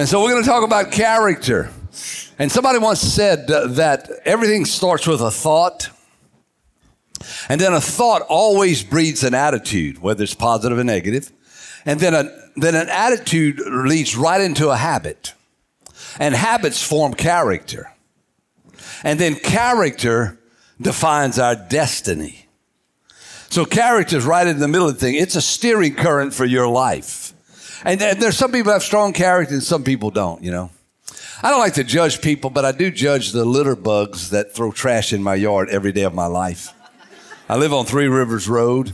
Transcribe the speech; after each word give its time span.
And 0.00 0.08
so 0.08 0.22
we're 0.22 0.30
going 0.30 0.42
to 0.42 0.48
talk 0.48 0.64
about 0.64 0.92
character. 0.92 1.68
And 2.38 2.50
somebody 2.50 2.78
once 2.78 3.00
said 3.00 3.48
that 3.48 4.08
everything 4.24 4.64
starts 4.64 5.06
with 5.06 5.20
a 5.20 5.30
thought. 5.30 5.90
And 7.50 7.60
then 7.60 7.74
a 7.74 7.82
thought 7.82 8.22
always 8.22 8.82
breeds 8.82 9.24
an 9.24 9.34
attitude, 9.34 9.98
whether 9.98 10.24
it's 10.24 10.34
positive 10.34 10.78
or 10.78 10.84
negative. 10.84 11.30
And 11.84 12.00
then, 12.00 12.14
a, 12.14 12.34
then 12.56 12.76
an 12.76 12.88
attitude 12.88 13.60
leads 13.60 14.16
right 14.16 14.40
into 14.40 14.70
a 14.70 14.76
habit. 14.78 15.34
And 16.18 16.34
habits 16.34 16.82
form 16.82 17.12
character. 17.12 17.92
And 19.04 19.20
then 19.20 19.34
character 19.34 20.40
defines 20.80 21.38
our 21.38 21.54
destiny. 21.54 22.46
So 23.50 23.66
character 23.66 24.16
is 24.16 24.24
right 24.24 24.46
in 24.46 24.60
the 24.60 24.68
middle 24.68 24.88
of 24.88 24.94
the 24.94 25.00
thing. 25.00 25.16
It's 25.16 25.36
a 25.36 25.42
steering 25.42 25.94
current 25.94 26.32
for 26.32 26.46
your 26.46 26.68
life. 26.68 27.29
And, 27.84 28.00
there's 28.00 28.36
some 28.36 28.52
people 28.52 28.72
have 28.72 28.82
strong 28.82 29.12
character 29.12 29.54
and 29.54 29.62
some 29.62 29.84
people 29.84 30.10
don't, 30.10 30.42
you 30.42 30.50
know. 30.50 30.70
I 31.42 31.50
don't 31.50 31.60
like 31.60 31.74
to 31.74 31.84
judge 31.84 32.20
people, 32.20 32.50
but 32.50 32.64
I 32.64 32.72
do 32.72 32.90
judge 32.90 33.32
the 33.32 33.44
litter 33.44 33.74
bugs 33.74 34.30
that 34.30 34.52
throw 34.52 34.72
trash 34.72 35.12
in 35.12 35.22
my 35.22 35.34
yard 35.34 35.70
every 35.70 35.92
day 35.92 36.02
of 36.02 36.14
my 36.14 36.26
life. 36.26 36.74
I 37.48 37.56
live 37.56 37.72
on 37.72 37.86
Three 37.86 38.08
Rivers 38.08 38.46
Road, 38.46 38.92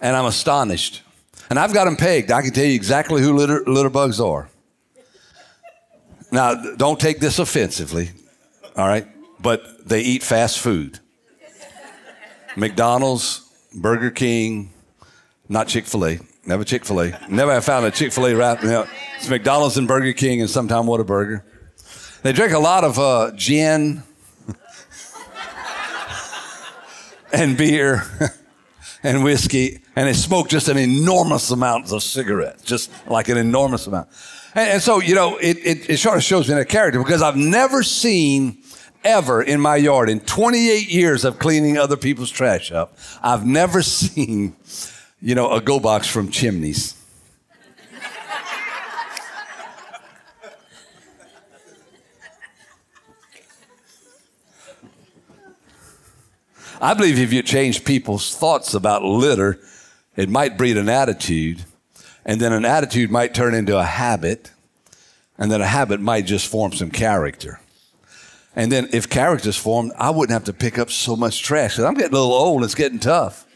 and 0.00 0.16
I'm 0.16 0.26
astonished. 0.26 1.02
And 1.48 1.58
I've 1.58 1.72
got 1.72 1.84
them 1.84 1.96
pegged. 1.96 2.30
I 2.32 2.42
can 2.42 2.52
tell 2.52 2.64
you 2.64 2.74
exactly 2.74 3.22
who 3.22 3.34
litter, 3.34 3.62
litter 3.66 3.90
bugs 3.90 4.20
are. 4.20 4.50
Now, 6.30 6.74
don't 6.74 7.00
take 7.00 7.20
this 7.20 7.38
offensively, 7.38 8.10
all 8.76 8.86
right? 8.86 9.06
But 9.40 9.88
they 9.88 10.02
eat 10.02 10.22
fast 10.22 10.58
food. 10.58 10.98
McDonald's, 12.56 13.48
Burger 13.72 14.10
King, 14.10 14.72
not 15.48 15.68
Chick 15.68 15.86
fil 15.86 16.04
A. 16.04 16.18
Never 16.48 16.64
Chick 16.64 16.86
fil 16.86 17.02
A. 17.02 17.18
Never 17.28 17.52
have 17.52 17.66
found 17.66 17.84
a 17.84 17.90
Chick 17.90 18.10
fil 18.10 18.26
A 18.26 18.34
wrap. 18.34 18.62
You 18.62 18.70
know, 18.70 18.86
it's 19.18 19.28
McDonald's 19.28 19.76
and 19.76 19.86
Burger 19.86 20.14
King 20.14 20.40
and 20.40 20.48
sometime 20.48 20.84
Whataburger. 20.84 21.42
They 22.22 22.32
drink 22.32 22.54
a 22.54 22.58
lot 22.58 22.84
of 22.84 22.98
uh, 22.98 23.32
gin 23.36 24.02
and 27.34 27.58
beer 27.58 28.02
and 29.02 29.22
whiskey, 29.22 29.82
and 29.94 30.08
they 30.08 30.14
smoke 30.14 30.48
just 30.48 30.68
an 30.68 30.78
enormous 30.78 31.50
amount 31.50 31.92
of 31.92 32.02
cigarettes, 32.02 32.62
just 32.62 32.90
like 33.06 33.28
an 33.28 33.36
enormous 33.36 33.86
amount. 33.86 34.08
And, 34.54 34.70
and 34.70 34.82
so, 34.82 35.02
you 35.02 35.14
know, 35.14 35.36
it, 35.36 35.58
it, 35.58 35.90
it 35.90 35.96
sort 35.98 36.16
of 36.16 36.22
shows 36.22 36.48
me 36.48 36.54
their 36.54 36.64
character 36.64 36.98
because 36.98 37.20
I've 37.20 37.36
never 37.36 37.82
seen 37.82 38.62
ever 39.04 39.42
in 39.42 39.60
my 39.60 39.76
yard 39.76 40.08
in 40.08 40.20
28 40.20 40.88
years 40.88 41.24
of 41.24 41.38
cleaning 41.38 41.76
other 41.76 41.96
people's 41.96 42.30
trash 42.30 42.72
up, 42.72 42.96
I've 43.22 43.46
never 43.46 43.82
seen, 43.82 44.56
you 45.20 45.34
know, 45.34 45.52
a 45.52 45.60
go 45.60 45.80
box 45.80 46.06
from 46.06 46.30
chimneys. 46.30 46.94
I 56.80 56.94
believe 56.94 57.18
if 57.18 57.32
you 57.32 57.42
change 57.42 57.84
people's 57.84 58.36
thoughts 58.36 58.72
about 58.72 59.02
litter, 59.02 59.58
it 60.14 60.28
might 60.28 60.56
breed 60.56 60.76
an 60.76 60.88
attitude, 60.88 61.64
and 62.24 62.40
then 62.40 62.52
an 62.52 62.64
attitude 62.64 63.10
might 63.10 63.34
turn 63.34 63.52
into 63.54 63.76
a 63.76 63.82
habit, 63.84 64.52
and 65.36 65.50
then 65.50 65.60
a 65.60 65.66
habit 65.66 66.00
might 66.00 66.24
just 66.24 66.46
form 66.46 66.72
some 66.72 66.90
character. 66.90 67.60
And 68.54 68.70
then 68.70 68.88
if 68.92 69.08
character's 69.08 69.56
formed, 69.56 69.90
I 69.98 70.10
wouldn't 70.10 70.32
have 70.32 70.44
to 70.44 70.52
pick 70.52 70.78
up 70.78 70.90
so 70.90 71.16
much 71.16 71.42
trash. 71.42 71.78
I'm 71.80 71.94
getting 71.94 72.14
a 72.14 72.20
little 72.20 72.32
old, 72.32 72.62
it's 72.62 72.76
getting 72.76 73.00
tough. 73.00 73.47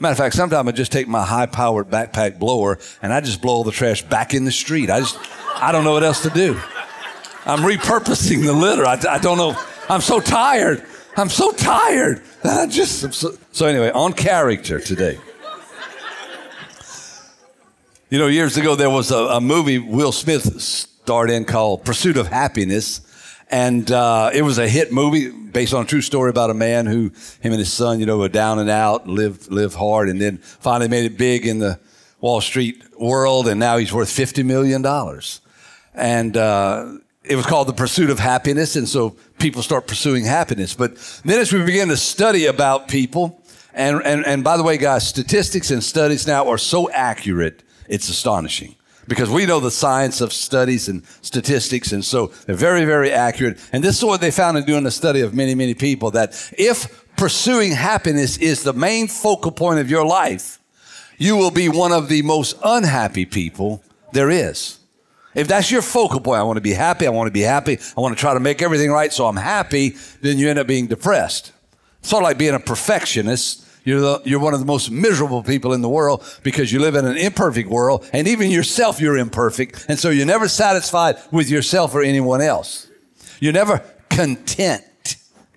Matter 0.00 0.12
of 0.12 0.18
fact, 0.18 0.36
sometimes 0.36 0.68
I 0.68 0.72
just 0.72 0.92
take 0.92 1.08
my 1.08 1.24
high 1.24 1.46
powered 1.46 1.88
backpack 1.88 2.38
blower 2.38 2.78
and 3.02 3.12
I 3.12 3.20
just 3.20 3.42
blow 3.42 3.54
all 3.54 3.64
the 3.64 3.72
trash 3.72 4.02
back 4.02 4.32
in 4.32 4.44
the 4.44 4.52
street. 4.52 4.90
I 4.90 5.00
just, 5.00 5.18
I 5.56 5.72
don't 5.72 5.82
know 5.82 5.92
what 5.92 6.04
else 6.04 6.22
to 6.22 6.30
do. 6.30 6.54
I'm 7.44 7.60
repurposing 7.60 8.44
the 8.44 8.52
litter. 8.52 8.86
I, 8.86 9.00
I 9.10 9.18
don't 9.18 9.38
know. 9.38 9.60
I'm 9.88 10.00
so 10.00 10.20
tired. 10.20 10.84
I'm 11.16 11.28
so 11.28 11.50
tired. 11.52 12.22
I 12.44 12.66
just 12.66 13.12
so, 13.12 13.36
so 13.50 13.66
anyway, 13.66 13.90
on 13.90 14.12
character 14.12 14.78
today. 14.78 15.18
You 18.10 18.18
know, 18.18 18.28
years 18.28 18.56
ago 18.56 18.74
there 18.74 18.88
was 18.88 19.10
a, 19.10 19.16
a, 19.16 19.40
movie 19.40 19.78
Will 19.78 20.12
Smith 20.12 20.62
starred 20.62 21.28
in 21.28 21.44
called 21.44 21.84
Pursuit 21.84 22.16
of 22.16 22.28
Happiness, 22.28 23.00
and 23.50 23.90
uh, 23.90 24.30
it 24.32 24.42
was 24.42 24.58
a 24.58 24.68
hit 24.68 24.92
movie 24.92 25.30
based 25.30 25.74
on 25.74 25.84
a 25.84 25.86
true 25.86 26.02
story 26.02 26.30
about 26.30 26.50
a 26.50 26.54
man 26.54 26.86
who 26.86 27.10
him 27.40 27.52
and 27.52 27.58
his 27.58 27.72
son, 27.72 28.00
you 28.00 28.06
know, 28.06 28.18
were 28.18 28.28
down 28.28 28.58
and 28.58 28.70
out, 28.70 29.06
lived 29.06 29.50
lived 29.50 29.74
hard, 29.74 30.08
and 30.08 30.20
then 30.20 30.38
finally 30.38 30.88
made 30.88 31.04
it 31.04 31.16
big 31.18 31.46
in 31.46 31.58
the 31.58 31.78
Wall 32.20 32.40
Street 32.40 32.82
world, 32.98 33.48
and 33.48 33.58
now 33.58 33.76
he's 33.76 33.92
worth 33.92 34.10
fifty 34.10 34.42
million 34.42 34.82
dollars. 34.82 35.40
And 35.94 36.36
uh, 36.36 36.98
it 37.24 37.36
was 37.36 37.46
called 37.46 37.68
the 37.68 37.72
pursuit 37.74 38.10
of 38.10 38.18
happiness, 38.18 38.76
and 38.76 38.88
so 38.88 39.16
people 39.38 39.62
start 39.62 39.86
pursuing 39.86 40.24
happiness. 40.24 40.74
But 40.74 40.96
then 41.24 41.40
as 41.40 41.52
we 41.52 41.64
begin 41.64 41.88
to 41.88 41.96
study 41.96 42.46
about 42.46 42.88
people, 42.88 43.42
and, 43.74 44.00
and, 44.04 44.24
and 44.26 44.42
by 44.42 44.56
the 44.56 44.62
way, 44.62 44.78
guys, 44.78 45.06
statistics 45.06 45.70
and 45.70 45.82
studies 45.84 46.26
now 46.26 46.48
are 46.48 46.58
so 46.58 46.90
accurate, 46.90 47.62
it's 47.88 48.08
astonishing. 48.08 48.74
Because 49.08 49.30
we 49.30 49.46
know 49.46 49.58
the 49.58 49.70
science 49.70 50.20
of 50.20 50.32
studies 50.32 50.88
and 50.88 51.02
statistics, 51.22 51.92
and 51.92 52.04
so 52.04 52.26
they're 52.46 52.54
very, 52.54 52.84
very 52.84 53.10
accurate. 53.10 53.58
And 53.72 53.82
this 53.82 53.96
is 53.98 54.04
what 54.04 54.20
they 54.20 54.30
found 54.30 54.58
in 54.58 54.64
doing 54.64 54.86
a 54.86 54.90
study 54.90 55.22
of 55.22 55.34
many, 55.34 55.54
many 55.54 55.74
people 55.74 56.10
that 56.12 56.52
if 56.56 57.06
pursuing 57.16 57.72
happiness 57.72 58.36
is 58.36 58.62
the 58.62 58.74
main 58.74 59.08
focal 59.08 59.50
point 59.50 59.80
of 59.80 59.90
your 59.90 60.06
life, 60.06 60.60
you 61.16 61.36
will 61.36 61.50
be 61.50 61.68
one 61.68 61.90
of 61.90 62.08
the 62.08 62.22
most 62.22 62.56
unhappy 62.62 63.24
people 63.24 63.82
there 64.12 64.30
is. 64.30 64.78
If 65.34 65.48
that's 65.48 65.70
your 65.70 65.82
focal 65.82 66.20
point, 66.20 66.40
I 66.40 66.42
want 66.42 66.56
to 66.56 66.62
be 66.62 66.72
happy, 66.72 67.06
I 67.06 67.10
want 67.10 67.28
to 67.28 67.32
be 67.32 67.42
happy, 67.42 67.78
I 67.96 68.00
want 68.00 68.16
to 68.16 68.20
try 68.20 68.34
to 68.34 68.40
make 68.40 68.62
everything 68.62 68.90
right 68.90 69.12
so 69.12 69.26
I'm 69.26 69.36
happy, 69.36 69.96
then 70.20 70.38
you 70.38 70.48
end 70.48 70.58
up 70.58 70.66
being 70.66 70.86
depressed. 70.86 71.52
It's 72.00 72.08
sort 72.08 72.22
of 72.22 72.28
like 72.28 72.38
being 72.38 72.54
a 72.54 72.60
perfectionist. 72.60 73.64
You're, 73.88 74.00
the, 74.00 74.22
you're 74.26 74.38
one 74.38 74.52
of 74.52 74.60
the 74.60 74.66
most 74.66 74.90
miserable 74.90 75.42
people 75.42 75.72
in 75.72 75.80
the 75.80 75.88
world 75.88 76.22
because 76.42 76.70
you 76.70 76.78
live 76.78 76.94
in 76.94 77.06
an 77.06 77.16
imperfect 77.16 77.70
world, 77.70 78.06
and 78.12 78.28
even 78.28 78.50
yourself, 78.50 79.00
you're 79.00 79.16
imperfect. 79.16 79.86
And 79.88 79.98
so 79.98 80.10
you're 80.10 80.26
never 80.26 80.46
satisfied 80.46 81.16
with 81.32 81.48
yourself 81.48 81.94
or 81.94 82.02
anyone 82.02 82.42
else. 82.42 82.86
You're 83.40 83.54
never 83.54 83.78
content 84.10 84.84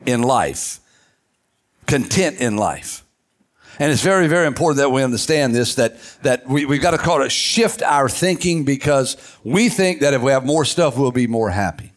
in 0.06 0.22
life. 0.22 0.80
Content 1.88 2.40
in 2.40 2.56
life. 2.56 3.04
And 3.80 3.92
it's 3.92 4.02
very, 4.02 4.28
very 4.28 4.48
important 4.48 4.78
that 4.78 4.92
we 4.92 5.04
understand 5.04 5.54
this, 5.54 5.76
that, 5.76 6.02
that 6.24 6.48
we, 6.48 6.64
we've 6.64 6.82
got 6.82 6.92
to 6.92 6.98
call 6.98 7.22
it 7.24 7.34
shift 7.34 7.84
our 7.84 8.08
thinking 8.08 8.64
because 8.64 9.18
we 9.44 9.68
think 9.68 10.00
that 10.00 10.14
if 10.14 10.22
we 10.22 10.32
have 10.32 10.46
more 10.46 10.64
stuff, 10.64 10.98
we'll 10.98 11.12
be 11.12 11.28
more 11.28 11.50
happy. 11.50 11.91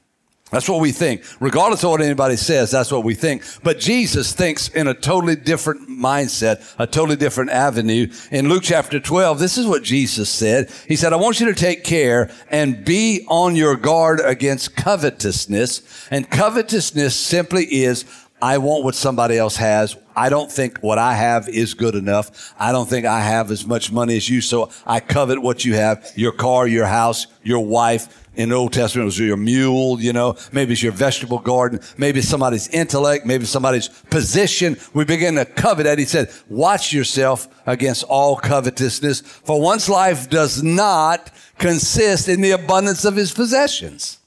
That's 0.55 0.69
what 0.69 0.81
we 0.81 0.93
think. 0.93 1.25
Regardless 1.41 1.83
of 1.83 1.91
what 1.91 2.01
anybody 2.01 2.37
says, 2.37 2.71
that's 2.71 2.93
what 2.93 3.03
we 3.03 3.15
think. 3.15 3.43
But 3.65 3.81
Jesus 3.81 4.33
thinks 4.33 4.69
in 4.69 4.87
a 4.87 4.95
totally 4.95 5.35
different 5.35 5.89
mindset, 5.89 6.73
a 6.79 6.87
totally 6.87 7.17
different 7.17 7.51
avenue. 7.51 8.07
In 8.31 8.49
Luke 8.49 8.63
chapter 8.63 9.01
12, 9.01 9.41
this 9.41 9.59
is 9.59 9.67
what 9.67 9.83
Jesus 9.83 10.31
said. 10.31 10.71
He 10.87 10.95
said, 10.95 11.13
I 11.13 11.17
want 11.17 11.41
you 11.41 11.47
to 11.47 11.55
take 11.55 11.83
care 11.83 12.31
and 12.51 12.85
be 12.85 13.27
on 13.27 13.57
your 13.57 13.75
guard 13.75 14.21
against 14.21 14.77
covetousness. 14.77 16.07
And 16.13 16.31
covetousness 16.31 17.17
simply 17.17 17.65
is 17.65 18.05
I 18.41 18.59
want 18.59 18.85
what 18.85 18.95
somebody 18.95 19.37
else 19.37 19.57
has. 19.57 19.97
I 20.15 20.29
don't 20.29 20.53
think 20.53 20.79
what 20.79 20.99
I 20.99 21.15
have 21.15 21.49
is 21.49 21.75
good 21.75 21.97
enough. 21.97 22.55
I 22.59 22.71
don't 22.71 22.89
think 22.89 23.07
I 23.07 23.21
have 23.21 23.51
as 23.51 23.67
much 23.67 23.91
money 23.91 24.17
as 24.17 24.29
you, 24.29 24.41
so 24.41 24.71
I 24.87 25.01
covet 25.01 25.43
what 25.43 25.65
you 25.65 25.75
have 25.75 26.13
your 26.15 26.31
car, 26.31 26.69
your 26.69 26.87
house, 26.87 27.27
your 27.43 27.65
wife. 27.65 28.24
In 28.37 28.49
the 28.49 28.55
Old 28.57 28.73
Testament, 28.73 29.05
it 29.05 29.07
was 29.07 29.19
your 29.19 29.37
mule, 29.37 30.01
you 30.01 30.13
know, 30.13 30.37
maybe 30.53 30.73
it's 30.73 30.83
your 30.83 30.93
vegetable 30.93 31.39
garden, 31.39 31.81
maybe 31.97 32.19
it's 32.19 32.29
somebody's 32.29 32.69
intellect, 32.69 33.25
maybe 33.27 33.45
somebody's 33.45 33.89
position. 33.89 34.77
We 34.93 35.05
begin 35.05 35.37
to 35.37 35.45
covet 35.45 35.85
that. 35.85 35.99
He 35.99 36.05
said, 36.05 36.33
Watch 36.49 36.93
yourself 36.93 37.49
against 37.67 38.03
all 38.05 38.37
covetousness, 38.37 39.21
for 39.21 39.61
one's 39.61 39.89
life 39.89 40.29
does 40.29 40.63
not 40.63 41.31
consist 41.59 42.29
in 42.29 42.41
the 42.41 42.51
abundance 42.51 43.05
of 43.05 43.15
his 43.17 43.33
possessions. 43.33 44.19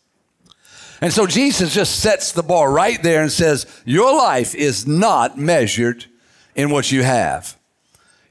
And 1.02 1.14
so 1.14 1.28
Jesus 1.28 1.74
just 1.74 2.00
sets 2.00 2.32
the 2.32 2.44
bar 2.44 2.72
right 2.72 3.02
there 3.04 3.22
and 3.22 3.32
says, 3.32 3.66
Your 3.86 4.16
life 4.16 4.56
is 4.56 4.88
not 4.88 5.38
measured 5.38 6.06
in 6.56 6.70
what 6.70 6.92
you 6.92 7.04
have. 7.04 7.58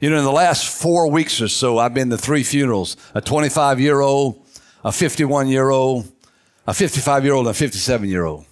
You 0.01 0.11
know, 0.11 0.19
in 0.19 0.25
the 0.25 0.33
last 0.33 0.67
four 0.67 1.09
weeks 1.11 1.41
or 1.41 1.49
so, 1.49 1.79
I've 1.79 1.95
been 1.95 2.11
to 2.11 2.19
three 2.19 2.43
funerals 2.43 2.97
a 3.15 3.21
25 3.21 3.81
year 3.81 4.01
old, 4.01 4.46
a 4.87 4.93
51 4.93 5.49
year 5.49 5.69
old, 5.69 6.11
a 6.67 6.73
55 6.73 7.25
year 7.25 7.35
old, 7.35 7.47
and 7.47 7.55
a 7.55 7.59
57 7.59 8.09
year 8.09 8.25
old. 8.25 8.47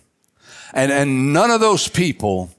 And, 0.72 0.90
and 0.90 1.32
none 1.32 1.52
of 1.52 1.60
those 1.60 1.86
people 1.88 2.50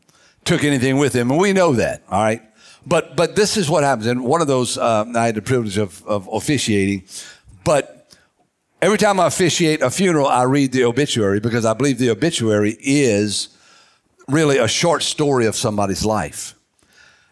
took 0.45 0.63
anything 0.63 0.97
with 0.97 1.11
them. 1.11 1.29
And 1.29 1.39
we 1.39 1.51
know 1.51 1.73
that, 1.73 2.01
all 2.09 2.23
right? 2.23 2.41
But, 2.85 3.17
but 3.17 3.35
this 3.35 3.57
is 3.57 3.69
what 3.69 3.83
happens. 3.83 4.07
And 4.07 4.23
one 4.23 4.39
of 4.39 4.47
those, 4.47 4.77
uh, 4.77 5.05
I 5.13 5.25
had 5.25 5.35
the 5.35 5.41
privilege 5.41 5.77
of, 5.77 6.01
of 6.07 6.29
officiating. 6.31 7.03
But 7.65 7.91
Every 8.81 8.99
time 8.99 9.19
I 9.19 9.25
officiate 9.25 9.81
a 9.81 9.89
funeral, 9.89 10.27
I 10.27 10.43
read 10.43 10.71
the 10.71 10.83
obituary 10.83 11.39
because 11.39 11.65
I 11.65 11.73
believe 11.73 11.97
the 11.97 12.11
obituary 12.11 12.77
is 12.79 13.47
really 14.27 14.59
a 14.59 14.67
short 14.67 15.01
story 15.01 15.47
of 15.47 15.55
somebody's 15.55 16.05
life. 16.05 16.53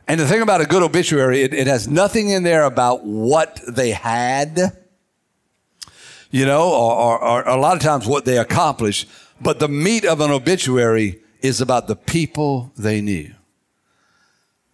And 0.07 0.19
the 0.19 0.25
thing 0.25 0.41
about 0.41 0.61
a 0.61 0.65
good 0.65 0.81
obituary, 0.81 1.43
it, 1.43 1.53
it 1.53 1.67
has 1.67 1.87
nothing 1.87 2.29
in 2.29 2.41
there 2.41 2.63
about 2.63 3.05
what 3.05 3.61
they 3.67 3.91
had. 3.91 4.82
You 6.33 6.47
know, 6.47 6.67
or, 6.67 7.21
or, 7.21 7.23
or 7.23 7.47
a 7.47 7.55
lot 7.55 7.77
of 7.77 7.83
times 7.83 8.07
what 8.07 8.25
they 8.25 8.39
accomplish. 8.39 9.05
But 9.39 9.59
the 9.59 9.67
meat 9.67 10.03
of 10.03 10.19
an 10.19 10.31
obituary 10.31 11.21
is 11.43 11.61
about 11.61 11.87
the 11.87 11.95
people 11.95 12.73
they 12.75 12.99
knew 13.01 13.31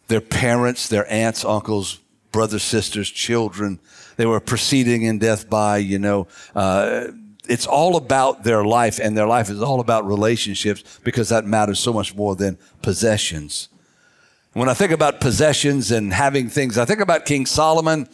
their 0.07 0.21
parents, 0.21 0.87
their 0.87 1.05
aunts, 1.11 1.45
uncles, 1.45 1.99
brothers, 2.31 2.63
sisters, 2.63 3.11
children. 3.11 3.79
They 4.15 4.25
were 4.25 4.39
proceeding 4.39 5.03
in 5.03 5.19
death 5.19 5.47
by, 5.49 5.77
you 5.77 5.99
know, 5.99 6.27
uh, 6.55 7.07
it's 7.47 7.67
all 7.67 7.95
about 7.95 8.43
their 8.43 8.63
life, 8.63 8.99
and 8.99 9.15
their 9.15 9.27
life 9.27 9.49
is 9.49 9.61
all 9.61 9.81
about 9.81 10.07
relationships 10.07 10.99
because 11.03 11.29
that 11.29 11.45
matters 11.45 11.79
so 11.79 11.91
much 11.93 12.15
more 12.15 12.35
than 12.35 12.57
possessions. 12.81 13.69
When 14.53 14.69
I 14.69 14.73
think 14.73 14.91
about 14.91 15.19
possessions 15.19 15.91
and 15.91 16.13
having 16.13 16.49
things, 16.49 16.77
I 16.77 16.85
think 16.85 17.01
about 17.01 17.25
King 17.25 17.45
Solomon. 17.45 18.07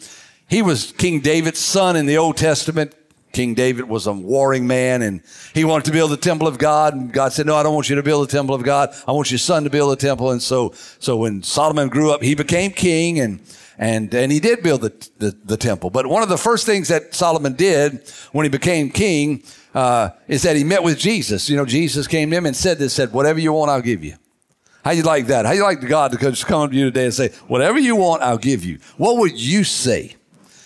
He 0.48 0.62
was 0.62 0.92
King 0.92 1.20
David's 1.20 1.60
son 1.60 1.96
in 1.96 2.06
the 2.06 2.18
Old 2.18 2.36
Testament. 2.36 2.94
King 3.36 3.52
David 3.52 3.84
was 3.84 4.06
a 4.06 4.14
warring 4.14 4.66
man 4.66 5.02
and 5.02 5.20
he 5.52 5.62
wanted 5.62 5.84
to 5.84 5.92
build 5.92 6.10
the 6.10 6.16
temple 6.16 6.48
of 6.48 6.56
God. 6.56 6.94
And 6.94 7.12
God 7.12 7.34
said, 7.34 7.44
No, 7.44 7.54
I 7.54 7.62
don't 7.62 7.74
want 7.74 7.90
you 7.90 7.96
to 7.96 8.02
build 8.02 8.26
the 8.26 8.32
temple 8.32 8.54
of 8.54 8.62
God. 8.62 8.94
I 9.06 9.12
want 9.12 9.30
your 9.30 9.36
son 9.36 9.64
to 9.64 9.68
build 9.68 9.92
the 9.92 10.00
temple. 10.00 10.30
And 10.30 10.42
so, 10.42 10.72
so 11.00 11.18
when 11.18 11.42
Solomon 11.42 11.90
grew 11.90 12.10
up, 12.12 12.22
he 12.22 12.34
became 12.34 12.70
king 12.70 13.20
and 13.20 13.40
and, 13.76 14.14
and 14.14 14.32
he 14.32 14.40
did 14.40 14.62
build 14.62 14.80
the, 14.80 15.10
the, 15.18 15.36
the 15.44 15.58
temple. 15.58 15.90
But 15.90 16.06
one 16.06 16.22
of 16.22 16.30
the 16.30 16.38
first 16.38 16.64
things 16.64 16.88
that 16.88 17.14
Solomon 17.14 17.52
did 17.52 18.08
when 18.32 18.44
he 18.44 18.48
became 18.48 18.88
king 18.88 19.42
uh, 19.74 20.12
is 20.28 20.40
that 20.44 20.56
he 20.56 20.64
met 20.64 20.82
with 20.82 20.98
Jesus. 20.98 21.50
You 21.50 21.58
know, 21.58 21.66
Jesus 21.66 22.06
came 22.06 22.30
to 22.30 22.36
him 22.38 22.46
and 22.46 22.56
said 22.56 22.78
this, 22.78 22.94
said, 22.94 23.12
whatever 23.12 23.38
you 23.38 23.52
want, 23.52 23.70
I'll 23.70 23.82
give 23.82 24.02
you. 24.02 24.16
How 24.82 24.92
you 24.92 25.02
like 25.02 25.26
that? 25.26 25.44
How 25.44 25.52
you 25.52 25.62
like 25.62 25.86
God 25.86 26.12
to 26.12 26.16
just 26.16 26.46
come 26.46 26.70
to 26.70 26.74
you 26.74 26.86
today 26.86 27.04
and 27.04 27.12
say, 27.12 27.28
whatever 27.48 27.78
you 27.78 27.96
want, 27.96 28.22
I'll 28.22 28.38
give 28.38 28.64
you? 28.64 28.78
What 28.96 29.18
would 29.18 29.38
you 29.38 29.62
say 29.62 30.16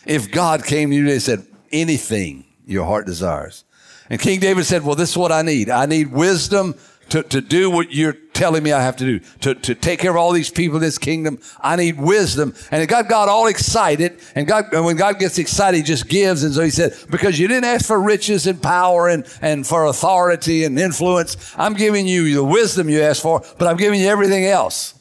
if 0.06 0.30
God 0.30 0.64
came 0.64 0.90
to 0.90 0.94
you 0.94 1.02
today 1.02 1.14
and 1.14 1.22
said, 1.22 1.46
anything 1.72 2.44
your 2.70 2.86
heart 2.86 3.06
desires? 3.06 3.64
And 4.08 4.20
King 4.20 4.40
David 4.40 4.64
said, 4.64 4.82
well, 4.82 4.96
this 4.96 5.10
is 5.10 5.16
what 5.16 5.32
I 5.32 5.42
need. 5.42 5.70
I 5.70 5.86
need 5.86 6.10
wisdom 6.10 6.74
to, 7.10 7.22
to 7.24 7.40
do 7.40 7.70
what 7.70 7.92
you're 7.92 8.16
telling 8.32 8.62
me 8.62 8.72
I 8.72 8.82
have 8.82 8.96
to 8.96 9.04
do, 9.04 9.20
to, 9.40 9.54
to 9.54 9.74
take 9.74 10.00
care 10.00 10.10
of 10.10 10.16
all 10.16 10.32
these 10.32 10.50
people 10.50 10.76
in 10.76 10.82
this 10.82 10.98
kingdom. 10.98 11.38
I 11.60 11.76
need 11.76 12.00
wisdom. 12.00 12.54
And 12.70 12.82
it 12.82 12.86
got 12.86 13.08
God 13.08 13.28
all 13.28 13.46
excited. 13.46 14.18
And 14.34 14.46
God, 14.46 14.72
and 14.72 14.84
when 14.84 14.96
God 14.96 15.18
gets 15.18 15.38
excited, 15.38 15.76
he 15.78 15.82
just 15.82 16.08
gives. 16.08 16.42
And 16.42 16.54
so 16.54 16.62
he 16.62 16.70
said, 16.70 16.94
because 17.10 17.38
you 17.38 17.48
didn't 17.48 17.64
ask 17.64 17.86
for 17.86 18.00
riches 18.00 18.46
and 18.46 18.62
power 18.62 19.08
and, 19.08 19.26
and 19.42 19.66
for 19.66 19.86
authority 19.86 20.64
and 20.64 20.78
influence, 20.78 21.54
I'm 21.56 21.74
giving 21.74 22.06
you 22.06 22.34
the 22.34 22.44
wisdom 22.44 22.88
you 22.88 23.02
asked 23.02 23.22
for, 23.22 23.42
but 23.58 23.68
I'm 23.68 23.76
giving 23.76 24.00
you 24.00 24.06
everything 24.06 24.46
else. 24.46 24.94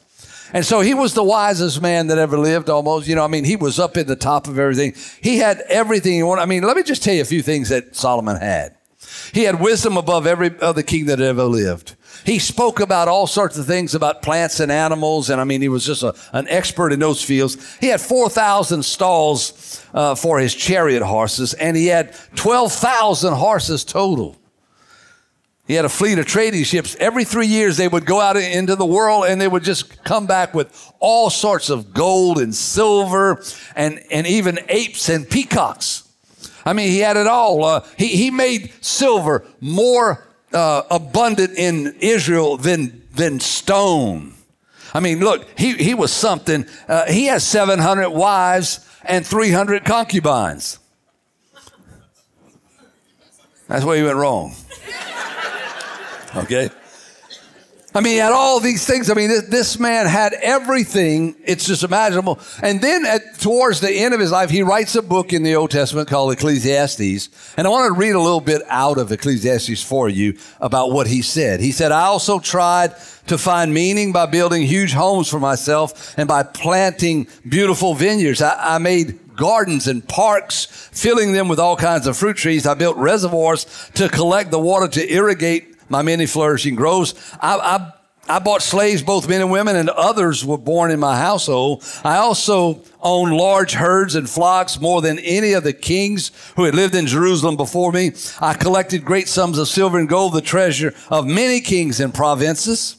And 0.52 0.64
so 0.64 0.80
he 0.80 0.94
was 0.94 1.14
the 1.14 1.22
wisest 1.22 1.80
man 1.80 2.08
that 2.08 2.18
ever 2.18 2.38
lived 2.38 2.68
almost. 2.68 3.06
You 3.06 3.14
know, 3.14 3.24
I 3.24 3.28
mean, 3.28 3.44
he 3.44 3.56
was 3.56 3.78
up 3.78 3.96
at 3.96 4.06
the 4.06 4.16
top 4.16 4.48
of 4.48 4.58
everything. 4.58 4.94
He 5.20 5.38
had 5.38 5.60
everything 5.68 6.14
he 6.14 6.22
wanted. 6.22 6.42
I 6.42 6.46
mean, 6.46 6.62
let 6.62 6.76
me 6.76 6.82
just 6.82 7.02
tell 7.02 7.14
you 7.14 7.22
a 7.22 7.26
few 7.26 7.42
things 7.42 7.68
that 7.68 7.94
Solomon 7.94 8.36
had. 8.36 8.76
He 9.32 9.44
had 9.44 9.60
wisdom 9.60 9.96
above 9.96 10.26
every 10.26 10.58
other 10.60 10.82
king 10.82 11.06
that 11.06 11.20
ever 11.20 11.44
lived. 11.44 11.96
He 12.24 12.38
spoke 12.38 12.80
about 12.80 13.08
all 13.08 13.26
sorts 13.26 13.56
of 13.56 13.66
things 13.66 13.94
about 13.94 14.22
plants 14.22 14.60
and 14.60 14.70
animals, 14.70 15.30
and 15.30 15.40
I 15.40 15.44
mean, 15.44 15.62
he 15.62 15.68
was 15.68 15.86
just 15.86 16.02
a, 16.02 16.14
an 16.32 16.48
expert 16.48 16.92
in 16.92 17.00
those 17.00 17.22
fields. 17.22 17.78
He 17.78 17.86
had 17.86 18.00
4,000 18.00 18.84
stalls 18.84 19.84
uh, 19.94 20.14
for 20.14 20.38
his 20.38 20.54
chariot 20.54 21.02
horses, 21.02 21.54
and 21.54 21.76
he 21.76 21.86
had 21.86 22.14
12,000 22.36 23.32
horses 23.34 23.84
total. 23.84 24.36
He 25.70 25.76
had 25.76 25.84
a 25.84 25.88
fleet 25.88 26.18
of 26.18 26.26
trading 26.26 26.64
ships. 26.64 26.96
Every 26.98 27.22
three 27.22 27.46
years, 27.46 27.76
they 27.76 27.86
would 27.86 28.04
go 28.04 28.20
out 28.20 28.36
into 28.36 28.74
the 28.74 28.84
world 28.84 29.26
and 29.26 29.40
they 29.40 29.46
would 29.46 29.62
just 29.62 30.02
come 30.02 30.26
back 30.26 30.52
with 30.52 30.92
all 30.98 31.30
sorts 31.30 31.70
of 31.70 31.94
gold 31.94 32.38
and 32.38 32.52
silver 32.52 33.40
and, 33.76 34.02
and 34.10 34.26
even 34.26 34.58
apes 34.68 35.08
and 35.08 35.30
peacocks. 35.30 36.12
I 36.66 36.72
mean, 36.72 36.88
he 36.88 36.98
had 36.98 37.16
it 37.16 37.28
all. 37.28 37.64
Uh, 37.64 37.86
he, 37.96 38.08
he 38.08 38.32
made 38.32 38.72
silver 38.80 39.46
more 39.60 40.26
uh, 40.52 40.82
abundant 40.90 41.56
in 41.56 41.94
Israel 42.00 42.56
than, 42.56 43.04
than 43.14 43.38
stone. 43.38 44.34
I 44.92 44.98
mean, 44.98 45.20
look, 45.20 45.46
he, 45.56 45.74
he 45.74 45.94
was 45.94 46.12
something. 46.12 46.66
Uh, 46.88 47.06
he 47.06 47.26
has 47.26 47.46
700 47.46 48.10
wives 48.10 48.84
and 49.04 49.24
300 49.24 49.84
concubines. 49.84 50.80
That's 53.68 53.84
where 53.84 53.96
he 53.96 54.02
went 54.02 54.16
wrong. 54.16 54.52
Okay? 56.36 56.70
I 57.92 58.00
mean, 58.00 58.12
he 58.12 58.18
had 58.18 58.30
all 58.30 58.60
these 58.60 58.86
things. 58.86 59.10
I 59.10 59.14
mean, 59.14 59.28
this, 59.28 59.42
this, 59.48 59.78
man 59.80 60.06
had 60.06 60.32
everything. 60.34 61.34
It's 61.44 61.66
just 61.66 61.82
imaginable. 61.82 62.38
And 62.62 62.80
then 62.80 63.04
at, 63.04 63.40
towards 63.40 63.80
the 63.80 63.90
end 63.90 64.14
of 64.14 64.20
his 64.20 64.30
life, 64.30 64.48
he 64.48 64.62
writes 64.62 64.94
a 64.94 65.02
book 65.02 65.32
in 65.32 65.42
the 65.42 65.56
Old 65.56 65.72
Testament 65.72 66.08
called 66.08 66.32
Ecclesiastes. 66.32 67.54
And 67.56 67.66
I 67.66 67.70
want 67.70 67.92
to 67.92 67.98
read 67.98 68.14
a 68.14 68.20
little 68.20 68.40
bit 68.40 68.62
out 68.68 68.98
of 68.98 69.10
Ecclesiastes 69.10 69.82
for 69.82 70.08
you 70.08 70.38
about 70.60 70.92
what 70.92 71.08
he 71.08 71.20
said. 71.20 71.58
He 71.58 71.72
said, 71.72 71.90
I 71.90 72.02
also 72.02 72.38
tried 72.38 72.94
to 73.26 73.36
find 73.36 73.74
meaning 73.74 74.12
by 74.12 74.26
building 74.26 74.62
huge 74.62 74.92
homes 74.92 75.28
for 75.28 75.40
myself 75.40 76.16
and 76.16 76.28
by 76.28 76.44
planting 76.44 77.26
beautiful 77.48 77.94
vineyards. 77.94 78.40
I, 78.40 78.76
I 78.76 78.78
made 78.78 79.18
gardens 79.34 79.88
and 79.88 80.06
parks, 80.06 80.66
filling 80.92 81.32
them 81.32 81.48
with 81.48 81.58
all 81.58 81.74
kinds 81.74 82.06
of 82.06 82.16
fruit 82.16 82.36
trees. 82.36 82.66
I 82.66 82.74
built 82.74 82.96
reservoirs 82.98 83.90
to 83.94 84.08
collect 84.08 84.52
the 84.52 84.60
water 84.60 84.86
to 84.86 85.12
irrigate 85.12 85.69
my 85.90 86.02
many 86.02 86.24
flourishing 86.24 86.76
groves. 86.76 87.14
I, 87.40 87.56
I, 87.58 87.92
I 88.28 88.38
bought 88.38 88.62
slaves, 88.62 89.02
both 89.02 89.28
men 89.28 89.40
and 89.40 89.50
women, 89.50 89.74
and 89.74 89.90
others 89.90 90.44
were 90.44 90.56
born 90.56 90.92
in 90.92 91.00
my 91.00 91.18
household. 91.18 91.82
I 92.04 92.18
also 92.18 92.82
owned 93.00 93.36
large 93.36 93.72
herds 93.72 94.14
and 94.14 94.30
flocks 94.30 94.80
more 94.80 95.02
than 95.02 95.18
any 95.18 95.52
of 95.52 95.64
the 95.64 95.72
kings 95.72 96.30
who 96.54 96.64
had 96.64 96.76
lived 96.76 96.94
in 96.94 97.06
Jerusalem 97.06 97.56
before 97.56 97.90
me. 97.90 98.12
I 98.40 98.54
collected 98.54 99.04
great 99.04 99.26
sums 99.26 99.58
of 99.58 99.66
silver 99.66 99.98
and 99.98 100.08
gold, 100.08 100.34
the 100.34 100.40
treasure 100.40 100.94
of 101.10 101.26
many 101.26 101.60
kings 101.60 101.98
and 101.98 102.14
provinces. 102.14 102.96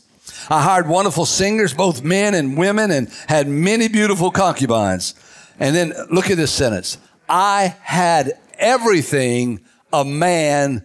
I 0.50 0.62
hired 0.62 0.90
wonderful 0.90 1.26
singers, 1.26 1.74
both 1.74 2.04
men 2.04 2.34
and 2.34 2.58
women, 2.58 2.92
and 2.92 3.10
had 3.28 3.48
many 3.48 3.88
beautiful 3.88 4.32
concubines. 4.32 5.16
And 5.60 5.74
then 5.76 5.94
look 6.10 6.30
at 6.30 6.38
this 6.38 6.52
sentence. 6.52 6.98
I 7.30 7.76
had 7.84 8.38
everything 8.58 9.62
a 9.94 10.04
man 10.04 10.84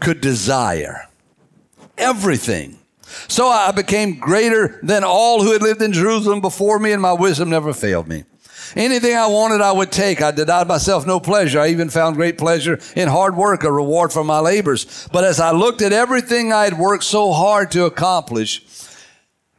could 0.00 0.22
desire 0.22 1.08
everything. 1.98 2.78
So 3.28 3.48
I 3.48 3.70
became 3.70 4.18
greater 4.18 4.80
than 4.82 5.04
all 5.04 5.42
who 5.42 5.52
had 5.52 5.62
lived 5.62 5.82
in 5.82 5.92
Jerusalem 5.92 6.40
before 6.40 6.78
me, 6.78 6.92
and 6.92 7.02
my 7.02 7.12
wisdom 7.12 7.50
never 7.50 7.72
failed 7.72 8.08
me. 8.08 8.24
Anything 8.76 9.14
I 9.14 9.26
wanted, 9.28 9.60
I 9.60 9.72
would 9.72 9.92
take. 9.92 10.20
I 10.20 10.30
denied 10.30 10.66
myself 10.66 11.06
no 11.06 11.20
pleasure. 11.20 11.60
I 11.60 11.68
even 11.68 11.90
found 11.90 12.16
great 12.16 12.38
pleasure 12.38 12.80
in 12.96 13.08
hard 13.08 13.36
work, 13.36 13.62
a 13.62 13.70
reward 13.70 14.12
for 14.12 14.24
my 14.24 14.40
labors. 14.40 15.06
But 15.12 15.24
as 15.24 15.38
I 15.38 15.52
looked 15.52 15.82
at 15.82 15.92
everything 15.92 16.52
I 16.52 16.64
had 16.64 16.78
worked 16.78 17.04
so 17.04 17.32
hard 17.32 17.70
to 17.72 17.84
accomplish, 17.84 18.64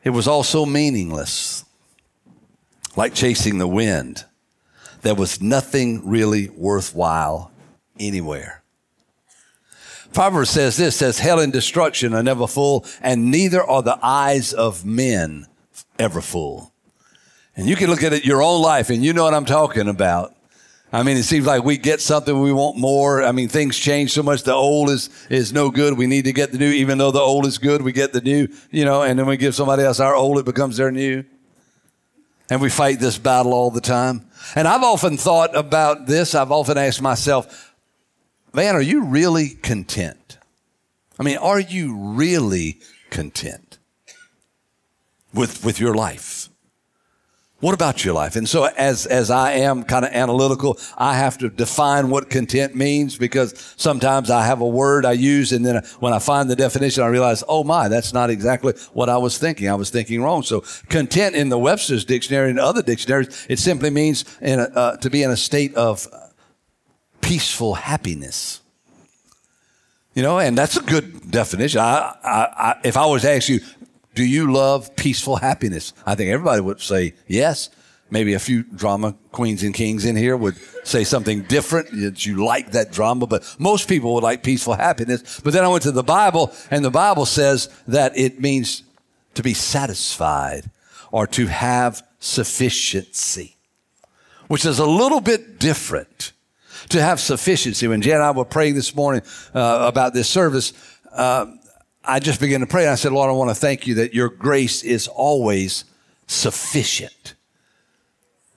it 0.03 0.09
was 0.09 0.27
all 0.27 0.43
so 0.43 0.65
meaningless, 0.65 1.63
like 2.97 3.13
chasing 3.13 3.57
the 3.57 3.67
wind. 3.67 4.25
There 5.01 5.15
was 5.15 5.41
nothing 5.41 6.09
really 6.09 6.49
worthwhile 6.49 7.51
anywhere. 7.99 8.63
Proverbs 10.15 10.49
says 10.49 10.77
this, 10.77 10.95
says 10.95 11.19
hell 11.19 11.41
and 11.41 11.51
destruction 11.51 12.13
are 12.13 12.23
never 12.23 12.47
full, 12.47 12.85
and 13.01 13.29
neither 13.29 13.61
are 13.61 13.83
the 13.83 13.99
eyes 14.01 14.53
of 14.53 14.85
men 14.85 15.45
ever 15.99 16.21
full. 16.21 16.71
And 17.57 17.67
you 17.67 17.75
can 17.75 17.89
look 17.89 18.01
at 18.01 18.13
it 18.13 18.23
your 18.23 18.41
own 18.41 18.61
life 18.61 18.89
and 18.89 19.03
you 19.03 19.11
know 19.11 19.25
what 19.25 19.33
I'm 19.33 19.45
talking 19.45 19.89
about. 19.89 20.33
I 20.93 21.03
mean, 21.03 21.17
it 21.17 21.23
seems 21.23 21.45
like 21.45 21.65
we 21.65 21.77
get 21.77 21.99
something, 21.99 22.39
we 22.39 22.53
want 22.53 22.77
more. 22.77 23.23
I 23.23 23.33
mean, 23.33 23.49
things 23.49 23.77
change 23.77 24.13
so 24.13 24.23
much. 24.23 24.43
The 24.43 24.53
old 24.53 24.89
is, 24.89 25.09
is 25.29 25.51
no 25.51 25.69
good. 25.69 25.97
We 25.97 26.07
need 26.07 26.23
to 26.25 26.33
get 26.33 26.53
the 26.53 26.59
new. 26.59 26.71
Even 26.71 26.97
though 26.97 27.11
the 27.11 27.19
old 27.19 27.45
is 27.45 27.57
good, 27.57 27.81
we 27.81 27.91
get 27.91 28.13
the 28.13 28.21
new, 28.21 28.47
you 28.71 28.85
know, 28.85 29.01
and 29.01 29.19
then 29.19 29.25
we 29.25 29.35
give 29.35 29.53
somebody 29.53 29.83
else 29.83 29.99
our 29.99 30.15
old, 30.15 30.39
it 30.39 30.45
becomes 30.45 30.77
their 30.77 30.91
new. 30.91 31.25
And 32.49 32.61
we 32.61 32.69
fight 32.69 33.01
this 33.01 33.17
battle 33.17 33.53
all 33.53 33.69
the 33.69 33.81
time. 33.81 34.29
And 34.55 34.65
I've 34.65 34.83
often 34.83 35.17
thought 35.17 35.53
about 35.57 36.05
this. 36.05 36.35
I've 36.35 36.53
often 36.53 36.77
asked 36.77 37.01
myself, 37.01 37.74
Man, 38.55 38.73
are 38.73 38.81
you 38.81 39.03
really 39.03 39.49
content? 39.49 40.37
I 41.19 41.23
mean, 41.23 41.35
are 41.35 41.59
you 41.59 41.93
really 41.93 42.79
content 43.09 43.79
with, 45.33 45.65
with 45.65 45.77
your 45.77 45.93
life? 45.93 46.47
What 47.59 47.73
about 47.73 48.05
your 48.05 48.13
life? 48.13 48.37
And 48.37 48.47
so 48.47 48.63
as, 48.77 49.07
as 49.07 49.29
I 49.29 49.53
am 49.53 49.83
kind 49.83 50.05
of 50.05 50.13
analytical, 50.13 50.79
I 50.97 51.17
have 51.17 51.37
to 51.39 51.49
define 51.49 52.09
what 52.09 52.29
content 52.29 52.75
means 52.75 53.17
because 53.17 53.73
sometimes 53.75 54.29
I 54.29 54.45
have 54.45 54.61
a 54.61 54.67
word 54.67 55.05
I 55.05 55.13
use 55.13 55.51
and 55.51 55.65
then 55.65 55.83
when 55.99 56.13
I 56.13 56.19
find 56.19 56.49
the 56.49 56.55
definition, 56.55 57.03
I 57.03 57.07
realize, 57.07 57.43
oh 57.49 57.65
my, 57.65 57.89
that's 57.89 58.13
not 58.13 58.29
exactly 58.29 58.73
what 58.93 59.09
I 59.09 59.17
was 59.17 59.37
thinking. 59.37 59.67
I 59.67 59.75
was 59.75 59.89
thinking 59.89 60.21
wrong. 60.21 60.43
So 60.43 60.63
content 60.87 61.35
in 61.35 61.49
the 61.49 61.59
Webster's 61.59 62.05
dictionary 62.05 62.51
and 62.51 62.59
other 62.59 62.81
dictionaries, 62.81 63.45
it 63.49 63.59
simply 63.59 63.89
means 63.89 64.23
a, 64.41 64.61
uh, 64.61 64.97
to 64.97 65.09
be 65.09 65.23
in 65.23 65.31
a 65.31 65.37
state 65.37 65.75
of 65.75 66.07
peaceful 67.25 67.73
happiness. 67.73 68.61
You 70.13 70.21
know, 70.21 70.37
and 70.37 70.55
that's 70.55 70.77
a 70.77 70.81
good 70.81 71.31
definition. 71.31 71.81
I, 71.81 72.15
I, 72.23 72.29
I, 72.29 72.79
if 72.83 72.95
I 72.95 73.05
was 73.07 73.23
to 73.23 73.31
ask 73.31 73.49
you, 73.49 73.61
do 74.13 74.23
you 74.23 74.53
love 74.53 74.95
peaceful 74.95 75.35
happiness? 75.35 75.91
I 76.05 76.13
think 76.13 76.29
everybody 76.29 76.61
would 76.61 76.79
say 76.79 77.15
yes. 77.27 77.71
Maybe 78.11 78.35
a 78.35 78.39
few 78.39 78.61
drama 78.61 79.15
queens 79.31 79.63
and 79.63 79.73
kings 79.73 80.05
in 80.05 80.15
here 80.15 80.37
would 80.37 80.55
say 80.83 81.03
something 81.03 81.41
different 81.41 81.89
that 81.99 82.27
you 82.27 82.45
like 82.45 82.71
that 82.71 82.91
drama, 82.91 83.25
but 83.25 83.55
most 83.57 83.89
people 83.89 84.13
would 84.13 84.23
like 84.23 84.43
peaceful 84.43 84.75
happiness. 84.75 85.41
But 85.43 85.53
then 85.53 85.63
I 85.63 85.67
went 85.67 85.81
to 85.83 85.91
the 85.91 86.03
Bible, 86.03 86.53
and 86.69 86.85
the 86.85 86.91
Bible 86.91 87.25
says 87.25 87.69
that 87.87 88.15
it 88.15 88.39
means 88.39 88.83
to 89.33 89.41
be 89.41 89.55
satisfied 89.55 90.69
or 91.11 91.25
to 91.27 91.47
have 91.47 92.03
sufficiency, 92.19 93.55
which 94.47 94.63
is 94.63 94.77
a 94.77 94.85
little 94.85 95.21
bit 95.21 95.57
different. 95.59 96.31
To 96.89 97.01
have 97.01 97.19
sufficiency. 97.19 97.87
When 97.87 98.01
Jan 98.01 98.15
and 98.15 98.23
I 98.23 98.31
were 98.31 98.45
praying 98.45 98.75
this 98.75 98.95
morning 98.95 99.21
uh, 99.53 99.85
about 99.87 100.13
this 100.13 100.29
service, 100.29 100.73
uh, 101.11 101.47
I 102.03 102.19
just 102.19 102.39
began 102.39 102.59
to 102.59 102.67
pray 102.67 102.83
and 102.83 102.91
I 102.91 102.95
said, 102.95 103.11
Lord, 103.11 103.29
I 103.29 103.33
want 103.33 103.49
to 103.49 103.55
thank 103.55 103.87
you 103.87 103.95
that 103.95 104.13
your 104.13 104.29
grace 104.29 104.83
is 104.83 105.07
always 105.07 105.85
sufficient. 106.27 107.35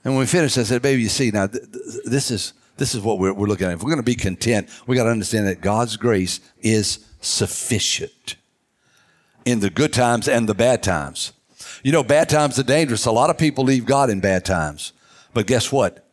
And 0.05 0.15
when 0.15 0.21
we 0.21 0.27
finished, 0.27 0.59
I 0.59 0.63
said, 0.63 0.83
baby, 0.83 1.03
you 1.03 1.09
see, 1.09 1.31
now 1.31 1.47
th- 1.47 1.65
th- 1.73 2.05
this 2.05 2.31
is 2.31 2.55
this 2.77 2.95
is 2.95 3.03
what 3.03 3.19
we're, 3.19 3.33
we're 3.33 3.49
looking 3.49 3.67
at. 3.67 3.73
If 3.73 3.83
we're 3.83 3.91
going 3.91 3.99
to 3.99 4.03
be 4.05 4.15
content, 4.15 4.69
we 4.87 4.97
got 4.97 5.05
to 5.05 5.11
understand 5.11 5.47
that 5.49 5.61
God's 5.61 5.97
grace 5.97 6.41
is 6.61 7.05
sufficient 7.21 8.37
in 9.45 9.61
the 9.61 9.71
good 9.71 9.93
times 9.93 10.29
and 10.29 10.49
the 10.49 10.55
bad 10.55 10.83
times. 10.83 11.33
You 11.83 11.93
know, 11.93 12.05
bad 12.05 12.29
times 12.29 12.59
are 12.59 12.63
dangerous. 12.65 13.05
A 13.07 13.13
lot 13.13 13.31
of 13.31 13.39
people 13.39 13.65
leave 13.65 13.85
God 13.85 14.11
in 14.11 14.21
bad 14.21 14.45
times. 14.45 14.93
But 15.35 15.47
guess 15.47 15.73
what? 15.73 16.08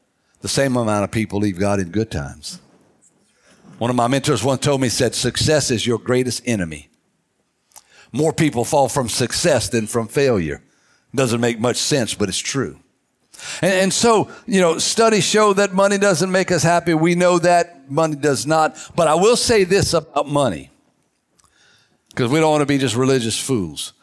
The 0.45 0.49
same 0.49 0.75
amount 0.75 1.03
of 1.03 1.09
people 1.09 1.39
leave 1.39 1.57
God 1.57 1.79
in 1.79 1.89
good 1.89 2.11
times. 2.11 2.61
One 3.79 3.89
of 3.89 3.95
my 3.95 4.07
mentors 4.07 4.43
once 4.43 4.61
told 4.61 4.79
me, 4.79 4.89
said, 4.89 5.15
success 5.15 5.71
is 5.71 5.87
your 5.87 5.97
greatest 5.97 6.43
enemy. 6.45 6.89
More 8.11 8.31
people 8.31 8.63
fall 8.63 8.87
from 8.87 9.09
success 9.09 9.69
than 9.69 9.87
from 9.87 10.07
failure. 10.07 10.61
Doesn't 11.15 11.41
make 11.41 11.59
much 11.59 11.77
sense, 11.77 12.13
but 12.13 12.29
it's 12.29 12.37
true. 12.37 12.77
And, 13.63 13.73
and, 13.73 13.91
so, 13.91 14.29
you 14.45 14.61
know, 14.61 14.77
studies 14.77 15.23
show 15.23 15.53
that 15.53 15.73
money 15.73 15.97
doesn't 15.97 16.31
make 16.31 16.51
us 16.51 16.61
happy. 16.61 16.93
We 16.93 17.15
know 17.15 17.39
that 17.39 17.89
money 17.89 18.15
does 18.15 18.45
not. 18.45 18.77
But 18.95 19.07
I 19.07 19.15
will 19.15 19.37
say 19.37 19.63
this 19.63 19.95
about 19.95 20.27
money, 20.27 20.69
because 22.09 22.29
we 22.29 22.39
don't 22.39 22.51
want 22.51 22.61
to 22.61 22.67
be 22.67 22.77
just 22.77 22.95
religious 22.95 23.39
fools. 23.39 23.93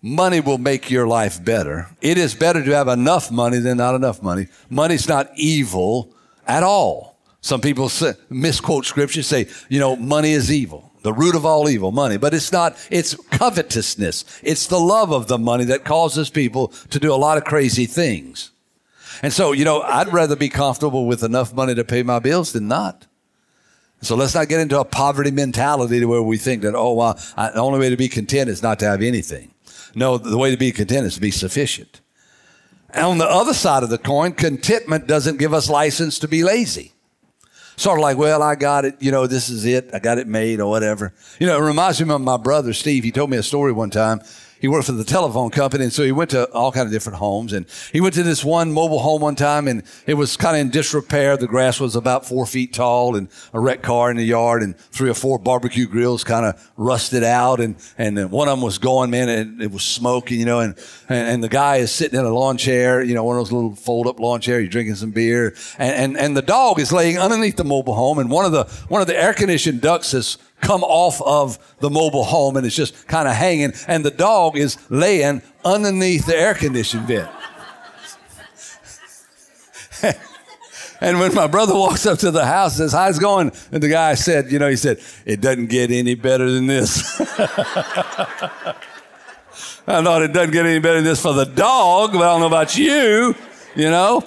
Money 0.00 0.40
will 0.40 0.58
make 0.58 0.90
your 0.90 1.08
life 1.08 1.44
better. 1.44 1.88
It 2.00 2.18
is 2.18 2.34
better 2.34 2.64
to 2.64 2.70
have 2.70 2.88
enough 2.88 3.30
money 3.30 3.58
than 3.58 3.78
not 3.78 3.96
enough 3.96 4.22
money. 4.22 4.46
Money's 4.70 5.08
not 5.08 5.30
evil 5.34 6.14
at 6.46 6.62
all. 6.62 7.18
Some 7.40 7.60
people 7.60 7.88
say, 7.88 8.12
misquote 8.30 8.84
scripture, 8.86 9.22
say, 9.22 9.48
you 9.68 9.80
know, 9.80 9.96
money 9.96 10.32
is 10.32 10.52
evil, 10.52 10.92
the 11.02 11.12
root 11.12 11.34
of 11.34 11.44
all 11.44 11.68
evil, 11.68 11.90
money. 11.90 12.16
But 12.16 12.34
it's 12.34 12.52
not, 12.52 12.76
it's 12.90 13.14
covetousness. 13.30 14.24
It's 14.42 14.66
the 14.66 14.78
love 14.78 15.12
of 15.12 15.26
the 15.26 15.38
money 15.38 15.64
that 15.64 15.84
causes 15.84 16.30
people 16.30 16.68
to 16.90 16.98
do 16.98 17.12
a 17.12 17.16
lot 17.16 17.38
of 17.38 17.44
crazy 17.44 17.86
things. 17.86 18.52
And 19.22 19.32
so, 19.32 19.52
you 19.52 19.64
know, 19.64 19.82
I'd 19.82 20.12
rather 20.12 20.36
be 20.36 20.48
comfortable 20.48 21.06
with 21.06 21.24
enough 21.24 21.52
money 21.52 21.74
to 21.74 21.84
pay 21.84 22.04
my 22.04 22.20
bills 22.20 22.52
than 22.52 22.68
not. 22.68 23.06
So 24.00 24.14
let's 24.14 24.34
not 24.34 24.48
get 24.48 24.60
into 24.60 24.78
a 24.78 24.84
poverty 24.84 25.32
mentality 25.32 25.98
to 25.98 26.06
where 26.06 26.22
we 26.22 26.38
think 26.38 26.62
that, 26.62 26.76
oh, 26.76 26.94
well, 26.94 27.18
I, 27.36 27.50
the 27.50 27.60
only 27.60 27.80
way 27.80 27.90
to 27.90 27.96
be 27.96 28.08
content 28.08 28.48
is 28.48 28.62
not 28.62 28.78
to 28.78 28.84
have 28.86 29.02
anything. 29.02 29.52
No, 29.94 30.18
the 30.18 30.38
way 30.38 30.50
to 30.50 30.56
be 30.56 30.72
content 30.72 31.06
is 31.06 31.14
to 31.14 31.20
be 31.20 31.30
sufficient. 31.30 32.00
And 32.90 33.04
on 33.04 33.18
the 33.18 33.26
other 33.26 33.54
side 33.54 33.82
of 33.82 33.90
the 33.90 33.98
coin, 33.98 34.32
contentment 34.32 35.06
doesn't 35.06 35.38
give 35.38 35.52
us 35.52 35.68
license 35.68 36.18
to 36.20 36.28
be 36.28 36.42
lazy. 36.42 36.92
Sort 37.76 37.98
of 37.98 38.02
like, 38.02 38.16
well, 38.16 38.42
I 38.42 38.56
got 38.56 38.84
it, 38.84 38.96
you 38.98 39.12
know, 39.12 39.26
this 39.26 39.48
is 39.48 39.64
it, 39.64 39.90
I 39.94 40.00
got 40.00 40.18
it 40.18 40.26
made 40.26 40.58
or 40.58 40.68
whatever. 40.68 41.14
You 41.38 41.46
know, 41.46 41.56
it 41.56 41.64
reminds 41.64 42.02
me 42.02 42.12
of 42.12 42.20
my 42.20 42.36
brother 42.36 42.72
Steve. 42.72 43.04
He 43.04 43.12
told 43.12 43.30
me 43.30 43.36
a 43.36 43.42
story 43.42 43.72
one 43.72 43.90
time 43.90 44.20
he 44.60 44.68
worked 44.68 44.86
for 44.86 44.92
the 44.92 45.04
telephone 45.04 45.50
company, 45.50 45.84
and 45.84 45.92
so 45.92 46.02
he 46.02 46.12
went 46.12 46.30
to 46.30 46.50
all 46.52 46.72
kind 46.72 46.86
of 46.86 46.92
different 46.92 47.18
homes. 47.18 47.52
And 47.52 47.66
he 47.92 48.00
went 48.00 48.14
to 48.14 48.22
this 48.22 48.44
one 48.44 48.72
mobile 48.72 48.98
home 48.98 49.22
one 49.22 49.36
time, 49.36 49.68
and 49.68 49.82
it 50.06 50.14
was 50.14 50.36
kind 50.36 50.56
of 50.56 50.60
in 50.60 50.70
disrepair. 50.70 51.36
The 51.36 51.46
grass 51.46 51.80
was 51.80 51.96
about 51.96 52.26
four 52.26 52.46
feet 52.46 52.72
tall, 52.72 53.16
and 53.16 53.28
a 53.52 53.60
wrecked 53.60 53.82
car 53.82 54.10
in 54.10 54.16
the 54.16 54.24
yard, 54.24 54.62
and 54.62 54.76
three 54.76 55.10
or 55.10 55.14
four 55.14 55.38
barbecue 55.38 55.86
grills 55.86 56.24
kind 56.24 56.46
of 56.46 56.70
rusted 56.76 57.22
out, 57.22 57.60
and 57.60 57.76
and 57.96 58.30
one 58.30 58.48
of 58.48 58.52
them 58.52 58.64
was 58.64 58.78
going, 58.78 59.10
man, 59.10 59.28
and 59.28 59.62
it 59.62 59.70
was 59.70 59.82
smoking, 59.82 60.40
you 60.40 60.46
know. 60.46 60.60
And, 60.60 60.74
and 61.08 61.42
the 61.42 61.48
guy 61.48 61.76
is 61.76 61.90
sitting 61.90 62.18
in 62.18 62.24
a 62.24 62.32
lawn 62.32 62.56
chair, 62.56 63.02
you 63.02 63.14
know, 63.14 63.24
one 63.24 63.36
of 63.36 63.40
those 63.40 63.52
little 63.52 63.74
fold 63.74 64.06
up 64.06 64.20
lawn 64.20 64.40
chairs. 64.40 64.62
He's 64.62 64.70
drinking 64.70 64.96
some 64.96 65.10
beer, 65.10 65.54
and 65.78 65.94
and 65.94 66.18
and 66.18 66.36
the 66.36 66.42
dog 66.42 66.80
is 66.80 66.92
laying 66.92 67.18
underneath 67.18 67.56
the 67.56 67.64
mobile 67.64 67.94
home, 67.94 68.18
and 68.18 68.30
one 68.30 68.44
of 68.44 68.52
the 68.52 68.64
one 68.88 69.00
of 69.00 69.06
the 69.06 69.16
air 69.16 69.34
conditioned 69.34 69.80
ducts 69.80 70.14
is 70.14 70.38
come 70.60 70.82
off 70.82 71.20
of 71.22 71.58
the 71.80 71.90
mobile 71.90 72.24
home 72.24 72.56
and 72.56 72.66
it's 72.66 72.76
just 72.76 73.06
kind 73.06 73.28
of 73.28 73.34
hanging, 73.34 73.72
and 73.86 74.04
the 74.04 74.10
dog 74.10 74.56
is 74.56 74.76
laying 74.90 75.42
underneath 75.64 76.26
the 76.26 76.36
air 76.36 76.54
conditioning 76.54 77.06
vent. 77.06 77.30
and 81.00 81.18
when 81.18 81.34
my 81.34 81.46
brother 81.46 81.74
walks 81.74 82.06
up 82.06 82.18
to 82.20 82.30
the 82.30 82.46
house, 82.46 82.76
says, 82.76 82.92
How's 82.92 83.18
it 83.18 83.20
going? 83.20 83.52
And 83.72 83.82
the 83.82 83.88
guy 83.88 84.14
said, 84.14 84.52
You 84.52 84.58
know, 84.58 84.68
he 84.68 84.76
said, 84.76 85.00
It 85.24 85.40
doesn't 85.40 85.66
get 85.66 85.90
any 85.90 86.14
better 86.14 86.50
than 86.50 86.66
this. 86.66 87.20
I 89.86 90.02
thought 90.02 90.22
it 90.22 90.32
doesn't 90.34 90.52
get 90.52 90.66
any 90.66 90.80
better 90.80 90.96
than 90.96 91.04
this 91.04 91.22
for 91.22 91.32
the 91.32 91.46
dog, 91.46 92.12
but 92.12 92.20
I 92.20 92.26
don't 92.26 92.40
know 92.40 92.46
about 92.46 92.76
you, 92.76 93.34
you 93.74 93.90
know. 93.90 94.22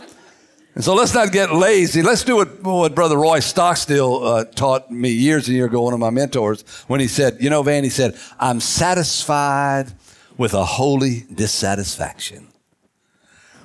And 0.73 0.83
so 0.83 0.93
let's 0.93 1.13
not 1.13 1.31
get 1.31 1.53
lazy. 1.53 2.01
Let's 2.01 2.23
do 2.23 2.37
what, 2.37 2.63
what 2.63 2.95
Brother 2.95 3.17
Roy 3.17 3.39
Stockstill 3.39 4.23
uh, 4.23 4.45
taught 4.45 4.89
me 4.89 5.09
years 5.09 5.47
and 5.47 5.55
years 5.55 5.67
ago, 5.67 5.81
one 5.81 5.93
of 5.93 5.99
my 5.99 6.11
mentors, 6.11 6.61
when 6.87 7.01
he 7.01 7.07
said, 7.07 7.37
You 7.41 7.49
know, 7.49 7.61
Van, 7.61 7.83
he 7.83 7.89
said, 7.89 8.17
I'm 8.39 8.61
satisfied 8.61 9.91
with 10.37 10.53
a 10.53 10.63
holy 10.63 11.25
dissatisfaction. 11.33 12.47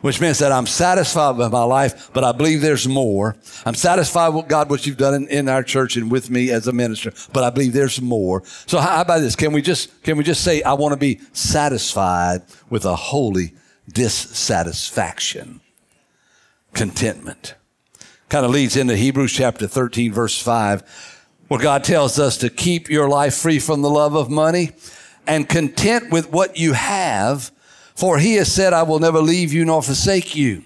Which 0.00 0.20
means 0.20 0.40
that 0.40 0.52
I'm 0.52 0.66
satisfied 0.66 1.36
with 1.36 1.50
my 1.52 1.62
life, 1.62 2.10
but 2.12 2.22
I 2.22 2.32
believe 2.32 2.60
there's 2.60 2.86
more. 2.86 3.36
I'm 3.64 3.74
satisfied 3.74 4.28
with 4.30 4.46
God, 4.46 4.68
what 4.68 4.86
you've 4.86 4.98
done 4.98 5.14
in, 5.14 5.28
in 5.28 5.48
our 5.48 5.62
church 5.62 5.96
and 5.96 6.10
with 6.10 6.28
me 6.28 6.50
as 6.50 6.66
a 6.66 6.72
minister, 6.72 7.12
but 7.32 7.44
I 7.44 7.50
believe 7.50 7.72
there's 7.72 8.00
more. 8.00 8.42
So 8.66 8.78
how 8.78 9.00
about 9.00 9.20
this? 9.20 9.36
Can 9.36 9.52
we 9.52 9.62
just, 9.62 10.02
can 10.02 10.16
we 10.16 10.24
just 10.24 10.44
say, 10.44 10.62
I 10.62 10.74
want 10.74 10.92
to 10.92 10.98
be 10.98 11.20
satisfied 11.32 12.42
with 12.68 12.84
a 12.84 12.94
holy 12.94 13.54
dissatisfaction? 13.88 15.60
Contentment. 16.76 17.54
Kind 18.28 18.44
of 18.44 18.52
leads 18.52 18.76
into 18.76 18.96
Hebrews 18.96 19.32
chapter 19.32 19.66
13, 19.66 20.12
verse 20.12 20.40
5, 20.40 21.24
where 21.48 21.60
God 21.60 21.82
tells 21.82 22.18
us 22.18 22.36
to 22.38 22.50
keep 22.50 22.88
your 22.88 23.08
life 23.08 23.34
free 23.34 23.58
from 23.58 23.82
the 23.82 23.90
love 23.90 24.14
of 24.14 24.30
money 24.30 24.72
and 25.26 25.48
content 25.48 26.10
with 26.10 26.30
what 26.30 26.56
you 26.56 26.74
have, 26.74 27.50
for 27.94 28.18
he 28.18 28.34
has 28.34 28.52
said, 28.52 28.72
I 28.72 28.82
will 28.82 28.98
never 28.98 29.20
leave 29.20 29.52
you 29.52 29.64
nor 29.64 29.82
forsake 29.82 30.36
you. 30.36 30.62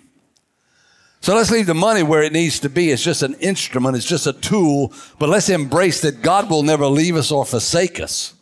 So 1.20 1.34
let's 1.34 1.50
leave 1.50 1.66
the 1.66 1.74
money 1.74 2.02
where 2.02 2.22
it 2.22 2.32
needs 2.32 2.60
to 2.60 2.70
be. 2.70 2.90
It's 2.90 3.04
just 3.04 3.22
an 3.22 3.34
instrument, 3.34 3.96
it's 3.96 4.06
just 4.06 4.26
a 4.26 4.32
tool, 4.32 4.92
but 5.18 5.28
let's 5.28 5.48
embrace 5.48 6.00
that 6.00 6.22
God 6.22 6.50
will 6.50 6.62
never 6.62 6.86
leave 6.86 7.14
us 7.14 7.30
or 7.30 7.44
forsake 7.44 8.00
us. 8.00 8.34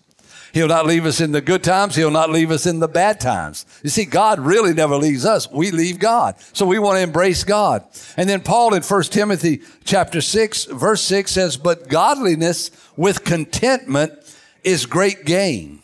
He'll 0.53 0.69
not 0.69 0.87
leave 0.87 1.05
us 1.05 1.21
in 1.21 1.33
the 1.33 1.41
good 1.41 1.63
times. 1.63 1.95
He'll 1.95 2.11
not 2.11 2.31
leave 2.31 2.51
us 2.51 2.67
in 2.67 2.81
the 2.81 2.89
bad 2.89 3.21
times. 3.21 3.67
You 3.83 3.91
see, 3.91 4.05
God 4.05 4.41
really 4.41 4.73
never 4.73 4.97
leaves 4.97 5.27
us. 5.27 5.51
We 5.51 5.71
leave 5.71 5.99
God. 5.99 6.37
So 6.53 6.67
we 6.67 6.79
want 6.79 6.97
to 6.97 7.03
embrace 7.03 7.45
God. 7.45 7.85
And 8.17 8.29
then 8.29 8.41
Paul 8.41 8.75
in 8.75 8.83
1 8.83 9.03
Timothy 9.05 9.63
chapter 9.85 10.21
6, 10.21 10.67
verse 10.67 11.03
6 11.03 11.31
says, 11.31 11.57
But 11.57 11.89
godliness 11.89 12.71
with 12.97 13.25
contentment 13.25 14.13
is 14.65 14.87
great 14.87 15.25
gain. 15.25 15.83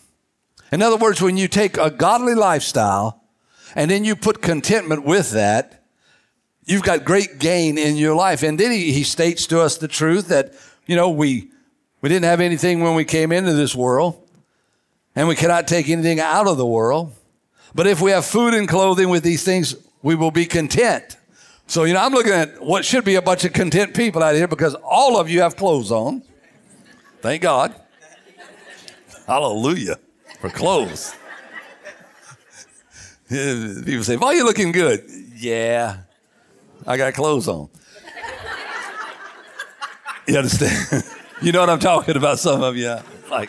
In 0.73 0.83
other 0.83 0.97
words, 0.97 1.21
when 1.21 1.37
you 1.37 1.47
take 1.47 1.77
a 1.77 1.91
godly 1.91 2.35
lifestyle 2.35 3.23
and 3.75 3.91
then 3.91 4.05
you 4.05 4.17
put 4.17 4.41
contentment 4.41 5.05
with 5.05 5.33
that, 5.33 5.85
you've 6.65 6.83
got 6.83 7.05
great 7.05 7.39
gain 7.39 7.77
in 7.77 7.97
your 7.97 8.15
life. 8.15 8.43
And 8.43 8.59
then 8.59 8.71
he, 8.71 8.93
he 8.93 9.05
states 9.05 9.47
to 9.49 9.61
us 9.61 9.77
the 9.77 9.89
truth 9.89 10.29
that, 10.29 10.55
you 10.87 10.97
know, 10.97 11.11
we, 11.11 11.51
we 12.01 12.09
didn't 12.09 12.25
have 12.25 12.41
anything 12.41 12.81
when 12.81 12.95
we 12.95 13.05
came 13.05 13.31
into 13.31 13.53
this 13.53 13.75
world 13.75 14.24
and 15.17 15.29
we 15.29 15.35
cannot 15.35 15.67
take 15.69 15.89
anything 15.89 16.21
out 16.21 16.47
of 16.47 16.57
the 16.57 16.67
world. 16.67 17.13
But 17.75 17.87
if 17.87 18.01
we 18.01 18.11
have 18.13 18.25
food 18.25 18.55
and 18.55 18.69
clothing 18.69 19.09
with 19.09 19.23
these 19.23 19.45
things, 19.45 19.75
we 20.03 20.15
will 20.15 20.31
be 20.31 20.47
content. 20.47 21.17
So, 21.67 21.85
you 21.85 21.95
know, 21.95 22.01
I'm 22.01 22.13
looking 22.13 22.33
at 22.33 22.63
what 22.63 22.85
should 22.85 23.05
be 23.05 23.15
a 23.15 23.23
bunch 23.23 23.45
of 23.45 23.53
content 23.53 23.95
people 23.95 24.23
out 24.23 24.35
here 24.35 24.47
because 24.47 24.75
all 24.85 25.19
of 25.19 25.29
you 25.31 25.41
have 25.41 25.57
clothes 25.57 25.91
on. 25.91 26.23
Thank 27.21 27.43
God. 27.43 27.75
Hallelujah 29.27 29.99
for 30.41 30.51
clothes. 30.51 31.17
People 33.29 34.05
say, 34.05 34.17
Why 34.17 34.29
are 34.29 34.35
you 34.35 34.45
looking 34.45 34.73
good? 34.73 35.03
Yeah, 35.35 36.01
I 36.87 36.99
got 36.99 37.15
clothes 37.15 37.49
on. 37.49 37.71
You 40.27 40.37
understand? 40.37 41.05
you 41.43 41.53
know 41.53 41.61
what 41.61 41.71
I'm 41.71 41.79
talking 41.79 42.17
about, 42.17 42.39
some 42.39 42.63
of 42.63 42.77
you. 42.77 42.97
Like, 43.31 43.49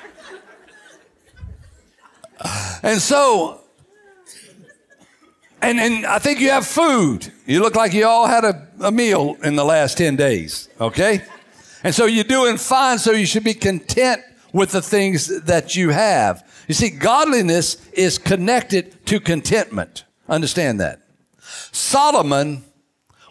and 2.84 3.02
so, 3.02 3.62
and, 5.62 5.80
and 5.80 6.06
I 6.06 6.20
think 6.20 6.40
you 6.40 6.50
have 6.50 6.66
food. 6.66 7.32
You 7.46 7.62
look 7.62 7.76
like 7.76 7.94
you 7.94 8.06
all 8.06 8.28
had 8.28 8.44
a, 8.44 8.68
a 8.82 8.92
meal 8.92 9.38
in 9.44 9.56
the 9.56 9.66
last 9.66 9.98
10 9.98 10.16
days, 10.16 10.70
okay? 10.80 11.24
And 11.84 11.94
so 11.94 12.06
you're 12.06 12.24
doing 12.24 12.58
fine, 12.58 13.00
so 13.00 13.12
you 13.12 13.26
should 13.26 13.44
be 13.44 13.54
content 13.54 14.22
with 14.54 14.72
the 14.72 14.82
things 14.82 15.44
that 15.44 15.76
you 15.76 15.90
have. 15.90 16.48
You 16.68 16.74
see, 16.74 16.90
godliness 16.90 17.78
is 17.92 18.18
connected 18.18 19.06
to 19.08 19.20
contentment. 19.20 20.06
Understand 20.28 20.80
that. 20.80 21.02
Solomon 21.72 22.64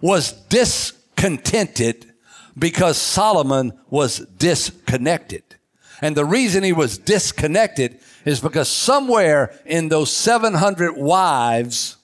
was 0.00 0.33
discontented 0.49 2.12
because 2.59 2.99
Solomon 2.99 3.73
was 3.90 4.18
disconnected. 4.18 5.53
And 6.04 6.14
the 6.14 6.26
reason 6.26 6.62
he 6.62 6.75
was 6.75 6.99
disconnected 6.99 7.99
is 8.26 8.38
because 8.38 8.68
somewhere 8.68 9.58
in 9.64 9.88
those 9.88 10.12
700 10.12 10.99
wives 10.99 11.96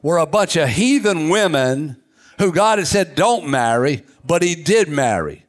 were 0.00 0.18
a 0.18 0.26
bunch 0.26 0.54
of 0.54 0.68
heathen 0.68 1.28
women 1.28 2.00
who 2.38 2.52
God 2.52 2.78
had 2.78 2.86
said 2.86 3.16
don't 3.16 3.48
marry, 3.48 4.04
but 4.24 4.42
he 4.42 4.54
did 4.54 4.88
marry. 4.88 5.44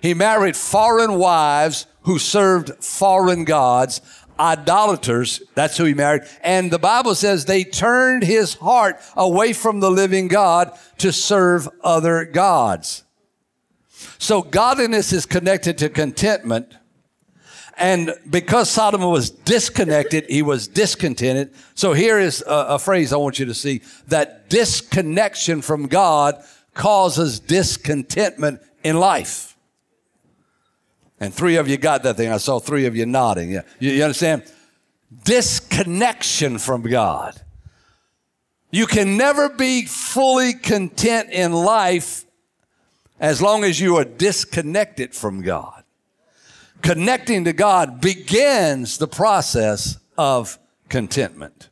He 0.00 0.14
married 0.14 0.56
foreign 0.56 1.18
wives 1.18 1.84
who 2.04 2.18
served 2.18 2.82
foreign 2.82 3.44
gods, 3.44 4.00
idolaters. 4.40 5.42
That's 5.54 5.76
who 5.76 5.84
he 5.84 5.92
married. 5.92 6.22
And 6.42 6.70
the 6.70 6.78
Bible 6.78 7.14
says 7.14 7.44
they 7.44 7.62
turned 7.62 8.22
his 8.22 8.54
heart 8.54 9.02
away 9.14 9.52
from 9.52 9.80
the 9.80 9.90
living 9.90 10.28
God 10.28 10.72
to 10.96 11.12
serve 11.12 11.68
other 11.84 12.24
gods. 12.24 13.04
So 14.16 14.40
godliness 14.40 15.12
is 15.12 15.26
connected 15.26 15.76
to 15.76 15.90
contentment. 15.90 16.74
And 17.78 18.12
because 18.28 18.68
Solomon 18.68 19.08
was 19.08 19.30
disconnected, 19.30 20.26
he 20.28 20.42
was 20.42 20.66
discontented. 20.66 21.54
So 21.74 21.92
here 21.92 22.18
is 22.18 22.42
a, 22.44 22.66
a, 22.70 22.78
phrase 22.78 23.12
I 23.12 23.16
want 23.16 23.38
you 23.38 23.46
to 23.46 23.54
see 23.54 23.82
that 24.08 24.50
disconnection 24.50 25.62
from 25.62 25.86
God 25.86 26.42
causes 26.74 27.38
discontentment 27.38 28.60
in 28.82 28.98
life. 28.98 29.56
And 31.20 31.32
three 31.32 31.56
of 31.56 31.68
you 31.68 31.76
got 31.76 32.02
that 32.02 32.16
thing. 32.16 32.32
I 32.32 32.38
saw 32.38 32.58
three 32.58 32.86
of 32.86 32.96
you 32.96 33.06
nodding. 33.06 33.52
Yeah. 33.52 33.62
You, 33.78 33.92
you 33.92 34.02
understand? 34.02 34.42
Disconnection 35.24 36.58
from 36.58 36.82
God. 36.82 37.40
You 38.70 38.86
can 38.86 39.16
never 39.16 39.48
be 39.48 39.86
fully 39.86 40.52
content 40.52 41.30
in 41.30 41.52
life 41.52 42.24
as 43.20 43.40
long 43.40 43.64
as 43.64 43.80
you 43.80 43.96
are 43.96 44.04
disconnected 44.04 45.14
from 45.14 45.42
God. 45.42 45.77
Connecting 46.82 47.44
to 47.44 47.52
God 47.52 48.00
begins 48.00 48.98
the 48.98 49.08
process 49.08 49.98
of 50.16 50.58
contentment. 50.88 51.68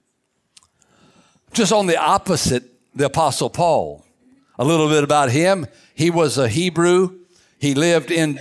Just 1.53 1.73
on 1.73 1.87
the 1.87 1.97
opposite, 1.97 2.65
the 2.95 3.07
Apostle 3.07 3.51
Paul. 3.51 4.05
A 4.59 4.65
little 4.65 4.89
bit 4.89 5.05
about 5.05 5.31
him. 5.31 5.67
He 5.95 6.11
was 6.11 6.39
a 6.39 6.49
Hebrew. 6.49 7.19
He 7.59 7.75
lived 7.75 8.11
in 8.11 8.41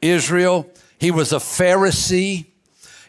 Israel. 0.00 0.70
He 0.98 1.10
was 1.10 1.32
a 1.32 1.36
Pharisee. 1.36 2.46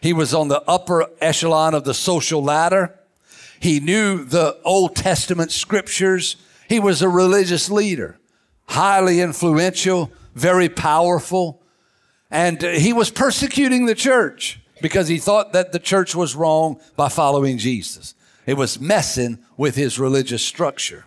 He 0.00 0.12
was 0.12 0.34
on 0.34 0.48
the 0.48 0.62
upper 0.62 1.06
echelon 1.20 1.74
of 1.74 1.84
the 1.84 1.94
social 1.94 2.42
ladder. 2.42 2.98
He 3.60 3.80
knew 3.80 4.24
the 4.24 4.58
Old 4.64 4.94
Testament 4.96 5.52
scriptures. 5.52 6.36
He 6.68 6.78
was 6.78 7.02
a 7.02 7.08
religious 7.08 7.70
leader 7.70 8.18
highly 8.68 9.20
influential, 9.20 10.10
very 10.34 10.68
powerful. 10.68 11.62
And 12.30 12.62
uh, 12.62 12.70
he 12.70 12.92
was 12.92 13.10
persecuting 13.10 13.86
the 13.86 13.94
church 13.94 14.60
because 14.82 15.08
he 15.08 15.18
thought 15.18 15.52
that 15.52 15.72
the 15.72 15.78
church 15.78 16.14
was 16.14 16.36
wrong 16.36 16.80
by 16.96 17.08
following 17.08 17.58
Jesus. 17.58 18.14
It 18.46 18.56
was 18.56 18.80
messing 18.80 19.38
with 19.56 19.74
his 19.74 19.98
religious 19.98 20.44
structure. 20.44 21.06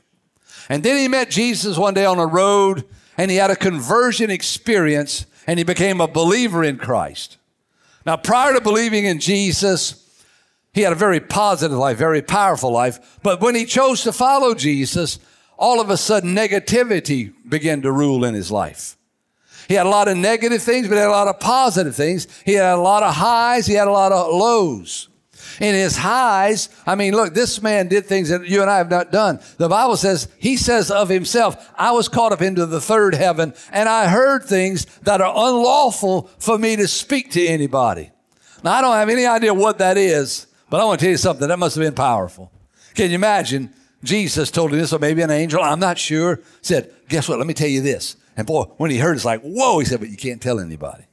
And 0.68 0.84
then 0.84 0.98
he 0.98 1.08
met 1.08 1.30
Jesus 1.30 1.78
one 1.78 1.94
day 1.94 2.06
on 2.06 2.20
a 2.20 2.26
road 2.26 2.86
and 3.18 3.32
he 3.32 3.38
had 3.38 3.52
a 3.52 3.56
conversion 3.56 4.30
experience 4.30 5.26
and 5.48 5.58
he 5.58 5.64
became 5.64 6.00
a 6.00 6.08
believer 6.08 6.64
in 6.64 6.78
Christ. 6.78 7.38
Now, 8.06 8.18
prior 8.18 8.54
to 8.54 8.62
believing 8.62 9.06
in 9.06 9.20
Jesus, 9.20 10.06
he 10.74 10.82
had 10.82 10.94
a 10.94 10.96
very 10.96 11.20
positive 11.20 11.78
life, 11.78 11.98
very 11.98 12.22
powerful 12.22 12.72
life. 12.72 13.20
But 13.24 13.42
when 13.42 13.56
he 13.56 13.66
chose 13.66 14.04
to 14.04 14.14
follow 14.14 14.54
Jesus, 14.54 15.20
all 15.58 15.82
of 15.82 15.90
a 15.90 15.98
sudden 15.98 16.36
negativity 16.36 17.34
began 17.48 17.82
to 17.82 17.92
rule 17.92 18.24
in 18.24 18.34
his 18.34 18.52
life. 18.52 18.96
He 19.70 19.76
had 19.76 19.86
a 19.86 19.90
lot 19.90 20.08
of 20.08 20.18
negative 20.18 20.64
things, 20.64 20.88
but 20.88 20.96
he 20.96 21.00
had 21.00 21.10
a 21.10 21.12
lot 21.12 21.28
of 21.28 21.40
positive 21.40 21.96
things. 21.96 22.28
He 22.44 22.54
had 22.54 22.74
a 22.74 22.82
lot 22.82 23.04
of 23.04 23.14
highs, 23.14 23.68
he 23.68 23.76
had 23.76 23.88
a 23.88 23.92
lot 23.92 24.12
of 24.12 24.34
lows. 24.34 25.10
In 25.62 25.76
his 25.76 25.96
highs, 25.96 26.70
I 26.88 26.96
mean, 26.96 27.14
look, 27.14 27.36
this 27.36 27.62
man 27.62 27.88
did 27.88 28.08
things 28.08 28.30
that 28.30 28.48
you 28.48 28.62
and 28.62 28.70
I 28.70 28.78
have 28.78 28.90
not 28.90 29.12
done. 29.12 29.40
The 29.58 29.70
Bible 29.70 29.96
says, 29.96 30.28
he 30.40 30.58
says 30.58 30.90
of 30.90 31.08
himself, 31.08 31.72
I 31.78 31.92
was 31.92 32.10
caught 32.10 32.32
up 32.32 32.42
into 32.42 32.66
the 32.66 32.82
third 32.82 33.14
heaven 33.14 33.54
and 33.72 33.88
I 33.88 34.08
heard 34.08 34.44
things 34.44 34.86
that 35.04 35.22
are 35.22 35.32
unlawful 35.32 36.32
for 36.40 36.58
me 36.58 36.76
to 36.78 36.88
speak 36.88 37.32
to 37.32 37.46
anybody. 37.46 38.12
Now, 38.64 38.74
I 38.74 38.82
don't 38.82 38.96
have 38.96 39.10
any 39.10 39.28
idea 39.28 39.54
what 39.54 39.78
that 39.78 39.98
is, 39.98 40.48
but 40.70 40.82
I 40.82 40.86
want 40.86 41.00
to 41.00 41.06
tell 41.06 41.12
you 41.12 41.18
something. 41.18 41.48
That 41.48 41.60
must 41.60 41.76
have 41.76 41.84
been 41.84 41.94
powerful. 41.94 42.52
Can 42.96 43.10
you 43.12 43.16
imagine 43.16 43.74
Jesus 44.04 44.50
told 44.50 44.72
him 44.72 44.80
this, 44.80 44.94
or 44.94 45.00
maybe 45.00 45.22
an 45.22 45.32
angel, 45.32 45.62
I'm 45.62 45.80
not 45.80 45.98
sure, 45.98 46.42
said, 46.62 46.92
Guess 47.08 47.30
what? 47.30 47.38
Let 47.38 47.48
me 47.48 47.54
tell 47.54 47.68
you 47.68 47.82
this. 47.82 48.16
And 48.40 48.48
boy, 48.48 48.64
when 48.78 48.90
he 48.90 48.98
heard 48.98 49.18
it's 49.18 49.26
like, 49.26 49.42
Whoa, 49.42 49.80
he 49.80 49.86
said, 49.86 50.00
But 50.00 50.08
you 50.08 50.16
can't 50.16 50.42
tell 50.42 50.62
anybody. 50.62 51.04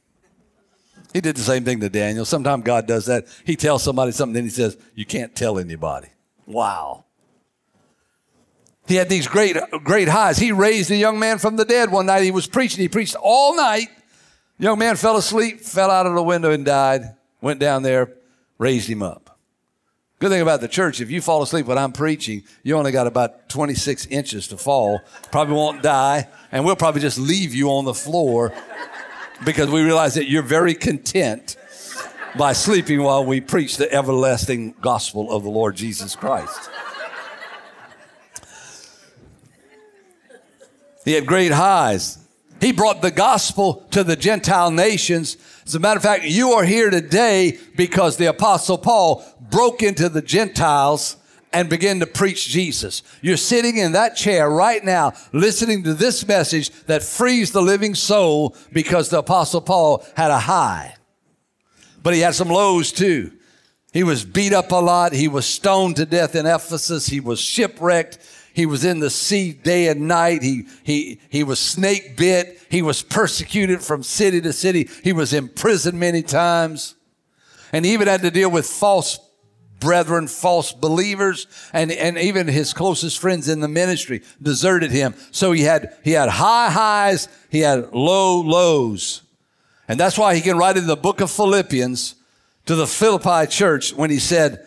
He 1.11 1.19
did 1.19 1.35
the 1.35 1.41
same 1.41 1.65
thing 1.65 1.81
to 1.81 1.89
Daniel. 1.89 2.23
Sometimes 2.23 2.63
God 2.63 2.87
does 2.87 3.07
that. 3.07 3.25
He 3.43 3.57
tells 3.57 3.83
somebody 3.83 4.13
something, 4.13 4.33
then 4.33 4.45
he 4.45 4.49
says, 4.49 4.77
You 4.95 5.05
can't 5.05 5.35
tell 5.35 5.59
anybody. 5.59 6.07
Wow. 6.45 7.03
He 8.87 8.95
had 8.95 9.09
these 9.09 9.27
great, 9.27 9.57
great 9.83 10.07
highs. 10.07 10.37
He 10.37 10.53
raised 10.53 10.89
a 10.89 10.95
young 10.95 11.19
man 11.19 11.37
from 11.37 11.57
the 11.57 11.65
dead 11.65 11.91
one 11.91 12.05
night. 12.05 12.23
He 12.23 12.31
was 12.31 12.47
preaching. 12.47 12.79
He 12.79 12.87
preached 12.87 13.17
all 13.21 13.57
night. 13.57 13.89
Young 14.57 14.79
man 14.79 14.95
fell 14.95 15.17
asleep, 15.17 15.59
fell 15.59 15.91
out 15.91 16.05
of 16.05 16.15
the 16.15 16.23
window 16.23 16.51
and 16.51 16.63
died. 16.63 17.13
Went 17.41 17.59
down 17.59 17.83
there, 17.83 18.13
raised 18.57 18.87
him 18.87 19.03
up. 19.03 19.26
Good 20.19 20.31
thing 20.31 20.41
about 20.41 20.61
the 20.61 20.67
church, 20.67 20.99
if 20.99 21.11
you 21.11 21.21
fall 21.21 21.43
asleep 21.43 21.67
when 21.67 21.77
I'm 21.77 21.91
preaching, 21.91 22.43
you 22.63 22.75
only 22.75 22.91
got 22.91 23.05
about 23.05 23.49
26 23.49 24.07
inches 24.07 24.47
to 24.47 24.57
fall. 24.57 25.01
Probably 25.31 25.53
won't 25.53 25.83
die, 25.83 26.27
and 26.51 26.65
we'll 26.65 26.75
probably 26.75 27.01
just 27.01 27.19
leave 27.19 27.53
you 27.53 27.69
on 27.69 27.85
the 27.85 27.93
floor 27.93 28.51
because 29.45 29.69
we 29.69 29.83
realize 29.83 30.15
that 30.15 30.27
you're 30.27 30.41
very 30.41 30.73
content 30.73 31.55
by 32.35 32.53
sleeping 32.53 33.03
while 33.03 33.23
we 33.23 33.41
preach 33.41 33.77
the 33.77 33.91
everlasting 33.93 34.73
gospel 34.81 35.31
of 35.31 35.43
the 35.43 35.49
Lord 35.49 35.75
Jesus 35.75 36.15
Christ. 36.15 36.71
He 41.05 41.13
had 41.13 41.27
great 41.27 41.51
highs. 41.51 42.17
He 42.59 42.71
brought 42.71 43.01
the 43.01 43.11
gospel 43.11 43.85
to 43.91 44.03
the 44.03 44.15
Gentile 44.15 44.71
nations. 44.71 45.37
As 45.65 45.75
a 45.75 45.79
matter 45.79 45.97
of 45.97 46.03
fact, 46.03 46.25
you 46.25 46.51
are 46.53 46.63
here 46.63 46.89
today 46.89 47.59
because 47.75 48.17
the 48.17 48.25
apostle 48.25 48.77
Paul 48.77 49.23
broke 49.39 49.83
into 49.83 50.09
the 50.09 50.21
Gentiles 50.21 51.17
and 51.53 51.69
began 51.69 51.99
to 51.99 52.07
preach 52.07 52.47
Jesus. 52.47 53.03
You're 53.21 53.37
sitting 53.37 53.77
in 53.77 53.93
that 53.93 54.15
chair 54.15 54.49
right 54.49 54.83
now 54.83 55.13
listening 55.31 55.83
to 55.83 55.93
this 55.93 56.27
message 56.27 56.71
that 56.85 57.03
frees 57.03 57.51
the 57.51 57.61
living 57.61 57.95
soul 57.95 58.55
because 58.73 59.09
the 59.09 59.19
apostle 59.19 59.61
Paul 59.61 60.05
had 60.15 60.31
a 60.31 60.39
high. 60.39 60.95
But 62.03 62.13
he 62.13 62.21
had 62.21 62.35
some 62.35 62.49
lows 62.49 62.91
too. 62.91 63.31
He 63.93 64.03
was 64.03 64.25
beat 64.25 64.53
up 64.53 64.71
a 64.71 64.75
lot. 64.75 65.13
He 65.13 65.27
was 65.27 65.45
stoned 65.45 65.95
to 65.95 66.05
death 66.05 66.35
in 66.35 66.45
Ephesus. 66.45 67.07
He 67.07 67.19
was 67.19 67.39
shipwrecked. 67.39 68.19
He 68.57 68.65
was 68.65 68.83
in 68.83 68.97
the 68.97 69.11
sea 69.11 69.51
day 69.51 69.87
and 69.87 70.07
night. 70.07 70.41
He, 70.41 70.65
he, 70.81 71.19
he 71.29 71.43
was 71.43 71.59
snake 71.59 72.17
bit. 72.17 72.59
He 72.71 72.81
was 72.81 73.03
persecuted 73.03 73.83
from 73.83 74.01
city 74.01 74.41
to 74.41 74.51
city. 74.51 74.89
He 75.03 75.13
was 75.13 75.31
imprisoned 75.31 75.99
many 75.99 76.23
times. 76.23 76.95
And 77.71 77.85
he 77.85 77.93
even 77.93 78.07
had 78.07 78.23
to 78.23 78.31
deal 78.31 78.49
with 78.49 78.65
false 78.65 79.19
brethren, 79.79 80.27
false 80.27 80.71
believers, 80.73 81.45
and, 81.71 81.91
and 81.91 82.17
even 82.17 82.47
his 82.47 82.73
closest 82.73 83.19
friends 83.19 83.47
in 83.47 83.59
the 83.59 83.67
ministry 83.67 84.23
deserted 84.41 84.89
him. 84.89 85.13
So 85.29 85.51
he 85.51 85.61
had, 85.61 85.95
he 86.03 86.13
had 86.13 86.27
high 86.27 86.71
highs. 86.71 87.27
He 87.51 87.59
had 87.59 87.93
low 87.93 88.41
lows. 88.41 89.21
And 89.87 89.99
that's 89.99 90.17
why 90.17 90.33
he 90.33 90.41
can 90.41 90.57
write 90.57 90.77
in 90.77 90.87
the 90.87 90.97
book 90.97 91.21
of 91.21 91.29
Philippians 91.29 92.15
to 92.65 92.73
the 92.73 92.87
Philippi 92.87 93.45
church 93.45 93.93
when 93.93 94.09
he 94.09 94.17
said, 94.17 94.65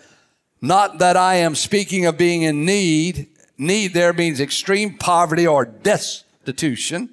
not 0.62 1.00
that 1.00 1.16
I 1.16 1.36
am 1.36 1.56
speaking 1.56 2.06
of 2.06 2.16
being 2.16 2.42
in 2.42 2.64
need 2.64 3.29
Need 3.60 3.92
there 3.92 4.14
means 4.14 4.40
extreme 4.40 4.96
poverty 4.96 5.46
or 5.46 5.66
destitution. 5.66 7.10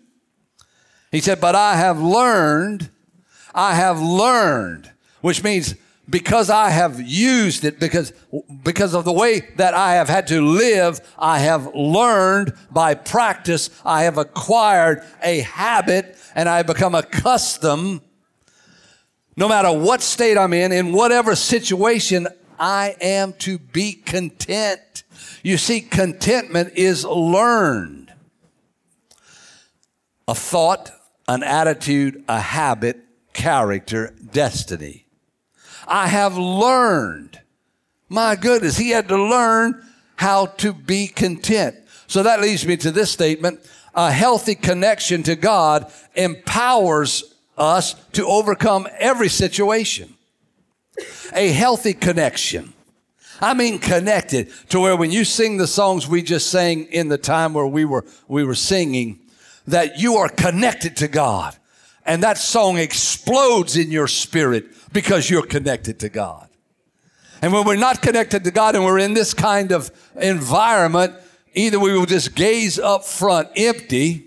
He 1.12 1.20
said, 1.20 1.42
But 1.42 1.56
I 1.56 1.76
have 1.76 2.02
learned, 2.02 2.90
I 3.54 3.76
have 3.76 4.02
learned, 4.02 4.90
which 5.20 5.44
means 5.44 5.76
because 6.10 6.50
I 6.50 6.70
have 6.70 7.02
used 7.02 7.66
it, 7.66 7.82
because, 7.82 8.14
because 8.64 8.94
of 8.94 9.04
the 9.04 9.12
way 9.12 9.42
that 9.58 9.74
I 9.74 9.96
have 9.96 10.08
had 10.08 10.28
to 10.28 10.40
live, 10.40 11.02
I 11.20 11.40
have 11.40 11.76
learned 11.76 12.54
by 12.72 12.96
practice, 12.96 13.70
I 13.84 14.04
have 14.04 14.18
acquired 14.18 15.04
a 15.22 15.42
habit, 15.42 16.16
and 16.34 16.48
I 16.48 16.58
have 16.58 16.68
become 16.68 16.96
accustomed, 16.96 18.00
no 19.36 19.50
matter 19.50 19.74
what 19.74 20.02
state 20.02 20.38
I'm 20.38 20.54
in, 20.54 20.72
in 20.72 20.94
whatever 20.94 21.36
situation, 21.36 22.30
I 22.58 22.96
am 23.02 23.34
to 23.40 23.60
be 23.60 23.92
content. 23.92 25.04
You 25.44 25.58
see, 25.58 25.82
contentment 25.82 26.74
is 26.76 27.06
learned. 27.06 28.14
A 30.28 30.36
thought, 30.36 30.92
an 31.28 31.44
attitude, 31.44 32.24
a 32.28 32.40
habit, 32.40 33.00
character, 33.34 34.14
destiny. 34.32 35.06
I 35.88 36.08
have 36.08 36.38
learned. 36.38 37.40
My 38.10 38.36
goodness, 38.36 38.78
he 38.78 38.90
had 38.90 39.08
to 39.10 39.18
learn 39.18 39.86
how 40.16 40.48
to 40.48 40.74
be 40.74 41.08
content. 41.08 41.76
So 42.08 42.24
that 42.24 42.42
leads 42.42 42.66
me 42.66 42.78
to 42.78 42.92
this 42.92 43.12
statement. 43.12 43.60
A 43.94 44.12
healthy 44.12 44.56
connection 44.56 45.24
to 45.24 45.36
God 45.36 45.92
empowers 46.16 47.36
us 47.58 47.96
to 48.14 48.26
overcome 48.26 48.88
every 49.00 49.30
situation. 49.30 50.14
A 51.34 51.50
healthy 51.50 51.94
connection. 51.94 52.74
I 53.42 53.54
mean 53.54 53.80
connected 53.80 54.52
to 54.70 54.80
where 54.80 54.96
when 54.96 55.12
you 55.12 55.24
sing 55.24 55.58
the 55.58 55.68
songs 55.68 56.08
we 56.08 56.22
just 56.22 56.50
sang 56.50 56.86
in 56.86 57.08
the 57.08 57.18
time 57.18 57.54
where 57.54 57.68
we 57.68 57.86
were, 57.86 58.06
we 58.28 58.44
were 58.44 58.56
singing, 58.56 59.20
that 59.68 60.00
you 60.00 60.16
are 60.16 60.30
connected 60.30 60.96
to 60.98 61.08
God. 61.08 61.56
And 62.06 62.24
that 62.24 62.38
song 62.38 62.78
explodes 62.78 63.76
in 63.76 63.92
your 63.92 64.08
spirit 64.08 64.66
because 64.94 65.30
you're 65.30 65.46
connected 65.46 66.00
to 66.00 66.10
God. 66.10 66.48
And 67.42 67.54
when 67.54 67.66
we're 67.66 67.76
not 67.76 68.02
connected 68.02 68.44
to 68.46 68.52
God 68.52 68.76
and 68.76 68.84
we're 68.84 68.98
in 68.98 69.14
this 69.14 69.34
kind 69.34 69.72
of 69.72 69.92
environment, 70.16 71.14
either 71.54 71.80
we 71.80 71.94
will 71.94 72.06
just 72.06 72.34
gaze 72.34 72.80
up 72.80 73.04
front 73.06 73.50
empty, 73.56 74.24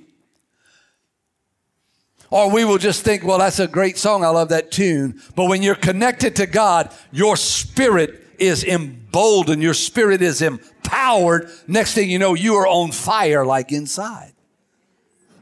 or 2.30 2.48
we 2.50 2.64
will 2.64 2.78
just 2.78 3.02
think, 3.02 3.24
well, 3.24 3.38
that's 3.38 3.58
a 3.58 3.66
great 3.66 3.98
song. 3.98 4.24
I 4.24 4.28
love 4.28 4.50
that 4.50 4.70
tune. 4.70 5.20
But 5.34 5.46
when 5.46 5.62
you're 5.62 5.74
connected 5.74 6.36
to 6.36 6.46
God, 6.46 6.92
your 7.10 7.36
spirit 7.36 8.29
is 8.40 8.64
emboldened, 8.64 9.62
your 9.62 9.74
spirit 9.74 10.22
is 10.22 10.42
empowered. 10.42 11.50
Next 11.66 11.94
thing 11.94 12.10
you 12.10 12.18
know, 12.18 12.34
you 12.34 12.54
are 12.56 12.66
on 12.66 12.92
fire 12.92 13.44
like 13.44 13.72
inside. 13.72 14.32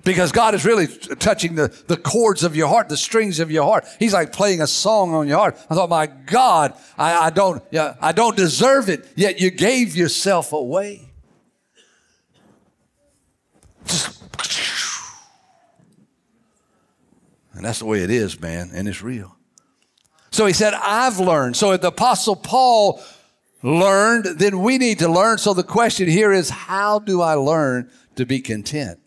Because 0.05 0.33
God 0.33 0.55
is 0.55 0.65
really 0.65 0.87
touching 0.87 1.55
the, 1.55 1.69
the 1.87 1.97
chords 1.97 2.43
of 2.43 2.57
your 2.57 2.69
heart, 2.69 2.89
the 2.89 2.97
strings 2.97 3.41
of 3.41 3.51
your 3.51 3.65
heart. 3.65 3.85
He's 3.99 4.15
like 4.15 4.33
playing 4.33 4.63
a 4.63 4.67
song 4.67 5.13
on 5.13 5.29
your 5.29 5.37
heart. 5.37 5.59
I 5.69 5.75
thought, 5.75 5.91
my 5.91 6.07
God, 6.07 6.75
I, 6.97 7.27
I 7.27 7.31
don't, 7.31 7.63
yeah, 7.71 7.95
I 8.01 8.13
don't 8.13 8.37
deserve 8.37 8.89
it, 8.89 9.07
yet 9.17 9.41
you 9.41 9.51
gave 9.51 9.95
yourself 9.97 10.53
away. 10.53 11.11
Just, 13.85 14.23
and 17.53 17.65
that's 17.65 17.81
the 17.81 17.87
way 17.87 18.01
it 18.03 18.11
is, 18.11 18.41
man, 18.41 18.71
and 18.73 18.89
it's 18.89 19.03
real. 19.03 19.38
So 20.31 20.47
he 20.47 20.53
said, 20.53 20.75
I've 20.75 21.19
learned. 21.19 21.57
So 21.57 21.73
if 21.73 21.81
the 21.81 21.89
apostle 21.89 22.37
Paul 22.37 23.03
learned, 23.63 24.39
then 24.39 24.61
we 24.61 24.79
need 24.79 24.99
to 25.01 25.09
learn. 25.09 25.39
So 25.39 25.55
the 25.55 25.63
question 25.63 26.09
here 26.09 26.33
is, 26.33 26.51
how 26.51 26.99
do 26.99 27.21
I 27.21 27.35
learn 27.35 27.91
to 28.17 28.27
be 28.27 28.41
content? 28.41 28.99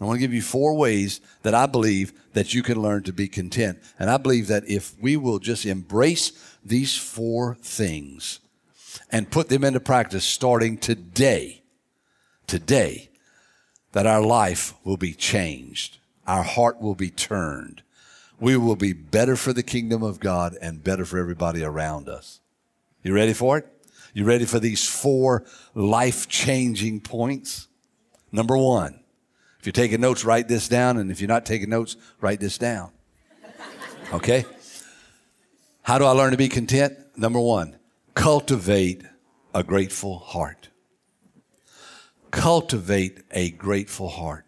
I 0.00 0.04
want 0.04 0.16
to 0.16 0.20
give 0.20 0.34
you 0.34 0.42
four 0.42 0.74
ways 0.74 1.20
that 1.42 1.54
I 1.54 1.66
believe 1.66 2.12
that 2.34 2.52
you 2.52 2.62
can 2.62 2.80
learn 2.82 3.02
to 3.04 3.12
be 3.12 3.28
content. 3.28 3.78
And 3.98 4.10
I 4.10 4.18
believe 4.18 4.46
that 4.48 4.68
if 4.68 4.94
we 5.00 5.16
will 5.16 5.38
just 5.38 5.64
embrace 5.64 6.32
these 6.64 6.96
four 6.96 7.54
things 7.62 8.40
and 9.10 9.30
put 9.30 9.48
them 9.48 9.64
into 9.64 9.80
practice 9.80 10.24
starting 10.24 10.76
today, 10.76 11.62
today, 12.46 13.08
that 13.92 14.06
our 14.06 14.20
life 14.20 14.74
will 14.84 14.98
be 14.98 15.14
changed. 15.14 15.96
Our 16.26 16.42
heart 16.42 16.80
will 16.80 16.94
be 16.94 17.08
turned. 17.08 17.82
We 18.38 18.56
will 18.56 18.76
be 18.76 18.92
better 18.92 19.36
for 19.36 19.52
the 19.52 19.62
kingdom 19.62 20.02
of 20.02 20.20
God 20.20 20.56
and 20.60 20.84
better 20.84 21.04
for 21.04 21.18
everybody 21.18 21.62
around 21.62 22.08
us. 22.08 22.40
You 23.02 23.14
ready 23.14 23.32
for 23.32 23.58
it? 23.58 23.66
You 24.12 24.24
ready 24.24 24.44
for 24.46 24.58
these 24.58 24.88
four 24.88 25.44
life 25.74 26.28
changing 26.28 27.00
points? 27.00 27.68
Number 28.32 28.56
one, 28.56 29.00
if 29.60 29.66
you're 29.66 29.72
taking 29.72 30.00
notes, 30.00 30.24
write 30.24 30.48
this 30.48 30.68
down. 30.68 30.96
And 30.96 31.10
if 31.10 31.20
you're 31.20 31.28
not 31.28 31.46
taking 31.46 31.70
notes, 31.70 31.96
write 32.20 32.40
this 32.40 32.58
down. 32.58 32.92
Okay? 34.12 34.44
How 35.82 35.98
do 35.98 36.04
I 36.04 36.10
learn 36.10 36.30
to 36.30 36.36
be 36.36 36.48
content? 36.48 36.98
Number 37.16 37.40
one, 37.40 37.78
cultivate 38.14 39.02
a 39.54 39.62
grateful 39.62 40.18
heart. 40.18 40.70
Cultivate 42.30 43.22
a 43.30 43.50
grateful 43.50 44.08
heart. 44.08 44.45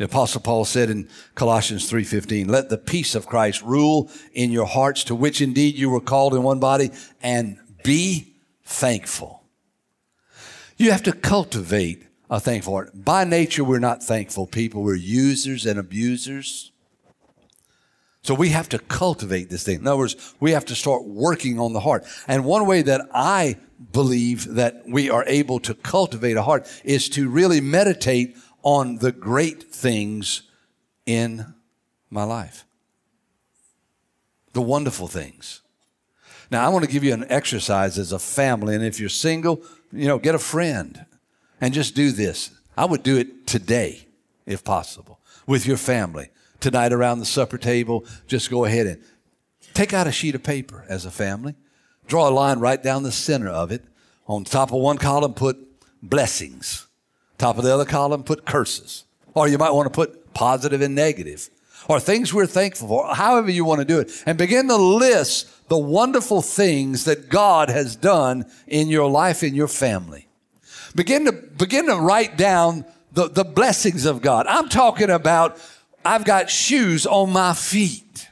The 0.00 0.06
apostle 0.06 0.40
Paul 0.40 0.64
said 0.64 0.88
in 0.88 1.10
Colossians 1.34 1.86
3:15, 1.86 2.48
"Let 2.48 2.70
the 2.70 2.78
peace 2.78 3.14
of 3.14 3.26
Christ 3.26 3.60
rule 3.60 4.08
in 4.32 4.50
your 4.50 4.64
hearts 4.64 5.04
to 5.04 5.14
which 5.14 5.42
indeed 5.42 5.76
you 5.76 5.90
were 5.90 6.00
called 6.00 6.32
in 6.32 6.42
one 6.42 6.58
body 6.58 6.90
and 7.22 7.58
be 7.84 8.32
thankful." 8.64 9.42
You 10.78 10.90
have 10.90 11.02
to 11.02 11.12
cultivate 11.12 12.04
uh, 12.30 12.38
thankful 12.38 12.72
heart. 12.72 13.04
By 13.04 13.24
nature, 13.24 13.62
we're 13.62 13.78
not 13.78 14.02
thankful 14.02 14.46
people. 14.46 14.82
We're 14.82 14.94
users 14.94 15.66
and 15.66 15.78
abusers. 15.78 16.72
So 18.22 18.32
we 18.32 18.50
have 18.50 18.70
to 18.70 18.78
cultivate 18.78 19.50
this 19.50 19.64
thing. 19.64 19.80
In 19.80 19.86
other 19.86 19.98
words, 19.98 20.16
we 20.40 20.52
have 20.52 20.64
to 20.66 20.74
start 20.74 21.04
working 21.04 21.60
on 21.60 21.74
the 21.74 21.80
heart. 21.80 22.06
And 22.26 22.46
one 22.46 22.64
way 22.66 22.80
that 22.80 23.02
I 23.12 23.56
believe 23.92 24.54
that 24.54 24.82
we 24.86 25.10
are 25.10 25.24
able 25.26 25.60
to 25.60 25.74
cultivate 25.74 26.38
a 26.38 26.42
heart 26.42 26.66
is 26.84 27.10
to 27.10 27.28
really 27.28 27.60
meditate 27.60 28.36
on 28.62 28.96
the 28.98 29.12
great 29.12 29.64
things 29.72 30.42
in 31.06 31.54
my 32.10 32.24
life. 32.24 32.64
The 34.52 34.62
wonderful 34.62 35.08
things. 35.08 35.60
Now, 36.50 36.66
I 36.66 36.68
want 36.68 36.84
to 36.84 36.90
give 36.90 37.04
you 37.04 37.14
an 37.14 37.26
exercise 37.28 37.98
as 37.98 38.12
a 38.12 38.18
family. 38.18 38.74
And 38.74 38.84
if 38.84 38.98
you're 38.98 39.08
single, 39.08 39.62
you 39.92 40.08
know, 40.08 40.18
get 40.18 40.34
a 40.34 40.38
friend 40.38 41.06
and 41.60 41.72
just 41.72 41.94
do 41.94 42.10
this. 42.10 42.50
I 42.76 42.84
would 42.84 43.02
do 43.02 43.16
it 43.16 43.46
today, 43.46 44.06
if 44.46 44.64
possible, 44.64 45.20
with 45.46 45.66
your 45.66 45.76
family. 45.76 46.30
Tonight 46.58 46.92
around 46.92 47.20
the 47.20 47.26
supper 47.26 47.58
table, 47.58 48.04
just 48.26 48.50
go 48.50 48.64
ahead 48.64 48.86
and 48.86 49.02
take 49.74 49.92
out 49.92 50.06
a 50.06 50.12
sheet 50.12 50.34
of 50.34 50.42
paper 50.42 50.84
as 50.88 51.04
a 51.04 51.10
family. 51.10 51.54
Draw 52.06 52.28
a 52.28 52.30
line 52.30 52.58
right 52.58 52.82
down 52.82 53.02
the 53.02 53.12
center 53.12 53.48
of 53.48 53.70
it. 53.70 53.84
On 54.26 54.44
top 54.44 54.72
of 54.72 54.80
one 54.80 54.98
column, 54.98 55.34
put 55.34 55.56
blessings. 56.02 56.86
Top 57.40 57.56
of 57.56 57.64
the 57.64 57.72
other 57.72 57.86
column, 57.86 58.22
put 58.22 58.44
curses. 58.44 59.04
Or 59.32 59.48
you 59.48 59.56
might 59.56 59.70
want 59.70 59.86
to 59.86 59.90
put 59.90 60.34
positive 60.34 60.82
and 60.82 60.94
negative. 60.94 61.48
Or 61.88 61.98
things 61.98 62.34
we're 62.34 62.44
thankful 62.44 62.86
for, 62.86 63.14
however 63.14 63.50
you 63.50 63.64
want 63.64 63.80
to 63.80 63.86
do 63.86 63.98
it. 63.98 64.12
And 64.26 64.36
begin 64.36 64.68
to 64.68 64.76
list 64.76 65.68
the 65.70 65.78
wonderful 65.78 66.42
things 66.42 67.04
that 67.06 67.30
God 67.30 67.70
has 67.70 67.96
done 67.96 68.44
in 68.66 68.88
your 68.88 69.08
life, 69.08 69.42
in 69.42 69.54
your 69.54 69.68
family. 69.68 70.28
Begin 70.94 71.24
to, 71.24 71.32
begin 71.32 71.86
to 71.86 71.96
write 71.96 72.36
down 72.36 72.84
the, 73.12 73.28
the 73.28 73.44
blessings 73.44 74.04
of 74.04 74.20
God. 74.20 74.46
I'm 74.46 74.68
talking 74.68 75.08
about 75.08 75.58
I've 76.04 76.26
got 76.26 76.50
shoes 76.50 77.06
on 77.06 77.32
my 77.32 77.54
feet. 77.54 78.28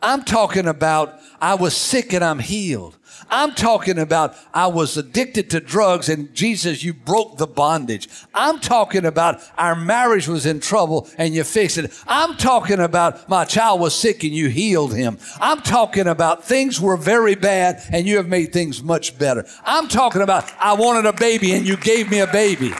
I'm 0.00 0.22
talking 0.22 0.66
about 0.66 1.20
I 1.38 1.56
was 1.56 1.76
sick 1.76 2.14
and 2.14 2.24
I'm 2.24 2.38
healed. 2.38 2.96
I'm 3.32 3.54
talking 3.54 3.98
about 3.98 4.36
I 4.52 4.66
was 4.66 4.98
addicted 4.98 5.48
to 5.50 5.60
drugs 5.60 6.10
and 6.10 6.32
Jesus, 6.34 6.84
you 6.84 6.92
broke 6.92 7.38
the 7.38 7.46
bondage. 7.46 8.06
I'm 8.34 8.60
talking 8.60 9.06
about 9.06 9.40
our 9.56 9.74
marriage 9.74 10.28
was 10.28 10.44
in 10.44 10.60
trouble 10.60 11.08
and 11.16 11.34
you 11.34 11.42
fixed 11.42 11.78
it. 11.78 11.98
I'm 12.06 12.36
talking 12.36 12.78
about 12.78 13.30
my 13.30 13.46
child 13.46 13.80
was 13.80 13.94
sick 13.94 14.22
and 14.22 14.34
you 14.34 14.50
healed 14.50 14.94
him. 14.94 15.16
I'm 15.40 15.62
talking 15.62 16.06
about 16.08 16.44
things 16.44 16.78
were 16.78 16.98
very 16.98 17.34
bad 17.34 17.82
and 17.90 18.06
you 18.06 18.18
have 18.18 18.28
made 18.28 18.52
things 18.52 18.82
much 18.82 19.18
better. 19.18 19.46
I'm 19.64 19.88
talking 19.88 20.20
about 20.20 20.52
I 20.60 20.74
wanted 20.74 21.06
a 21.06 21.14
baby 21.14 21.52
and 21.54 21.66
you 21.66 21.78
gave 21.78 22.10
me 22.10 22.18
a 22.18 22.26
baby. 22.26 22.74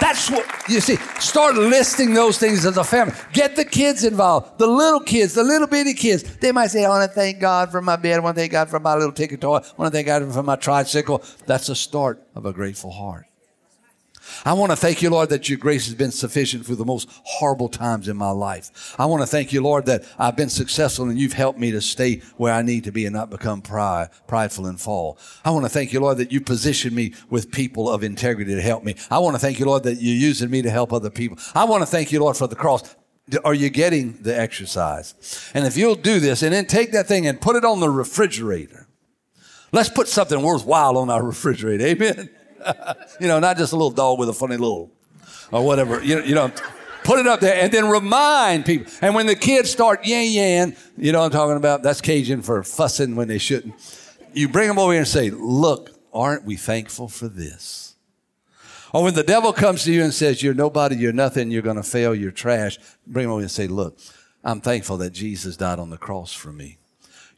That's 0.00 0.30
what 0.30 0.46
you 0.68 0.80
see. 0.80 0.96
Start 1.20 1.54
listing 1.54 2.12
those 2.12 2.38
things 2.38 2.66
as 2.66 2.76
a 2.76 2.84
family. 2.84 3.14
Get 3.32 3.56
the 3.56 3.64
kids 3.64 4.04
involved. 4.04 4.58
The 4.58 4.66
little 4.66 5.00
kids, 5.00 5.34
the 5.34 5.44
little 5.44 5.66
bitty 5.66 5.94
kids. 5.94 6.22
They 6.36 6.52
might 6.52 6.68
say, 6.68 6.84
I 6.84 6.88
want 6.88 7.10
to 7.10 7.14
thank 7.14 7.40
God 7.40 7.70
for 7.70 7.80
my 7.80 7.96
bed. 7.96 8.16
I 8.16 8.20
want 8.20 8.36
to 8.36 8.40
thank 8.40 8.52
God 8.52 8.68
for 8.68 8.78
my 8.78 8.94
little 8.94 9.12
ticket 9.12 9.40
toy. 9.40 9.56
I 9.56 9.72
want 9.76 9.90
to 9.92 9.96
thank 9.96 10.06
God 10.06 10.30
for 10.32 10.42
my 10.42 10.56
tricycle. 10.56 11.22
That's 11.46 11.68
the 11.68 11.74
start 11.74 12.22
of 12.34 12.46
a 12.46 12.52
grateful 12.52 12.90
heart. 12.90 13.26
I 14.44 14.52
want 14.52 14.72
to 14.72 14.76
thank 14.76 15.02
you, 15.02 15.10
Lord, 15.10 15.30
that 15.30 15.48
your 15.48 15.58
grace 15.58 15.86
has 15.86 15.94
been 15.94 16.10
sufficient 16.10 16.66
for 16.66 16.74
the 16.74 16.84
most 16.84 17.08
horrible 17.24 17.68
times 17.68 18.08
in 18.08 18.16
my 18.16 18.30
life. 18.30 18.94
I 18.98 19.06
want 19.06 19.22
to 19.22 19.26
thank 19.26 19.52
you, 19.52 19.62
Lord, 19.62 19.86
that 19.86 20.04
I've 20.18 20.36
been 20.36 20.48
successful 20.48 21.08
and 21.08 21.18
you've 21.18 21.32
helped 21.32 21.58
me 21.58 21.70
to 21.72 21.80
stay 21.80 22.22
where 22.36 22.52
I 22.52 22.62
need 22.62 22.84
to 22.84 22.92
be 22.92 23.06
and 23.06 23.14
not 23.14 23.30
become 23.30 23.62
pride, 23.62 24.10
prideful 24.26 24.66
and 24.66 24.80
fall. 24.80 25.18
I 25.44 25.50
want 25.50 25.64
to 25.64 25.68
thank 25.68 25.92
you, 25.92 26.00
Lord, 26.00 26.18
that 26.18 26.32
you 26.32 26.40
positioned 26.40 26.94
me 26.94 27.14
with 27.30 27.50
people 27.50 27.90
of 27.90 28.02
integrity 28.02 28.54
to 28.54 28.62
help 28.62 28.84
me. 28.84 28.96
I 29.10 29.18
want 29.18 29.34
to 29.34 29.40
thank 29.40 29.58
you, 29.58 29.66
Lord, 29.66 29.84
that 29.84 29.94
you're 29.94 30.14
using 30.14 30.50
me 30.50 30.62
to 30.62 30.70
help 30.70 30.92
other 30.92 31.10
people. 31.10 31.38
I 31.54 31.64
want 31.64 31.82
to 31.82 31.86
thank 31.86 32.12
you, 32.12 32.20
Lord, 32.20 32.36
for 32.36 32.46
the 32.46 32.56
cross. 32.56 32.94
Are 33.44 33.54
you 33.54 33.70
getting 33.70 34.18
the 34.22 34.38
exercise? 34.38 35.50
And 35.52 35.66
if 35.66 35.76
you'll 35.76 35.96
do 35.96 36.20
this 36.20 36.42
and 36.42 36.52
then 36.52 36.66
take 36.66 36.92
that 36.92 37.06
thing 37.06 37.26
and 37.26 37.40
put 37.40 37.56
it 37.56 37.64
on 37.64 37.80
the 37.80 37.90
refrigerator. 37.90 38.86
Let's 39.72 39.88
put 39.88 40.08
something 40.08 40.40
worthwhile 40.42 40.96
on 40.96 41.10
our 41.10 41.22
refrigerator. 41.32 41.86
Amen. 41.86 42.30
you 43.20 43.28
know, 43.28 43.38
not 43.38 43.56
just 43.56 43.72
a 43.72 43.76
little 43.76 43.90
dog 43.90 44.18
with 44.18 44.28
a 44.28 44.32
funny 44.32 44.56
little 44.56 44.90
or 45.52 45.64
whatever. 45.64 46.02
You, 46.02 46.22
you 46.22 46.34
know, 46.34 46.52
put 47.04 47.18
it 47.18 47.26
up 47.26 47.40
there 47.40 47.60
and 47.60 47.72
then 47.72 47.88
remind 47.88 48.66
people. 48.66 48.92
And 49.00 49.14
when 49.14 49.26
the 49.26 49.36
kids 49.36 49.70
start 49.70 50.04
yan 50.04 50.30
yan, 50.30 50.76
you 50.96 51.12
know 51.12 51.20
what 51.20 51.26
I'm 51.26 51.30
talking 51.30 51.56
about? 51.56 51.82
That's 51.82 52.00
Cajun 52.00 52.42
for 52.42 52.62
fussing 52.62 53.16
when 53.16 53.28
they 53.28 53.38
shouldn't. 53.38 53.74
You 54.32 54.48
bring 54.48 54.68
them 54.68 54.78
over 54.78 54.92
here 54.92 55.00
and 55.00 55.08
say, 55.08 55.30
Look, 55.30 55.90
aren't 56.12 56.44
we 56.44 56.56
thankful 56.56 57.08
for 57.08 57.28
this? 57.28 57.94
Or 58.92 59.02
when 59.02 59.14
the 59.14 59.22
devil 59.22 59.52
comes 59.52 59.84
to 59.84 59.92
you 59.92 60.02
and 60.02 60.12
says, 60.12 60.42
You're 60.42 60.54
nobody, 60.54 60.96
you're 60.96 61.12
nothing, 61.12 61.50
you're 61.50 61.62
going 61.62 61.76
to 61.76 61.82
fail, 61.82 62.14
you're 62.14 62.30
trash, 62.30 62.78
bring 63.06 63.24
them 63.24 63.32
over 63.32 63.40
and 63.40 63.50
say, 63.50 63.66
Look, 63.66 63.98
I'm 64.44 64.60
thankful 64.60 64.96
that 64.98 65.10
Jesus 65.10 65.56
died 65.56 65.78
on 65.78 65.90
the 65.90 65.98
cross 65.98 66.32
for 66.32 66.52
me. 66.52 66.78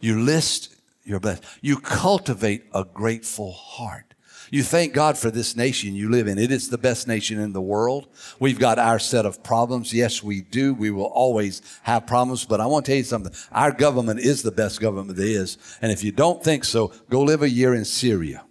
You 0.01 0.21
list 0.21 0.75
your 1.09 1.21
blessed. 1.21 1.43
You 1.61 1.79
cultivate 1.79 2.65
a 2.75 2.85
grateful 2.85 3.53
heart. 3.53 4.08
You 4.51 4.63
thank 4.63 4.95
God 4.95 5.19
for 5.19 5.31
this 5.31 5.57
nation 5.57 5.95
you 5.95 6.11
live 6.11 6.27
in. 6.27 6.39
It 6.39 6.51
is 6.51 6.71
the 6.71 6.79
best 6.79 7.07
nation 7.07 7.39
in 7.39 7.53
the 7.53 7.61
world. 7.61 8.09
We've 8.39 8.59
got 8.59 8.79
our 8.79 8.99
set 8.99 9.27
of 9.27 9.43
problems. 9.43 9.93
Yes, 9.93 10.23
we 10.23 10.41
do. 10.41 10.73
We 10.73 10.91
will 10.91 11.05
always 11.05 11.61
have 11.83 12.07
problems. 12.07 12.45
But 12.45 12.61
I 12.61 12.67
want 12.67 12.87
to 12.87 12.93
tell 12.93 12.99
you 12.99 13.05
something. 13.05 13.33
Our 13.53 13.73
government 13.73 14.21
is 14.21 14.43
the 14.43 14.51
best 14.51 14.81
government 14.81 15.17
there 15.19 15.27
is. 15.27 15.59
And 15.83 15.93
if 15.93 16.03
you 16.03 16.13
don't 16.13 16.43
think 16.43 16.65
so, 16.65 16.93
go 17.11 17.21
live 17.21 17.43
a 17.43 17.51
year 17.51 17.75
in 17.75 17.85
Syria. 17.85 18.45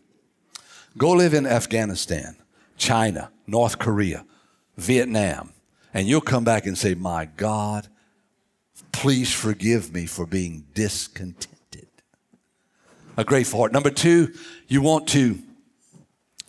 Go 0.98 1.12
live 1.12 1.34
in 1.34 1.46
Afghanistan, 1.46 2.36
China, 2.78 3.32
North 3.46 3.80
Korea, 3.80 4.26
Vietnam. 4.78 5.54
And 5.94 6.08
you'll 6.08 6.22
come 6.22 6.44
back 6.44 6.66
and 6.66 6.78
say, 6.78 6.94
My 6.94 7.26
God, 7.26 7.88
please 8.92 9.34
forgive 9.34 9.94
me 9.94 10.06
for 10.06 10.26
being 10.28 10.66
discontented. 10.74 11.88
A 13.16 13.24
grateful 13.24 13.60
heart. 13.60 13.72
Number 13.72 13.90
two, 13.90 14.34
you 14.68 14.82
want 14.82 15.08
to 15.10 15.42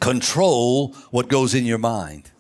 control 0.01 0.95
what 1.11 1.29
goes 1.29 1.55
in 1.55 1.65
your 1.65 1.79
mind. 1.79 2.31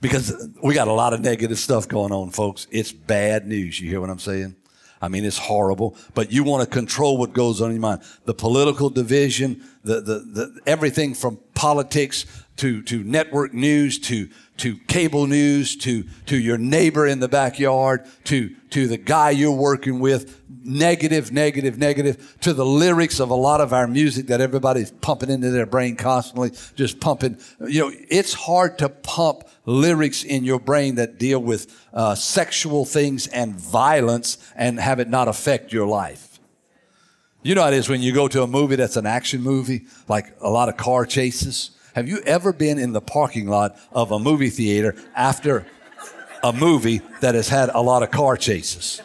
Because 0.00 0.48
we 0.62 0.74
got 0.74 0.88
a 0.88 0.92
lot 0.92 1.12
of 1.12 1.20
negative 1.20 1.58
stuff 1.58 1.86
going 1.86 2.12
on, 2.12 2.30
folks. 2.30 2.66
It's 2.70 2.90
bad 2.90 3.46
news. 3.46 3.80
You 3.80 3.90
hear 3.90 4.00
what 4.00 4.10
I'm 4.10 4.18
saying? 4.18 4.56
I 5.02 5.08
mean, 5.08 5.24
it's 5.24 5.38
horrible, 5.38 5.96
but 6.14 6.30
you 6.30 6.44
want 6.44 6.62
to 6.62 6.68
control 6.68 7.16
what 7.16 7.32
goes 7.32 7.62
on 7.62 7.68
in 7.68 7.76
your 7.76 7.80
mind. 7.80 8.02
The 8.26 8.34
political 8.34 8.90
division, 8.90 9.62
the, 9.82 10.00
the, 10.00 10.18
the, 10.18 10.60
everything 10.66 11.14
from 11.14 11.38
politics 11.54 12.26
to, 12.56 12.82
to 12.82 13.02
network 13.02 13.54
news 13.54 13.98
to, 14.00 14.28
to 14.60 14.76
cable 14.88 15.26
news 15.26 15.74
to, 15.74 16.04
to 16.26 16.36
your 16.36 16.58
neighbor 16.58 17.06
in 17.06 17.18
the 17.18 17.28
backyard 17.28 18.06
to, 18.24 18.54
to 18.70 18.86
the 18.86 18.98
guy 18.98 19.30
you're 19.30 19.50
working 19.50 20.00
with, 20.00 20.42
negative, 20.62 21.32
negative, 21.32 21.78
negative, 21.78 22.36
to 22.40 22.52
the 22.52 22.64
lyrics 22.64 23.20
of 23.20 23.30
a 23.30 23.34
lot 23.34 23.62
of 23.62 23.72
our 23.72 23.86
music 23.86 24.26
that 24.26 24.40
everybody's 24.40 24.90
pumping 24.90 25.30
into 25.30 25.50
their 25.50 25.64
brain 25.64 25.96
constantly, 25.96 26.52
just 26.74 27.00
pumping. 27.00 27.38
You 27.66 27.80
know, 27.80 27.92
it's 28.10 28.34
hard 28.34 28.78
to 28.78 28.90
pump 28.90 29.44
lyrics 29.64 30.24
in 30.24 30.44
your 30.44 30.60
brain 30.60 30.96
that 30.96 31.18
deal 31.18 31.40
with 31.40 31.88
uh, 31.94 32.14
sexual 32.14 32.84
things 32.84 33.26
and 33.28 33.54
violence 33.54 34.36
and 34.54 34.78
have 34.78 35.00
it 35.00 35.08
not 35.08 35.26
affect 35.26 35.72
your 35.72 35.86
life. 35.86 36.38
You 37.42 37.54
know 37.54 37.62
how 37.62 37.68
it 37.68 37.74
is 37.74 37.88
when 37.88 38.02
you 38.02 38.12
go 38.12 38.28
to 38.28 38.42
a 38.42 38.46
movie 38.46 38.76
that's 38.76 38.96
an 38.96 39.06
action 39.06 39.40
movie, 39.40 39.86
like 40.06 40.36
a 40.42 40.50
lot 40.50 40.68
of 40.68 40.76
car 40.76 41.06
chases. 41.06 41.70
Have 41.94 42.08
you 42.08 42.20
ever 42.20 42.52
been 42.52 42.78
in 42.78 42.92
the 42.92 43.00
parking 43.00 43.48
lot 43.48 43.76
of 43.92 44.12
a 44.12 44.18
movie 44.18 44.50
theater 44.50 44.94
after 45.14 45.66
a 46.42 46.52
movie 46.52 47.02
that 47.20 47.34
has 47.34 47.48
had 47.48 47.68
a 47.70 47.80
lot 47.80 48.02
of 48.02 48.10
car 48.10 48.36
chases? 48.36 49.02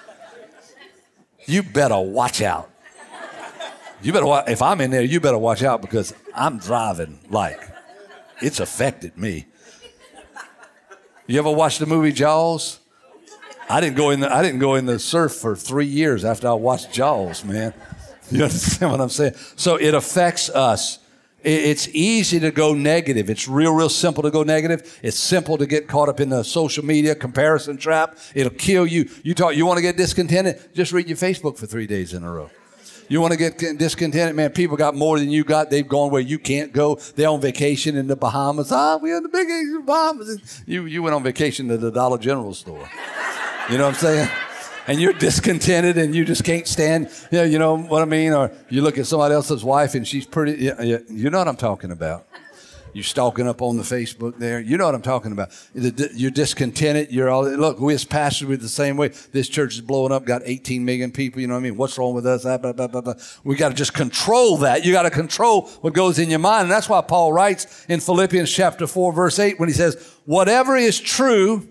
You 1.45 1.63
better 1.63 2.00
watch 2.00 2.41
out. 2.41 2.69
You 4.02 4.13
better 4.13 4.26
watch, 4.26 4.50
if 4.50 4.62
I'm 4.62 4.82
in 4.82 4.91
there, 4.91 5.02
you 5.02 5.19
better 5.19 5.38
watch 5.38 5.63
out 5.63 5.82
because 5.82 6.13
I'm 6.34 6.60
driving 6.60 7.19
like 7.30 7.60
it's 8.41 8.60
affected 8.60 9.17
me. 9.17 9.45
You 11.28 11.39
ever 11.39 11.52
watched 11.52 11.80
the 11.80 11.88
movie 11.88 12.12
Jaws? 12.12 12.80
I 13.67 13.82
didn't 13.82 13.98
go 13.98 14.12
in 14.12 14.19
the, 14.19 14.32
I 14.32 14.43
didn't 14.43 14.60
go 14.60 14.76
in 14.76 14.86
the 14.86 15.00
surf 15.00 15.34
for 15.34 15.56
three 15.56 15.88
years 15.88 16.24
after 16.24 16.48
I 16.48 16.54
watched 16.54 16.93
Jaws, 16.93 17.43
man. 17.43 17.74
You 18.32 18.41
understand 18.41 18.91
what 18.91 19.02
I'm 19.02 19.10
saying? 19.10 19.36
So 19.56 19.76
it 19.76 19.93
affects 19.93 20.50
us. 20.50 20.98
It's 21.45 21.88
easy 21.89 22.39
to 22.39 22.49
go 22.49 22.73
negative. 22.73 23.29
It's 23.29 23.47
real, 23.47 23.71
real 23.71 23.88
simple 23.89 24.23
to 24.23 24.31
go 24.31 24.41
negative. 24.41 24.99
It's 25.03 25.17
simple 25.17 25.60
to 25.60 25.67
get 25.67 25.88
caught 25.88 26.10
up 26.10 26.19
in 26.19 26.29
the 26.29 26.41
social 26.41 26.84
media 26.84 27.13
comparison 27.13 27.77
trap. 27.77 28.17
It'll 28.34 28.51
kill 28.51 28.88
you. 28.88 29.08
You 29.23 29.36
talk, 29.36 29.55
you 29.55 29.63
want 29.63 29.77
to 29.77 29.84
get 29.84 29.95
discontented? 29.95 30.73
Just 30.73 30.91
read 30.91 31.08
your 31.08 31.17
Facebook 31.17 31.55
for 31.58 31.67
three 31.67 31.86
days 31.86 32.13
in 32.13 32.23
a 32.23 32.31
row. 32.31 32.49
You 33.10 33.21
want 33.21 33.34
to 33.34 33.38
get 33.38 33.60
discontented, 33.77 34.36
man? 34.36 34.49
People 34.49 34.75
got 34.75 34.95
more 34.95 35.19
than 35.19 35.29
you 35.29 35.43
got. 35.43 35.69
They've 35.69 35.88
gone 35.88 36.10
where 36.10 36.21
you 36.21 36.39
can't 36.39 36.73
go. 36.73 36.95
They're 37.15 37.29
on 37.29 37.41
vacation 37.41 37.95
in 37.95 38.08
the 38.08 38.15
Bahamas. 38.15 38.71
Ah, 38.71 38.97
we're 38.99 39.17
in 39.17 39.23
the 39.23 39.29
big 39.29 39.47
Bahamas. 39.86 40.63
You 40.65 40.86
you 40.86 41.03
went 41.03 41.13
on 41.13 41.21
vacation 41.21 41.67
to 41.67 41.77
the 41.77 41.91
Dollar 41.91 42.17
General 42.17 42.55
store. 42.55 42.89
You 43.69 43.77
know 43.77 43.86
what 43.86 43.89
I'm 43.89 43.99
saying? 43.99 44.29
And 44.88 45.02
you're 45.02 45.13
discontented 45.13 45.98
and 45.98 46.15
you 46.15 46.26
just 46.26 46.43
can't 46.43 46.67
stand, 46.67 47.10
you 47.32 47.39
know, 47.39 47.43
you 47.43 47.60
know 47.60 47.76
what 47.76 48.02
I 48.02 48.06
mean? 48.06 48.34
Or 48.34 48.52
you 48.69 48.82
look 48.82 48.98
at 48.98 49.08
somebody 49.08 49.34
else's 49.34 49.63
wife 49.63 49.95
and 49.95 50.08
she's 50.08 50.26
pretty, 50.26 50.63
you, 50.63 51.06
you 51.10 51.30
know 51.30 51.39
what 51.39 51.48
I'm 51.48 51.58
talking 51.58 51.91
about. 51.91 52.28
You're 52.93 53.04
stalking 53.04 53.45
up 53.45 53.62
on 53.62 53.76
the 53.76 53.84
Facebook 53.84 54.38
there. 54.38 54.62
You 54.62 54.78
know 54.78 54.86
what 54.86 54.95
I'm 54.95 55.02
talking 55.02 55.34
about. 55.34 55.50
You're 55.74 56.32
discontented. 56.32 57.12
You're 57.12 57.30
all, 57.30 57.43
look, 57.43 57.78
we 57.78 57.93
as 57.93 58.06
pastors, 58.06 58.48
we're 58.48 58.56
the 58.56 58.69
same 58.69 58.95
way. 58.95 59.10
This 59.34 59.50
church 59.50 59.74
is 59.74 59.82
blowing 59.82 60.13
up, 60.13 60.24
got 60.24 60.43
18 60.45 60.86
million 60.86 61.12
people. 61.12 61.41
You 61.41 61.48
know 61.48 61.56
what 61.56 61.60
I 61.60 61.63
mean? 61.63 61.76
What's 61.76 61.98
wrong 61.98 62.13
with 62.13 62.26
us? 62.26 62.45
We 63.43 63.58
got 63.58 63.67
to 63.67 63.76
just 63.76 63.93
control 63.93 64.56
that. 64.60 64.86
You 64.86 64.93
got 64.93 65.04
to 65.04 65.10
control 65.10 65.63
what 65.82 65.93
goes 65.93 66.19
in 66.19 66.30
your 66.30 66.39
mind. 66.39 66.63
And 66.63 66.71
that's 66.71 66.88
why 66.88 67.02
Paul 67.02 67.34
writes 67.34 67.86
in 67.89 68.00
Philippians 68.00 68.50
chapter 68.50 68.88
4, 68.88 69.12
verse 69.12 69.39
8, 69.39 69.60
when 69.60 69.67
he 69.67 69.76
says, 69.76 70.15
whatever 70.24 70.78
is 70.78 70.98
true, 70.98 71.67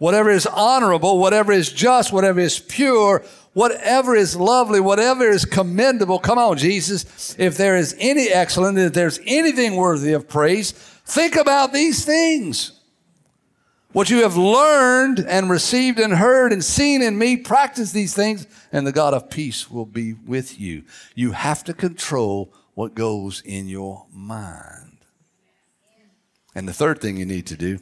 whatever 0.00 0.30
is 0.30 0.46
honorable, 0.46 1.18
whatever 1.18 1.52
is 1.52 1.70
just, 1.70 2.10
whatever 2.10 2.40
is 2.40 2.58
pure, 2.58 3.22
whatever 3.52 4.16
is 4.16 4.34
lovely, 4.34 4.80
whatever 4.80 5.28
is 5.28 5.44
commendable. 5.44 6.18
Come 6.18 6.38
on, 6.38 6.56
Jesus. 6.56 7.36
If 7.38 7.58
there 7.58 7.76
is 7.76 7.94
any 7.98 8.28
excellent, 8.28 8.78
if 8.78 8.94
there's 8.94 9.20
anything 9.26 9.76
worthy 9.76 10.14
of 10.14 10.26
praise, 10.26 10.72
think 10.72 11.36
about 11.36 11.74
these 11.74 12.02
things. 12.04 12.72
What 13.92 14.08
you 14.08 14.22
have 14.22 14.38
learned 14.38 15.18
and 15.28 15.50
received 15.50 15.98
and 15.98 16.14
heard 16.14 16.54
and 16.54 16.64
seen 16.64 17.02
in 17.02 17.18
me, 17.18 17.36
practice 17.36 17.92
these 17.92 18.14
things, 18.14 18.46
and 18.72 18.86
the 18.86 18.92
God 18.92 19.12
of 19.12 19.28
peace 19.28 19.70
will 19.70 19.84
be 19.84 20.14
with 20.14 20.58
you. 20.58 20.84
You 21.14 21.32
have 21.32 21.62
to 21.64 21.74
control 21.74 22.54
what 22.72 22.94
goes 22.94 23.42
in 23.44 23.68
your 23.68 24.06
mind. 24.10 25.04
And 26.54 26.66
the 26.66 26.72
third 26.72 27.02
thing 27.02 27.18
you 27.18 27.26
need 27.26 27.46
to 27.48 27.56
do 27.56 27.80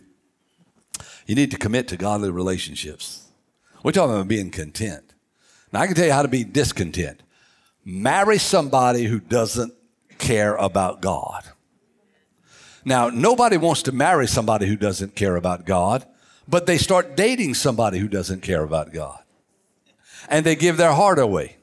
you 1.28 1.34
need 1.34 1.50
to 1.50 1.58
commit 1.58 1.86
to 1.88 1.96
godly 1.96 2.30
relationships. 2.30 3.28
We're 3.84 3.92
talking 3.92 4.14
about 4.14 4.28
being 4.28 4.50
content. 4.50 5.12
Now, 5.70 5.82
I 5.82 5.86
can 5.86 5.94
tell 5.94 6.06
you 6.06 6.12
how 6.12 6.22
to 6.22 6.28
be 6.28 6.42
discontent. 6.42 7.22
Marry 7.84 8.38
somebody 8.38 9.04
who 9.04 9.20
doesn't 9.20 9.74
care 10.16 10.56
about 10.56 11.02
God. 11.02 11.44
Now, 12.82 13.10
nobody 13.10 13.58
wants 13.58 13.82
to 13.82 13.92
marry 13.92 14.26
somebody 14.26 14.66
who 14.66 14.76
doesn't 14.76 15.14
care 15.14 15.36
about 15.36 15.66
God, 15.66 16.06
but 16.48 16.64
they 16.64 16.78
start 16.78 17.14
dating 17.14 17.52
somebody 17.54 17.98
who 17.98 18.08
doesn't 18.08 18.40
care 18.40 18.62
about 18.62 18.94
God. 18.94 19.22
And 20.30 20.46
they 20.46 20.56
give 20.56 20.78
their 20.78 20.92
heart 20.92 21.18
away. 21.18 21.58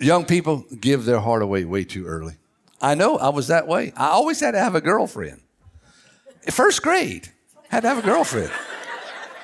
Young 0.00 0.24
people 0.24 0.64
give 0.80 1.04
their 1.04 1.20
heart 1.20 1.42
away 1.42 1.66
way 1.66 1.84
too 1.84 2.06
early. 2.06 2.36
I 2.80 2.94
know 2.94 3.18
I 3.18 3.28
was 3.28 3.48
that 3.48 3.68
way. 3.68 3.92
I 3.96 4.08
always 4.08 4.40
had 4.40 4.52
to 4.52 4.58
have 4.58 4.74
a 4.74 4.80
girlfriend. 4.80 5.42
First 6.50 6.82
grade. 6.82 7.32
Had 7.68 7.80
to 7.80 7.88
have 7.88 7.98
a 7.98 8.02
girlfriend. 8.02 8.50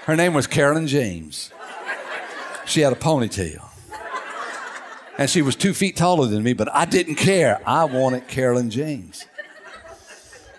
Her 0.04 0.16
name 0.16 0.34
was 0.34 0.46
Carolyn 0.46 0.87
James. 0.87 1.50
She 2.66 2.80
had 2.80 2.92
a 2.92 2.96
ponytail. 2.96 3.62
And 5.16 5.30
she 5.30 5.42
was 5.42 5.54
two 5.54 5.74
feet 5.74 5.96
taller 5.96 6.26
than 6.26 6.42
me, 6.42 6.54
but 6.54 6.72
I 6.74 6.87
didn't 6.87 7.16
care. 7.16 7.60
I 7.66 7.84
wanted 7.84 8.26
Carolyn 8.26 8.70
James. 8.70 9.26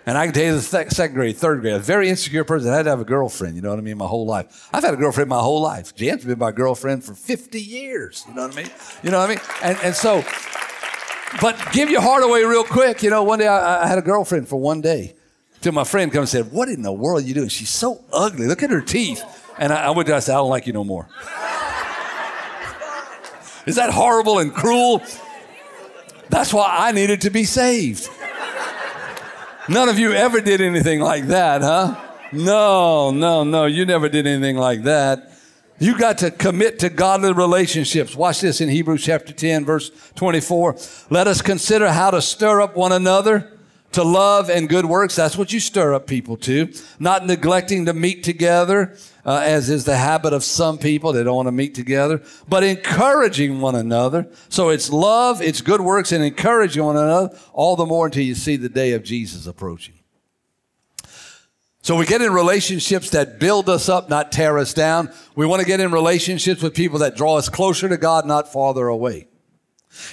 And 0.06 0.16
I 0.16 0.26
can 0.26 0.34
tell 0.34 0.54
the 0.54 0.60
second 0.62 1.14
grade, 1.14 1.36
third 1.36 1.60
grade, 1.62 1.74
a 1.74 1.78
very 1.80 2.08
insecure 2.08 2.44
person. 2.44 2.70
I 2.70 2.76
had 2.76 2.84
to 2.84 2.90
have 2.90 3.00
a 3.00 3.04
girlfriend, 3.04 3.56
you 3.56 3.62
know 3.62 3.70
what 3.70 3.80
I 3.80 3.82
mean, 3.82 3.98
my 3.98 4.06
whole 4.06 4.24
life. 4.24 4.68
I've 4.72 4.84
had 4.84 4.94
a 4.94 4.96
girlfriend 4.96 5.28
my 5.28 5.40
whole 5.40 5.60
life. 5.60 5.96
Jan's 5.96 6.24
been 6.24 6.38
my 6.38 6.52
girlfriend 6.52 7.02
for 7.02 7.14
50 7.14 7.60
years, 7.60 8.24
you 8.28 8.34
know 8.34 8.46
what 8.46 8.56
I 8.56 8.62
mean? 8.62 8.70
You 9.02 9.10
know 9.10 9.18
what 9.18 9.30
I 9.30 9.34
mean? 9.34 9.42
And, 9.62 9.78
and 9.82 9.94
so, 9.94 10.24
but 11.40 11.60
give 11.72 11.90
your 11.90 12.02
heart 12.02 12.22
away 12.22 12.44
real 12.44 12.62
quick. 12.62 13.02
You 13.02 13.10
know, 13.10 13.24
one 13.24 13.40
day 13.40 13.48
I, 13.48 13.82
I 13.82 13.88
had 13.88 13.98
a 13.98 14.02
girlfriend 14.02 14.48
for 14.48 14.60
one 14.60 14.80
day 14.80 15.15
till 15.66 15.72
my 15.72 15.82
friend 15.82 16.12
comes 16.12 16.32
and 16.32 16.44
said, 16.44 16.52
What 16.54 16.68
in 16.68 16.82
the 16.82 16.92
world 16.92 17.24
are 17.24 17.26
you 17.26 17.34
doing? 17.34 17.48
She's 17.48 17.70
so 17.70 18.04
ugly. 18.12 18.46
Look 18.46 18.62
at 18.62 18.70
her 18.70 18.80
teeth. 18.80 19.24
And 19.58 19.72
I, 19.72 19.86
I 19.86 19.90
went 19.90 20.06
to 20.06 20.14
I 20.14 20.20
said, 20.20 20.34
I 20.34 20.36
don't 20.36 20.48
like 20.48 20.68
you 20.68 20.72
no 20.72 20.84
more. 20.84 21.08
Is 23.66 23.74
that 23.74 23.90
horrible 23.90 24.38
and 24.38 24.54
cruel? 24.54 25.02
That's 26.28 26.54
why 26.54 26.68
I 26.70 26.92
needed 26.92 27.22
to 27.22 27.30
be 27.30 27.42
saved. 27.42 28.08
None 29.68 29.88
of 29.88 29.98
you 29.98 30.12
ever 30.12 30.40
did 30.40 30.60
anything 30.60 31.00
like 31.00 31.26
that, 31.26 31.62
huh? 31.62 32.00
No, 32.30 33.10
no, 33.10 33.42
no. 33.42 33.64
You 33.64 33.86
never 33.86 34.08
did 34.08 34.24
anything 34.24 34.56
like 34.56 34.84
that. 34.84 35.32
You 35.80 35.98
got 35.98 36.18
to 36.18 36.30
commit 36.30 36.78
to 36.78 36.90
godly 36.90 37.32
relationships. 37.32 38.14
Watch 38.14 38.40
this 38.40 38.60
in 38.60 38.68
Hebrews 38.68 39.02
chapter 39.04 39.32
10, 39.32 39.64
verse 39.64 39.90
24. 40.14 40.76
Let 41.10 41.26
us 41.26 41.42
consider 41.42 41.90
how 41.90 42.12
to 42.12 42.22
stir 42.22 42.60
up 42.60 42.76
one 42.76 42.92
another 42.92 43.55
to 43.96 44.02
love 44.02 44.50
and 44.50 44.68
good 44.68 44.84
works. 44.84 45.16
That's 45.16 45.38
what 45.38 45.54
you 45.54 45.58
stir 45.58 45.94
up 45.94 46.06
people 46.06 46.36
to. 46.38 46.70
Not 46.98 47.26
neglecting 47.26 47.86
to 47.86 47.94
meet 47.94 48.22
together, 48.22 48.94
uh, 49.24 49.42
as 49.42 49.70
is 49.70 49.86
the 49.86 49.96
habit 49.96 50.34
of 50.34 50.44
some 50.44 50.76
people. 50.76 51.14
They 51.14 51.24
don't 51.24 51.34
want 51.34 51.48
to 51.48 51.52
meet 51.52 51.74
together, 51.74 52.22
but 52.46 52.62
encouraging 52.62 53.62
one 53.62 53.74
another. 53.74 54.28
So 54.50 54.68
it's 54.68 54.90
love, 54.90 55.40
it's 55.40 55.62
good 55.62 55.80
works, 55.80 56.12
and 56.12 56.22
encouraging 56.22 56.84
one 56.84 56.98
another, 56.98 57.38
all 57.54 57.74
the 57.74 57.86
more 57.86 58.04
until 58.04 58.22
you 58.22 58.34
see 58.34 58.56
the 58.56 58.68
day 58.68 58.92
of 58.92 59.02
Jesus 59.02 59.46
approaching. 59.46 59.94
So 61.80 61.96
we 61.96 62.04
get 62.04 62.20
in 62.20 62.34
relationships 62.34 63.10
that 63.10 63.40
build 63.40 63.70
us 63.70 63.88
up, 63.88 64.10
not 64.10 64.30
tear 64.30 64.58
us 64.58 64.74
down. 64.74 65.10
We 65.36 65.46
want 65.46 65.62
to 65.62 65.66
get 65.66 65.80
in 65.80 65.90
relationships 65.90 66.62
with 66.62 66.74
people 66.74 66.98
that 66.98 67.16
draw 67.16 67.38
us 67.38 67.48
closer 67.48 67.88
to 67.88 67.96
God, 67.96 68.26
not 68.26 68.52
farther 68.52 68.88
away. 68.88 69.28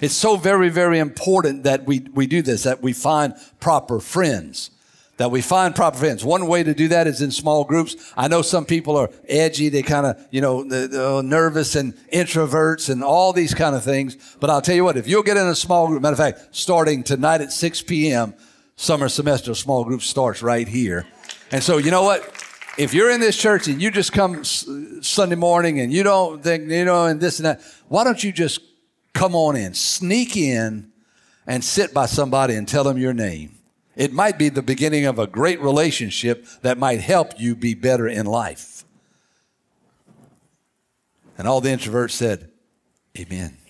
It's 0.01 0.15
so 0.15 0.35
very, 0.35 0.69
very 0.69 0.99
important 0.99 1.63
that 1.63 1.85
we, 1.85 1.99
we 2.13 2.27
do 2.27 2.41
this, 2.41 2.63
that 2.63 2.81
we 2.81 2.93
find 2.93 3.33
proper 3.59 3.99
friends 3.99 4.71
that 5.17 5.29
we 5.29 5.41
find 5.41 5.75
proper 5.75 5.97
friends. 5.97 6.25
One 6.25 6.47
way 6.47 6.63
to 6.63 6.73
do 6.73 6.87
that 6.87 7.05
is 7.05 7.21
in 7.21 7.29
small 7.31 7.63
groups. 7.63 7.95
I 8.17 8.27
know 8.27 8.41
some 8.41 8.65
people 8.65 8.97
are 8.97 9.09
edgy. 9.27 9.69
They 9.69 9.83
kind 9.83 10.07
of, 10.07 10.27
you 10.31 10.41
know, 10.41 10.63
nervous 11.21 11.75
and 11.75 11.93
introverts 12.11 12.89
and 12.89 13.03
all 13.03 13.31
these 13.31 13.53
kind 13.53 13.75
of 13.75 13.83
things. 13.83 14.17
But 14.39 14.49
I'll 14.49 14.61
tell 14.61 14.75
you 14.75 14.83
what, 14.83 14.97
if 14.97 15.07
you'll 15.07 15.23
get 15.23 15.37
in 15.37 15.45
a 15.45 15.55
small 15.55 15.87
group, 15.87 16.01
matter 16.01 16.13
of 16.13 16.19
fact, 16.19 16.55
starting 16.55 17.03
tonight 17.03 17.41
at 17.41 17.51
6 17.51 17.81
p.m., 17.83 18.33
summer 18.75 19.07
semester 19.07 19.53
small 19.53 19.83
group 19.83 20.01
starts 20.01 20.41
right 20.41 20.67
here. 20.67 21.05
And 21.51 21.61
so, 21.61 21.77
you 21.77 21.91
know 21.91 22.03
what? 22.03 22.23
If 22.75 22.95
you're 22.95 23.11
in 23.11 23.21
this 23.21 23.37
church 23.37 23.67
and 23.67 23.79
you 23.79 23.91
just 23.91 24.13
come 24.13 24.43
Sunday 24.43 25.35
morning 25.35 25.79
and 25.79 25.93
you 25.93 26.01
don't 26.01 26.41
think, 26.41 26.69
you 26.71 26.85
know, 26.85 27.05
and 27.05 27.21
this 27.21 27.37
and 27.37 27.45
that, 27.45 27.61
why 27.87 28.03
don't 28.03 28.23
you 28.23 28.31
just 28.31 28.61
come 29.13 29.35
on 29.35 29.55
in, 29.55 29.73
sneak 29.73 30.35
in 30.35 30.91
and 31.45 31.63
sit 31.63 31.93
by 31.93 32.05
somebody 32.05 32.55
and 32.55 32.67
tell 32.67 32.83
them 32.83 32.97
your 32.97 33.13
name? 33.13 33.57
It 33.95 34.11
might 34.11 34.39
be 34.39 34.49
the 34.49 34.63
beginning 34.63 35.05
of 35.05 35.19
a 35.19 35.27
great 35.27 35.61
relationship 35.61 36.45
that 36.61 36.77
might 36.77 36.99
help 36.99 37.39
you 37.39 37.55
be 37.55 37.73
better 37.75 38.07
in 38.07 38.25
life. 38.25 38.85
And 41.37 41.47
all 41.47 41.61
the 41.61 41.69
introverts 41.69 42.11
said, 42.11 42.49
Amen. 43.17 43.57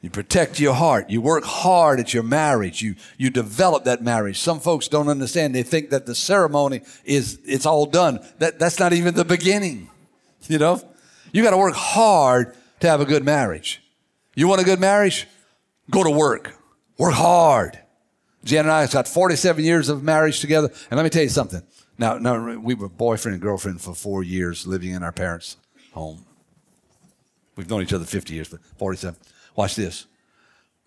You 0.00 0.10
protect 0.10 0.60
your 0.60 0.74
heart. 0.74 1.10
You 1.10 1.20
work 1.20 1.42
hard 1.42 1.98
at 1.98 2.14
your 2.14 2.22
marriage. 2.22 2.82
You, 2.82 2.94
you 3.16 3.30
develop 3.30 3.82
that 3.84 4.00
marriage. 4.00 4.38
Some 4.38 4.60
folks 4.60 4.86
don't 4.86 5.08
understand. 5.08 5.56
They 5.56 5.64
think 5.64 5.90
that 5.90 6.06
the 6.06 6.14
ceremony 6.14 6.82
is, 7.04 7.40
it's 7.44 7.66
all 7.66 7.84
done. 7.84 8.20
That, 8.38 8.60
that's 8.60 8.78
not 8.78 8.92
even 8.92 9.14
the 9.14 9.24
beginning. 9.24 9.90
You 10.46 10.58
know? 10.58 10.80
You 11.32 11.42
got 11.42 11.50
to 11.50 11.56
work 11.56 11.74
hard 11.74 12.54
to 12.80 12.88
have 12.88 13.00
a 13.00 13.04
good 13.04 13.24
marriage. 13.24 13.82
You 14.34 14.48
want 14.48 14.60
a 14.60 14.64
good 14.64 14.80
marriage? 14.80 15.26
Go 15.90 16.04
to 16.04 16.10
work. 16.10 16.54
Work 16.96 17.14
hard. 17.14 17.78
Jan 18.44 18.64
and 18.64 18.72
I 18.72 18.82
have 18.82 18.92
got 18.92 19.08
47 19.08 19.64
years 19.64 19.88
of 19.88 20.02
marriage 20.02 20.40
together. 20.40 20.68
And 20.90 20.96
let 20.96 21.02
me 21.02 21.10
tell 21.10 21.22
you 21.22 21.28
something. 21.28 21.62
Now, 21.98 22.18
now, 22.18 22.56
we 22.56 22.74
were 22.74 22.88
boyfriend 22.88 23.34
and 23.34 23.42
girlfriend 23.42 23.80
for 23.80 23.94
four 23.94 24.22
years 24.22 24.66
living 24.66 24.92
in 24.92 25.02
our 25.02 25.12
parents' 25.12 25.56
home. 25.92 26.24
We've 27.56 27.68
known 27.68 27.82
each 27.82 27.92
other 27.92 28.04
50 28.04 28.34
years, 28.34 28.48
but 28.48 28.60
47. 28.76 29.18
Watch 29.56 29.74
this. 29.74 30.06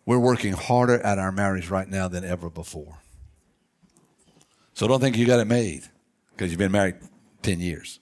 We're 0.06 0.20
working 0.20 0.54
harder 0.54 1.00
at 1.02 1.20
our 1.20 1.32
marriage 1.32 1.70
right 1.70 1.88
now 1.88 2.08
than 2.08 2.24
ever 2.24 2.50
before. 2.50 3.00
So 4.74 4.88
don't 4.88 5.02
think 5.02 5.18
you 5.18 5.28
got 5.28 5.42
it 5.42 5.46
made 5.46 5.84
because 6.32 6.50
you've 6.50 6.60
been 6.60 6.72
married 6.72 6.96
10 7.44 7.60
years. 7.60 8.00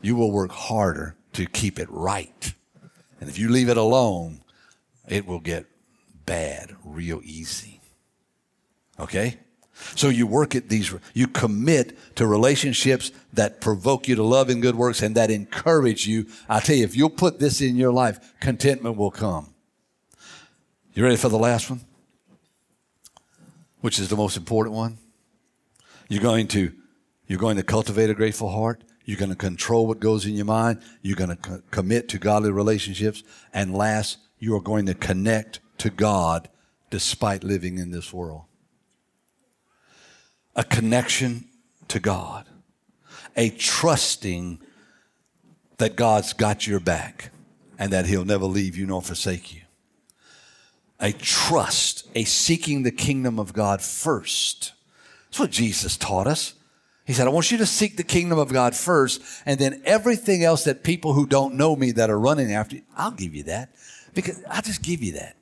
You 0.00 0.16
will 0.16 0.32
work 0.32 0.50
harder 0.50 1.16
to 1.34 1.44
keep 1.46 1.78
it 1.78 1.88
right. 1.90 2.54
And 3.20 3.28
if 3.28 3.38
you 3.38 3.48
leave 3.48 3.68
it 3.68 3.76
alone, 3.76 4.40
it 5.08 5.26
will 5.26 5.40
get 5.40 5.66
bad 6.26 6.74
real 6.84 7.20
easy. 7.24 7.80
Okay? 8.98 9.38
So 9.94 10.08
you 10.08 10.26
work 10.26 10.54
at 10.54 10.68
these, 10.68 10.92
you 11.14 11.26
commit 11.26 11.96
to 12.16 12.26
relationships 12.26 13.12
that 13.34 13.60
provoke 13.60 14.08
you 14.08 14.14
to 14.16 14.22
love 14.22 14.48
and 14.48 14.62
good 14.62 14.74
works 14.74 15.02
and 15.02 15.14
that 15.16 15.30
encourage 15.30 16.06
you. 16.06 16.26
I 16.48 16.60
tell 16.60 16.76
you, 16.76 16.84
if 16.84 16.96
you'll 16.96 17.10
put 17.10 17.38
this 17.38 17.60
in 17.60 17.76
your 17.76 17.92
life, 17.92 18.18
contentment 18.40 18.96
will 18.96 19.10
come. 19.10 19.54
You 20.94 21.04
ready 21.04 21.16
for 21.16 21.28
the 21.28 21.38
last 21.38 21.68
one? 21.68 21.80
Which 23.82 23.98
is 23.98 24.08
the 24.08 24.16
most 24.16 24.36
important 24.36 24.74
one? 24.74 24.98
You're 26.08 26.22
going 26.22 26.48
to, 26.48 26.72
you're 27.26 27.38
going 27.38 27.56
to 27.56 27.62
cultivate 27.62 28.08
a 28.08 28.14
grateful 28.14 28.48
heart. 28.48 28.82
You're 29.06 29.16
going 29.16 29.30
to 29.30 29.36
control 29.36 29.86
what 29.86 30.00
goes 30.00 30.26
in 30.26 30.34
your 30.34 30.44
mind. 30.44 30.82
You're 31.00 31.16
going 31.16 31.30
to 31.30 31.36
co- 31.36 31.62
commit 31.70 32.10
to 32.10 32.18
godly 32.18 32.50
relationships. 32.50 33.22
And 33.54 33.74
last, 33.74 34.18
you 34.38 34.54
are 34.56 34.60
going 34.60 34.84
to 34.86 34.94
connect 34.94 35.60
to 35.78 35.88
God 35.88 36.50
despite 36.90 37.42
living 37.42 37.78
in 37.78 37.90
this 37.92 38.12
world 38.12 38.42
a 40.56 40.64
connection 40.64 41.44
to 41.88 42.00
God, 42.00 42.46
a 43.36 43.50
trusting 43.50 44.58
that 45.76 45.94
God's 45.94 46.32
got 46.32 46.66
your 46.66 46.80
back 46.80 47.30
and 47.78 47.92
that 47.92 48.06
He'll 48.06 48.24
never 48.24 48.46
leave 48.46 48.76
you 48.76 48.86
nor 48.86 49.02
forsake 49.02 49.54
you. 49.54 49.60
A 50.98 51.12
trust, 51.12 52.08
a 52.14 52.24
seeking 52.24 52.82
the 52.82 52.90
kingdom 52.90 53.38
of 53.38 53.52
God 53.52 53.82
first. 53.82 54.72
That's 55.26 55.38
what 55.38 55.50
Jesus 55.50 55.98
taught 55.98 56.26
us. 56.26 56.54
He 57.06 57.12
said, 57.12 57.28
I 57.28 57.30
want 57.30 57.52
you 57.52 57.58
to 57.58 57.66
seek 57.66 57.96
the 57.96 58.02
kingdom 58.02 58.38
of 58.38 58.52
God 58.52 58.74
first, 58.74 59.22
and 59.46 59.60
then 59.60 59.80
everything 59.84 60.42
else 60.42 60.64
that 60.64 60.82
people 60.82 61.12
who 61.12 61.24
don't 61.24 61.54
know 61.54 61.76
me 61.76 61.92
that 61.92 62.10
are 62.10 62.18
running 62.18 62.52
after 62.52 62.76
you, 62.76 62.82
I'll 62.96 63.12
give 63.12 63.32
you 63.32 63.44
that. 63.44 63.72
Because 64.12 64.42
I'll 64.50 64.62
just 64.62 64.82
give 64.82 65.02
you 65.02 65.12
that. 65.12 65.36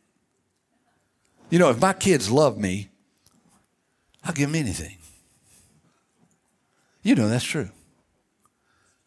You 1.48 1.58
know, 1.58 1.70
if 1.70 1.80
my 1.80 1.94
kids 1.94 2.30
love 2.30 2.58
me, 2.58 2.90
I'll 4.22 4.34
give 4.34 4.50
them 4.50 4.60
anything. 4.60 4.98
You 7.02 7.14
know 7.14 7.28
that's 7.28 7.44
true. 7.44 7.70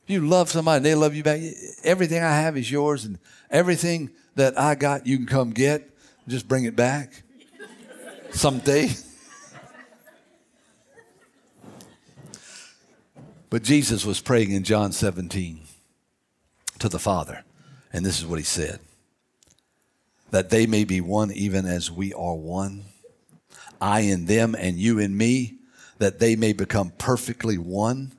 If 0.03 0.09
You 0.09 0.25
love 0.25 0.49
somebody 0.49 0.77
and 0.77 0.85
they 0.85 0.95
love 0.95 1.13
you 1.13 1.23
back. 1.23 1.41
Everything 1.83 2.23
I 2.23 2.35
have 2.35 2.57
is 2.57 2.71
yours, 2.71 3.05
and 3.05 3.19
everything 3.51 4.09
that 4.35 4.57
I 4.57 4.73
got, 4.75 5.05
you 5.05 5.17
can 5.17 5.25
come 5.27 5.51
get. 5.51 5.89
Just 6.27 6.47
bring 6.47 6.63
it 6.63 6.75
back 6.75 7.23
someday. 8.31 8.89
But 13.49 13.63
Jesus 13.63 14.05
was 14.05 14.19
praying 14.19 14.51
in 14.51 14.63
John 14.63 14.91
17 14.91 15.61
to 16.79 16.89
the 16.89 16.99
Father, 16.99 17.43
and 17.93 18.05
this 18.05 18.19
is 18.19 18.25
what 18.25 18.39
he 18.39 18.45
said 18.45 18.79
that 20.29 20.49
they 20.49 20.67
may 20.67 20.83
be 20.83 20.99
one 20.99 21.31
even 21.31 21.65
as 21.65 21.89
we 21.89 22.13
are 22.13 22.35
one. 22.35 22.83
I 23.79 24.01
in 24.01 24.25
them 24.25 24.55
and 24.55 24.77
you 24.77 24.99
in 24.99 25.15
me, 25.15 25.59
that 25.99 26.19
they 26.19 26.35
may 26.35 26.51
become 26.51 26.91
perfectly 26.97 27.57
one, 27.57 28.11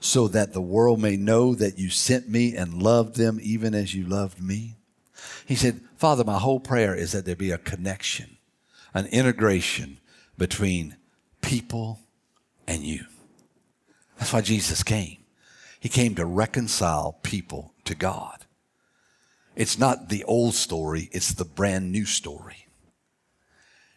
so 0.00 0.28
that 0.28 0.52
the 0.52 0.62
world 0.62 1.00
may 1.00 1.16
know 1.16 1.54
that 1.54 1.78
you 1.78 1.90
sent 1.90 2.28
me 2.28 2.56
and 2.56 2.82
loved 2.82 3.16
them 3.16 3.38
even 3.42 3.74
as 3.74 3.94
you 3.94 4.06
loved 4.06 4.40
me. 4.40 4.76
He 5.46 5.54
said, 5.54 5.80
Father, 5.96 6.24
my 6.24 6.38
whole 6.38 6.58
prayer 6.58 6.94
is 6.94 7.12
that 7.12 7.24
there 7.24 7.36
be 7.36 7.50
a 7.50 7.58
connection, 7.58 8.38
an 8.94 9.06
integration 9.06 9.98
between 10.38 10.96
people 11.42 12.00
and 12.66 12.82
you. 12.82 13.04
That's 14.22 14.32
why 14.32 14.40
Jesus 14.40 14.84
came. 14.84 15.16
He 15.80 15.88
came 15.88 16.14
to 16.14 16.24
reconcile 16.24 17.18
people 17.24 17.72
to 17.82 17.96
God. 17.96 18.44
It's 19.56 19.80
not 19.80 20.10
the 20.10 20.22
old 20.22 20.54
story, 20.54 21.08
it's 21.10 21.34
the 21.34 21.44
brand 21.44 21.90
new 21.90 22.04
story. 22.04 22.68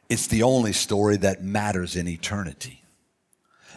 It's 0.09 0.25
the 0.25 0.41
only 0.41 0.73
story 0.73 1.15
that 1.17 1.43
matters 1.43 1.95
in 1.95 2.07
eternity 2.07 2.81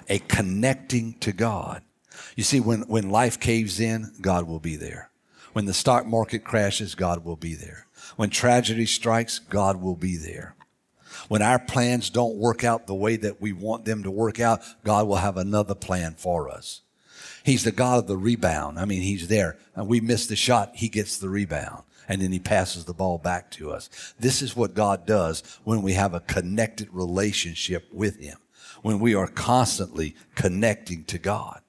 a 0.09 0.21
connecting 0.21 1.19
to 1.21 1.33
God. 1.35 1.83
You 2.35 2.45
see, 2.45 2.61
when, 2.61 2.81
when 2.89 3.11
life 3.11 3.39
caves 3.39 3.79
in, 3.79 4.15
God 4.23 4.49
will 4.49 4.59
be 4.59 4.77
there. 4.77 5.11
When 5.53 5.67
the 5.67 5.75
stock 5.75 6.07
market 6.07 6.45
crashes, 6.45 6.95
God 6.95 7.27
will 7.27 7.37
be 7.37 7.57
there. 7.57 7.85
When 8.17 8.31
tragedy 8.31 8.87
strikes, 8.87 9.39
God 9.39 9.83
will 9.83 9.97
be 9.97 10.17
there. 10.17 10.55
When 11.29 11.43
our 11.43 11.59
plans 11.59 12.11
don't 12.11 12.37
work 12.37 12.65
out 12.65 12.87
the 12.87 12.95
way 12.95 13.17
that 13.17 13.41
we 13.41 13.53
want 13.53 13.85
them 13.85 14.03
to 14.05 14.11
work 14.11 14.39
out, 14.41 14.63
God 14.85 15.09
will 15.09 15.17
have 15.17 15.37
another 15.37 15.75
plan 15.75 16.15
for 16.17 16.49
us. 16.49 16.83
He's 17.45 17.65
the 17.65 17.73
God 17.73 18.01
of 18.01 18.07
the 18.07 18.17
rebound. 18.17 18.79
I 18.79 18.85
mean, 18.85 19.03
He's 19.03 19.29
there. 19.29 19.59
And 19.75 19.89
we 19.89 20.01
miss 20.01 20.27
the 20.27 20.37
shot, 20.37 20.73
He 20.75 20.89
gets 20.89 21.19
the 21.19 21.29
rebound. 21.29 21.85
And 22.09 22.23
then 22.23 22.33
He 22.33 22.39
passes 22.39 22.85
the 22.85 22.95
ball 22.95 23.19
back 23.19 23.51
to 23.53 23.71
us. 23.71 24.15
This 24.19 24.43
is 24.43 24.57
what 24.57 24.75
God 24.75 25.07
does 25.07 25.43
when 25.65 25.83
we 25.83 25.95
have 25.95 26.15
a 26.15 26.21
connected 26.21 26.89
relationship 26.93 27.89
with 27.93 28.21
Him 28.21 28.39
when 28.83 28.99
we 28.99 29.15
are 29.15 29.29
constantly 29.29 30.15
connecting 30.35 31.05
to 31.05 31.19
God. 31.19 31.61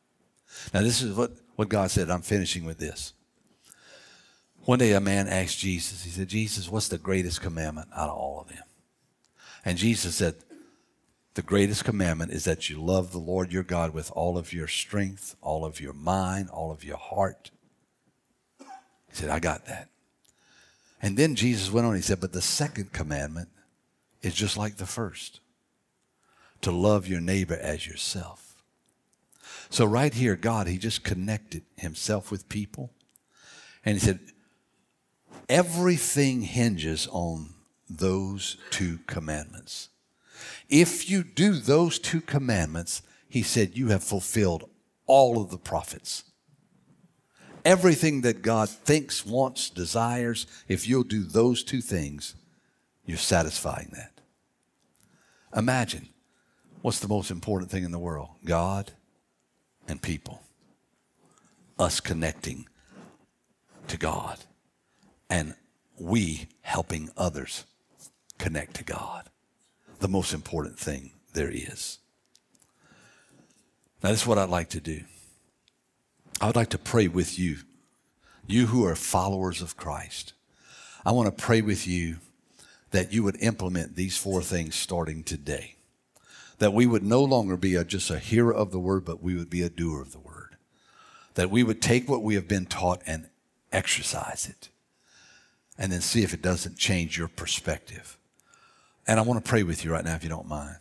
Now, 0.74 0.82
this 0.82 1.02
is 1.02 1.16
what, 1.16 1.32
what 1.56 1.70
God 1.70 1.92
said. 1.92 2.10
I'm 2.10 2.22
finishing 2.22 2.66
with 2.66 2.78
this. 2.78 3.14
One 4.66 4.80
day 4.80 4.94
a 4.94 5.00
man 5.00 5.28
asked 5.28 5.58
Jesus, 5.58 6.04
he 6.04 6.10
said, 6.10 6.28
Jesus, 6.28 6.70
what's 6.70 6.90
the 6.90 6.98
greatest 6.98 7.42
commandment 7.42 7.88
out 7.96 8.10
of 8.10 8.18
all 8.18 8.42
of 8.42 8.50
them? 8.50 8.64
And 9.66 9.78
Jesus 9.78 10.16
said, 10.16 10.36
the 11.36 11.42
greatest 11.42 11.86
commandment 11.86 12.32
is 12.32 12.44
that 12.46 12.70
you 12.70 12.82
love 12.82 13.12
the 13.12 13.20
Lord 13.20 13.52
your 13.52 13.64
God 13.64 13.94
with 13.94 14.12
all 14.12 14.38
of 14.38 14.52
your 14.52 14.68
strength, 14.68 15.36
all 15.42 15.64
of 15.64 15.80
your 15.80 15.94
mind, 15.94 16.50
all 16.50 16.72
of 16.72 16.84
your 16.84 16.98
heart. 16.98 17.52
He 18.60 18.66
said, 19.14 19.30
I 19.30 19.40
got 19.40 19.66
that. 19.66 19.90
And 21.02 21.18
then 21.18 21.36
Jesus 21.36 21.72
went 21.72 21.88
on, 21.88 21.96
he 21.96 22.02
said, 22.02 22.20
but 22.20 22.34
the 22.34 22.42
second 22.42 22.92
commandment 22.92 23.50
is 24.22 24.34
just 24.34 24.58
like 24.58 24.78
the 24.78 24.86
first 24.86 25.40
to 26.62 26.72
love 26.72 27.08
your 27.08 27.22
neighbor 27.22 27.58
as 27.58 27.88
yourself. 27.88 28.50
So, 29.70 29.86
right 29.86 30.14
here, 30.14 30.36
God, 30.36 30.68
He 30.68 30.78
just 30.78 31.04
connected 31.04 31.64
Himself 31.78 32.32
with 32.32 32.50
people. 32.50 32.92
And 33.86 33.94
He 33.96 34.00
said, 34.00 34.20
everything 35.48 36.42
hinges 36.42 37.08
on 37.12 37.54
those 37.90 38.58
two 38.70 39.00
commandments. 39.08 39.90
If 40.70 41.10
you 41.10 41.24
do 41.24 41.54
those 41.54 42.00
two 42.00 42.22
commandments, 42.22 43.02
He 43.28 43.44
said, 43.44 43.78
you 43.78 43.88
have 43.90 44.04
fulfilled 44.04 44.70
all 45.06 45.42
of 45.42 45.50
the 45.50 45.58
prophets. 45.58 46.24
everything 47.66 48.22
that 48.22 48.42
God 48.42 48.70
thinks, 48.70 49.26
wants, 49.26 49.70
desires, 49.70 50.48
if 50.68 50.88
you'll 50.88 51.04
do 51.04 51.24
those 51.24 51.64
two 51.64 51.82
things, 51.82 52.36
you're 53.06 53.18
satisfying 53.18 53.92
that. 53.94 54.22
Imagine 55.56 56.10
what's 56.82 57.00
the 57.00 57.08
most 57.08 57.32
important 57.32 57.72
thing 57.72 57.84
in 57.84 57.92
the 57.92 58.00
world? 58.00 58.30
God 58.46 58.92
and 59.88 60.02
people. 60.02 60.42
Us 61.78 62.00
connecting 62.00 62.68
to 63.88 63.98
God 63.98 64.40
and 65.30 65.56
we 65.98 66.48
helping 66.62 67.10
others 67.18 67.66
connect 68.40 68.76
to 68.78 68.84
God. 68.84 69.30
The 70.00 70.08
most 70.08 70.34
important 70.34 70.80
thing 70.80 71.12
there 71.34 71.52
is. 71.52 72.00
Now, 74.02 74.10
this 74.10 74.22
is 74.22 74.28
what 74.28 74.38
I'd 74.38 74.50
like 74.50 74.70
to 74.70 74.80
do. 74.80 75.04
I 76.42 76.48
would 76.48 76.56
like 76.56 76.70
to 76.70 76.78
pray 76.78 77.08
with 77.08 77.38
you, 77.38 77.58
you 78.48 78.68
who 78.68 78.86
are 78.86 78.96
followers 78.96 79.62
of 79.62 79.78
Christ. 79.78 80.34
I 81.06 81.12
want 81.12 81.28
to 81.28 81.44
pray 81.44 81.62
with 81.62 81.86
you 81.86 82.18
that 82.92 83.12
you 83.14 83.24
would 83.24 83.38
implement 83.42 83.96
these 83.96 84.18
four 84.18 84.42
things 84.42 84.76
starting 84.76 85.24
today. 85.24 85.76
That 86.60 86.74
we 86.74 86.86
would 86.86 87.04
no 87.04 87.24
longer 87.24 87.58
be 87.58 87.76
a, 87.76 87.84
just 87.84 88.10
a 88.10 88.20
hearer 88.20 88.54
of 88.54 88.72
the 88.72 88.80
word, 88.80 89.06
but 89.06 89.22
we 89.22 89.36
would 89.36 89.50
be 89.50 89.62
a 89.62 89.70
doer 89.70 90.02
of 90.02 90.12
the 90.12 90.20
word. 90.20 90.56
That 91.36 91.52
we 91.52 91.64
would 91.64 91.82
take 91.82 92.10
what 92.10 92.24
we 92.24 92.36
have 92.36 92.48
been 92.48 92.66
taught 92.66 93.02
and 93.06 93.28
exercise 93.72 94.48
it, 94.50 94.70
and 95.78 95.92
then 95.92 96.02
see 96.02 96.24
if 96.24 96.34
it 96.34 96.42
doesn't 96.42 96.78
change 96.78 97.18
your 97.18 97.28
perspective. 97.28 98.18
And 99.08 99.20
I 99.20 99.24
want 99.24 99.44
to 99.44 99.50
pray 99.50 99.64
with 99.64 99.84
you 99.84 99.92
right 99.92 100.06
now, 100.06 100.16
if 100.16 100.24
you 100.24 100.30
don't 100.30 100.48
mind. 100.48 100.78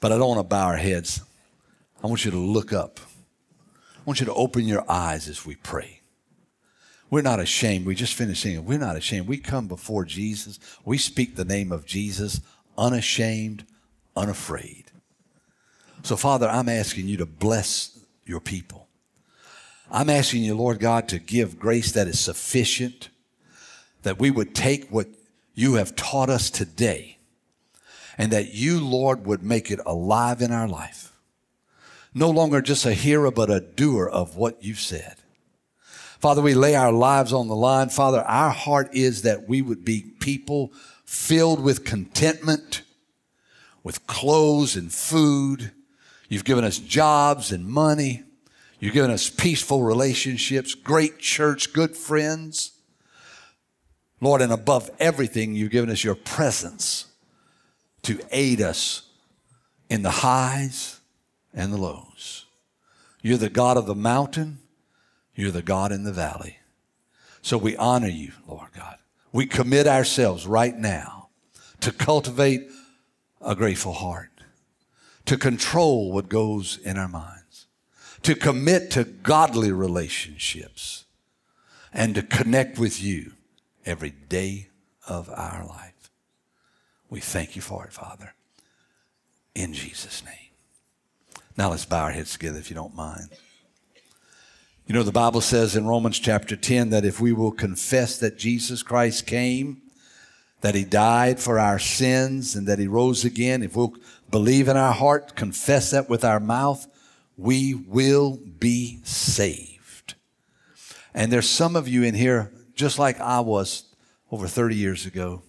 But 0.00 0.12
I 0.12 0.18
don't 0.18 0.28
want 0.28 0.40
to 0.40 0.44
bow 0.44 0.66
our 0.66 0.76
heads. 0.76 1.22
I 2.02 2.06
want 2.06 2.24
you 2.24 2.30
to 2.30 2.36
look 2.36 2.72
up. 2.72 3.00
I 3.96 4.02
want 4.04 4.20
you 4.20 4.26
to 4.26 4.34
open 4.34 4.66
your 4.66 4.84
eyes 4.90 5.28
as 5.28 5.46
we 5.46 5.54
pray. 5.54 6.00
We're 7.10 7.22
not 7.22 7.40
ashamed. 7.40 7.86
We 7.86 7.94
just 7.94 8.14
finished 8.14 8.42
singing. 8.42 8.64
We're 8.64 8.78
not 8.78 8.96
ashamed. 8.96 9.28
We 9.28 9.38
come 9.38 9.68
before 9.68 10.04
Jesus. 10.04 10.58
We 10.84 10.98
speak 10.98 11.36
the 11.36 11.44
name 11.44 11.70
of 11.70 11.86
Jesus, 11.86 12.40
unashamed, 12.76 13.64
unafraid. 14.16 14.90
So, 16.02 16.16
Father, 16.16 16.48
I'm 16.48 16.68
asking 16.68 17.08
you 17.08 17.16
to 17.18 17.26
bless 17.26 17.98
your 18.26 18.40
people. 18.40 18.88
I'm 19.90 20.10
asking 20.10 20.42
you, 20.42 20.54
Lord 20.54 20.80
God, 20.80 21.08
to 21.08 21.18
give 21.18 21.58
grace 21.58 21.92
that 21.92 22.08
is 22.08 22.18
sufficient, 22.18 23.10
that 24.02 24.18
we 24.18 24.30
would 24.30 24.54
take 24.54 24.90
what 24.90 25.06
you 25.54 25.74
have 25.74 25.94
taught 25.94 26.28
us 26.28 26.50
today, 26.50 27.13
and 28.16 28.32
that 28.32 28.54
you, 28.54 28.80
Lord, 28.80 29.26
would 29.26 29.42
make 29.42 29.70
it 29.70 29.80
alive 29.86 30.40
in 30.40 30.52
our 30.52 30.68
life. 30.68 31.12
No 32.14 32.30
longer 32.30 32.60
just 32.60 32.86
a 32.86 32.94
hearer, 32.94 33.30
but 33.30 33.50
a 33.50 33.60
doer 33.60 34.08
of 34.08 34.36
what 34.36 34.62
you've 34.62 34.80
said. 34.80 35.16
Father, 36.20 36.40
we 36.40 36.54
lay 36.54 36.74
our 36.74 36.92
lives 36.92 37.32
on 37.32 37.48
the 37.48 37.56
line. 37.56 37.88
Father, 37.88 38.20
our 38.20 38.50
heart 38.50 38.94
is 38.94 39.22
that 39.22 39.48
we 39.48 39.60
would 39.60 39.84
be 39.84 40.14
people 40.20 40.72
filled 41.04 41.60
with 41.60 41.84
contentment, 41.84 42.82
with 43.82 44.06
clothes 44.06 44.76
and 44.76 44.92
food. 44.92 45.72
You've 46.28 46.44
given 46.44 46.64
us 46.64 46.78
jobs 46.78 47.52
and 47.52 47.66
money. 47.66 48.22
You've 48.78 48.94
given 48.94 49.10
us 49.10 49.28
peaceful 49.28 49.82
relationships, 49.82 50.74
great 50.74 51.18
church, 51.18 51.72
good 51.72 51.96
friends. 51.96 52.72
Lord, 54.20 54.40
and 54.40 54.52
above 54.52 54.90
everything, 54.98 55.54
you've 55.54 55.70
given 55.70 55.90
us 55.90 56.04
your 56.04 56.14
presence 56.14 57.06
to 58.04 58.20
aid 58.30 58.60
us 58.60 59.02
in 59.88 60.02
the 60.02 60.10
highs 60.10 61.00
and 61.52 61.72
the 61.72 61.78
lows. 61.78 62.46
You're 63.22 63.38
the 63.38 63.50
God 63.50 63.76
of 63.76 63.86
the 63.86 63.94
mountain, 63.94 64.58
you're 65.34 65.50
the 65.50 65.62
God 65.62 65.92
in 65.92 66.04
the 66.04 66.12
valley. 66.12 66.58
So 67.42 67.58
we 67.58 67.76
honor 67.76 68.08
you, 68.08 68.32
Lord 68.46 68.70
God. 68.76 68.96
We 69.32 69.46
commit 69.46 69.86
ourselves 69.86 70.46
right 70.46 70.76
now 70.76 71.28
to 71.80 71.92
cultivate 71.92 72.68
a 73.40 73.54
grateful 73.54 73.92
heart, 73.92 74.30
to 75.26 75.36
control 75.36 76.12
what 76.12 76.28
goes 76.28 76.78
in 76.78 76.96
our 76.96 77.08
minds 77.08 77.44
to 78.24 78.34
commit 78.34 78.90
to 78.90 79.04
godly 79.04 79.70
relationships 79.70 81.04
and 81.92 82.14
to 82.14 82.22
connect 82.22 82.78
with 82.78 83.02
you 83.02 83.32
every 83.84 84.10
day 84.10 84.68
of 85.06 85.28
our 85.28 85.64
life. 85.66 85.93
We 87.10 87.20
thank 87.20 87.56
you 87.56 87.62
for 87.62 87.84
it, 87.84 87.92
Father, 87.92 88.34
in 89.54 89.72
Jesus' 89.72 90.24
name. 90.24 90.34
Now 91.56 91.70
let's 91.70 91.84
bow 91.84 92.04
our 92.04 92.10
heads 92.10 92.32
together 92.32 92.58
if 92.58 92.70
you 92.70 92.76
don't 92.76 92.96
mind. 92.96 93.28
You 94.86 94.94
know, 94.94 95.02
the 95.02 95.12
Bible 95.12 95.40
says 95.40 95.76
in 95.76 95.86
Romans 95.86 96.18
chapter 96.18 96.56
10 96.56 96.90
that 96.90 97.04
if 97.04 97.20
we 97.20 97.32
will 97.32 97.52
confess 97.52 98.18
that 98.18 98.36
Jesus 98.36 98.82
Christ 98.82 99.26
came, 99.26 99.80
that 100.60 100.74
he 100.74 100.84
died 100.84 101.40
for 101.40 101.58
our 101.58 101.78
sins, 101.78 102.54
and 102.54 102.66
that 102.66 102.78
he 102.78 102.86
rose 102.86 103.24
again, 103.24 103.62
if 103.62 103.76
we'll 103.76 103.94
believe 104.30 104.68
in 104.68 104.76
our 104.76 104.92
heart, 104.92 105.36
confess 105.36 105.90
that 105.90 106.08
with 106.08 106.24
our 106.24 106.40
mouth, 106.40 106.86
we 107.36 107.74
will 107.74 108.38
be 108.58 108.98
saved. 109.04 110.14
And 111.14 111.32
there's 111.32 111.48
some 111.48 111.76
of 111.76 111.86
you 111.86 112.02
in 112.02 112.14
here, 112.14 112.50
just 112.74 112.98
like 112.98 113.20
I 113.20 113.40
was 113.40 113.84
over 114.30 114.46
30 114.46 114.74
years 114.74 115.06
ago, 115.06 115.42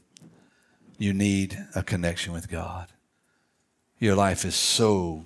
you 0.98 1.14
need 1.14 1.58
a 1.76 1.84
connection 1.84 2.34
with 2.34 2.50
God. 2.50 2.88
Your 4.00 4.16
life 4.16 4.46
is 4.46 4.56
so 4.56 5.26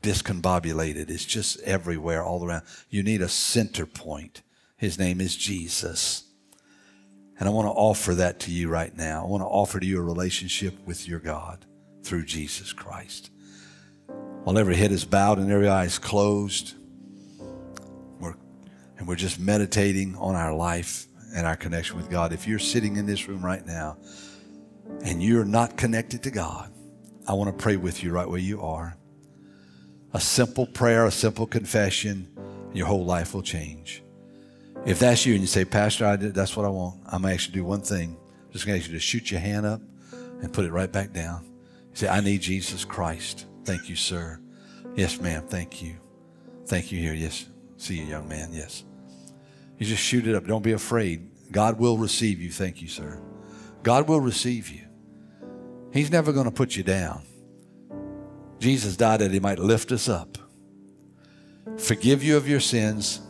discombobulated, 0.00 1.10
it's 1.10 1.24
just 1.24 1.60
everywhere, 1.60 2.22
all 2.22 2.44
around. 2.44 2.62
You 2.88 3.02
need 3.02 3.20
a 3.20 3.28
center 3.28 3.86
point. 3.86 4.42
His 4.76 4.98
name 4.98 5.20
is 5.20 5.36
Jesus. 5.36 6.24
And 7.38 7.48
I 7.48 7.52
want 7.52 7.66
to 7.66 7.72
offer 7.72 8.14
that 8.14 8.40
to 8.40 8.52
you 8.52 8.68
right 8.68 8.96
now. 8.96 9.24
I 9.24 9.26
want 9.26 9.42
to 9.42 9.46
offer 9.46 9.78
to 9.80 9.86
you 9.86 9.98
a 9.98 10.02
relationship 10.02 10.74
with 10.86 11.06
your 11.08 11.20
God 11.20 11.64
through 12.02 12.24
Jesus 12.24 12.72
Christ 12.72 13.30
while 14.48 14.56
every 14.56 14.76
head 14.76 14.92
is 14.92 15.04
bowed 15.04 15.38
and 15.38 15.50
every 15.52 15.68
eye 15.68 15.84
is 15.84 15.98
closed. 15.98 16.74
We're, 18.18 18.34
and 18.96 19.06
we're 19.06 19.16
just 19.16 19.38
meditating 19.38 20.16
on 20.16 20.34
our 20.34 20.54
life 20.54 21.06
and 21.34 21.46
our 21.46 21.54
connection 21.54 21.96
with 21.96 22.08
God. 22.08 22.32
If 22.32 22.48
you're 22.48 22.58
sitting 22.58 22.96
in 22.96 23.04
this 23.04 23.28
room 23.28 23.44
right 23.44 23.66
now 23.66 23.98
and 25.04 25.22
you're 25.22 25.44
not 25.44 25.76
connected 25.76 26.22
to 26.24 26.30
God, 26.30 26.72
I 27.26 27.34
want 27.34 27.56
to 27.56 27.62
pray 27.62 27.76
with 27.76 28.02
you 28.02 28.12
right 28.12 28.28
where 28.28 28.40
you 28.40 28.62
are. 28.62 28.96
A 30.14 30.20
simple 30.20 30.66
prayer, 30.66 31.04
a 31.04 31.10
simple 31.10 31.46
confession, 31.46 32.28
your 32.72 32.86
whole 32.86 33.04
life 33.04 33.34
will 33.34 33.42
change. 33.42 34.02
If 34.86 34.98
that's 34.98 35.26
you 35.26 35.34
and 35.34 35.42
you 35.42 35.46
say, 35.46 35.64
Pastor, 35.64 36.06
I 36.06 36.16
did, 36.16 36.34
that's 36.34 36.56
what 36.56 36.64
I 36.64 36.70
want, 36.70 37.00
I'm 37.06 37.22
going 37.22 37.30
to 37.30 37.34
actually 37.34 37.54
do 37.54 37.64
one 37.64 37.82
thing. 37.82 38.16
I'm 38.46 38.52
just 38.52 38.66
going 38.66 38.78
to 38.78 38.82
ask 38.82 38.90
you 38.90 38.96
to 38.96 39.00
shoot 39.00 39.30
your 39.30 39.40
hand 39.40 39.66
up 39.66 39.82
and 40.40 40.52
put 40.52 40.64
it 40.64 40.72
right 40.72 40.90
back 40.90 41.12
down. 41.12 41.44
say, 41.92 42.08
I 42.08 42.20
need 42.20 42.40
Jesus 42.40 42.84
Christ. 42.84 43.46
Thank 43.64 43.88
you, 43.88 43.96
sir. 43.96 44.40
Yes, 44.94 45.20
ma'am. 45.20 45.44
Thank 45.46 45.82
you. 45.82 45.96
Thank 46.66 46.90
you 46.90 46.98
here. 46.98 47.14
Yes. 47.14 47.46
See 47.76 47.98
you, 47.98 48.04
young 48.04 48.28
man. 48.28 48.50
Yes. 48.52 48.84
You 49.78 49.86
just 49.86 50.02
shoot 50.02 50.26
it 50.26 50.34
up. 50.34 50.46
Don't 50.46 50.62
be 50.62 50.72
afraid. 50.72 51.30
God 51.52 51.78
will 51.78 51.98
receive 51.98 52.40
you. 52.40 52.50
Thank 52.50 52.82
you, 52.82 52.88
sir. 52.88 53.20
God 53.82 54.08
will 54.08 54.20
receive 54.20 54.68
you. 54.68 54.86
He's 55.92 56.10
never 56.10 56.32
going 56.32 56.44
to 56.44 56.50
put 56.50 56.76
you 56.76 56.82
down. 56.82 57.22
Jesus 58.58 58.96
died 58.96 59.20
that 59.20 59.30
he 59.30 59.40
might 59.40 59.58
lift 59.58 59.92
us 59.92 60.08
up, 60.08 60.36
forgive 61.76 62.24
you 62.24 62.36
of 62.36 62.48
your 62.48 62.60
sins, 62.60 63.20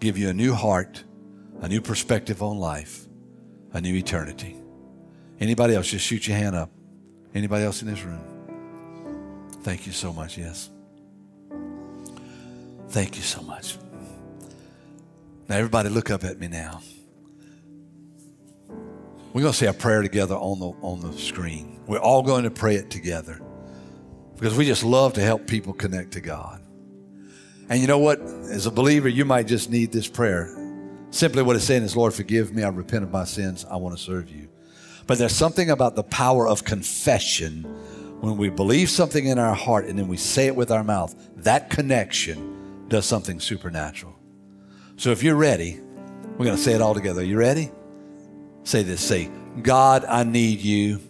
give 0.00 0.18
you 0.18 0.28
a 0.28 0.34
new 0.34 0.52
heart, 0.52 1.04
a 1.60 1.68
new 1.68 1.80
perspective 1.80 2.42
on 2.42 2.58
life, 2.58 3.06
a 3.72 3.80
new 3.80 3.94
eternity. 3.94 4.56
Anybody 5.40 5.74
else, 5.74 5.88
just 5.88 6.04
shoot 6.04 6.26
your 6.26 6.36
hand 6.36 6.56
up. 6.56 6.70
Anybody 7.34 7.64
else 7.64 7.82
in 7.82 7.88
this 7.88 8.02
room? 8.02 8.22
Thank 9.62 9.86
you 9.86 9.92
so 9.92 10.12
much. 10.12 10.36
Yes. 10.38 10.70
Thank 12.88 13.16
you 13.16 13.22
so 13.22 13.42
much. 13.42 13.78
Now, 15.48 15.56
everybody, 15.56 15.88
look 15.88 16.10
up 16.10 16.24
at 16.24 16.38
me 16.38 16.48
now. 16.48 16.80
We're 19.34 19.40
going 19.40 19.52
to 19.52 19.58
say 19.58 19.66
a 19.66 19.72
prayer 19.72 20.00
together 20.00 20.36
on 20.36 20.60
the, 20.60 20.68
on 20.80 21.00
the 21.00 21.12
screen. 21.18 21.80
We're 21.88 21.98
all 21.98 22.22
going 22.22 22.44
to 22.44 22.52
pray 22.52 22.76
it 22.76 22.88
together 22.88 23.40
because 24.36 24.56
we 24.56 24.64
just 24.64 24.84
love 24.84 25.14
to 25.14 25.20
help 25.22 25.48
people 25.48 25.72
connect 25.72 26.12
to 26.12 26.20
God. 26.20 26.62
And 27.68 27.80
you 27.80 27.88
know 27.88 27.98
what? 27.98 28.20
As 28.20 28.66
a 28.66 28.70
believer, 28.70 29.08
you 29.08 29.24
might 29.24 29.48
just 29.48 29.70
need 29.70 29.90
this 29.90 30.06
prayer. 30.06 30.56
Simply 31.10 31.42
what 31.42 31.56
it's 31.56 31.64
saying 31.64 31.82
is, 31.82 31.96
Lord, 31.96 32.14
forgive 32.14 32.54
me. 32.54 32.62
I 32.62 32.68
repent 32.68 33.02
of 33.02 33.10
my 33.10 33.24
sins. 33.24 33.66
I 33.68 33.74
want 33.74 33.98
to 33.98 34.00
serve 34.00 34.30
you. 34.30 34.48
But 35.08 35.18
there's 35.18 35.34
something 35.34 35.68
about 35.68 35.96
the 35.96 36.04
power 36.04 36.46
of 36.46 36.62
confession 36.62 37.64
when 38.20 38.36
we 38.36 38.50
believe 38.50 38.88
something 38.88 39.26
in 39.26 39.40
our 39.40 39.54
heart 39.54 39.86
and 39.86 39.98
then 39.98 40.06
we 40.06 40.16
say 40.16 40.46
it 40.46 40.54
with 40.54 40.70
our 40.70 40.84
mouth, 40.84 41.12
that 41.38 41.70
connection 41.70 42.86
does 42.86 43.04
something 43.04 43.40
supernatural. 43.40 44.16
So 44.96 45.10
if 45.10 45.24
you're 45.24 45.34
ready, 45.34 45.80
we're 46.38 46.44
going 46.44 46.56
to 46.56 46.62
say 46.62 46.74
it 46.74 46.80
all 46.80 46.94
together. 46.94 47.22
Are 47.22 47.24
you 47.24 47.36
ready? 47.36 47.72
Say 48.64 48.82
this 48.82 49.00
say, 49.00 49.30
God, 49.62 50.04
I 50.04 50.24
need 50.24 50.60
you. 50.60 51.00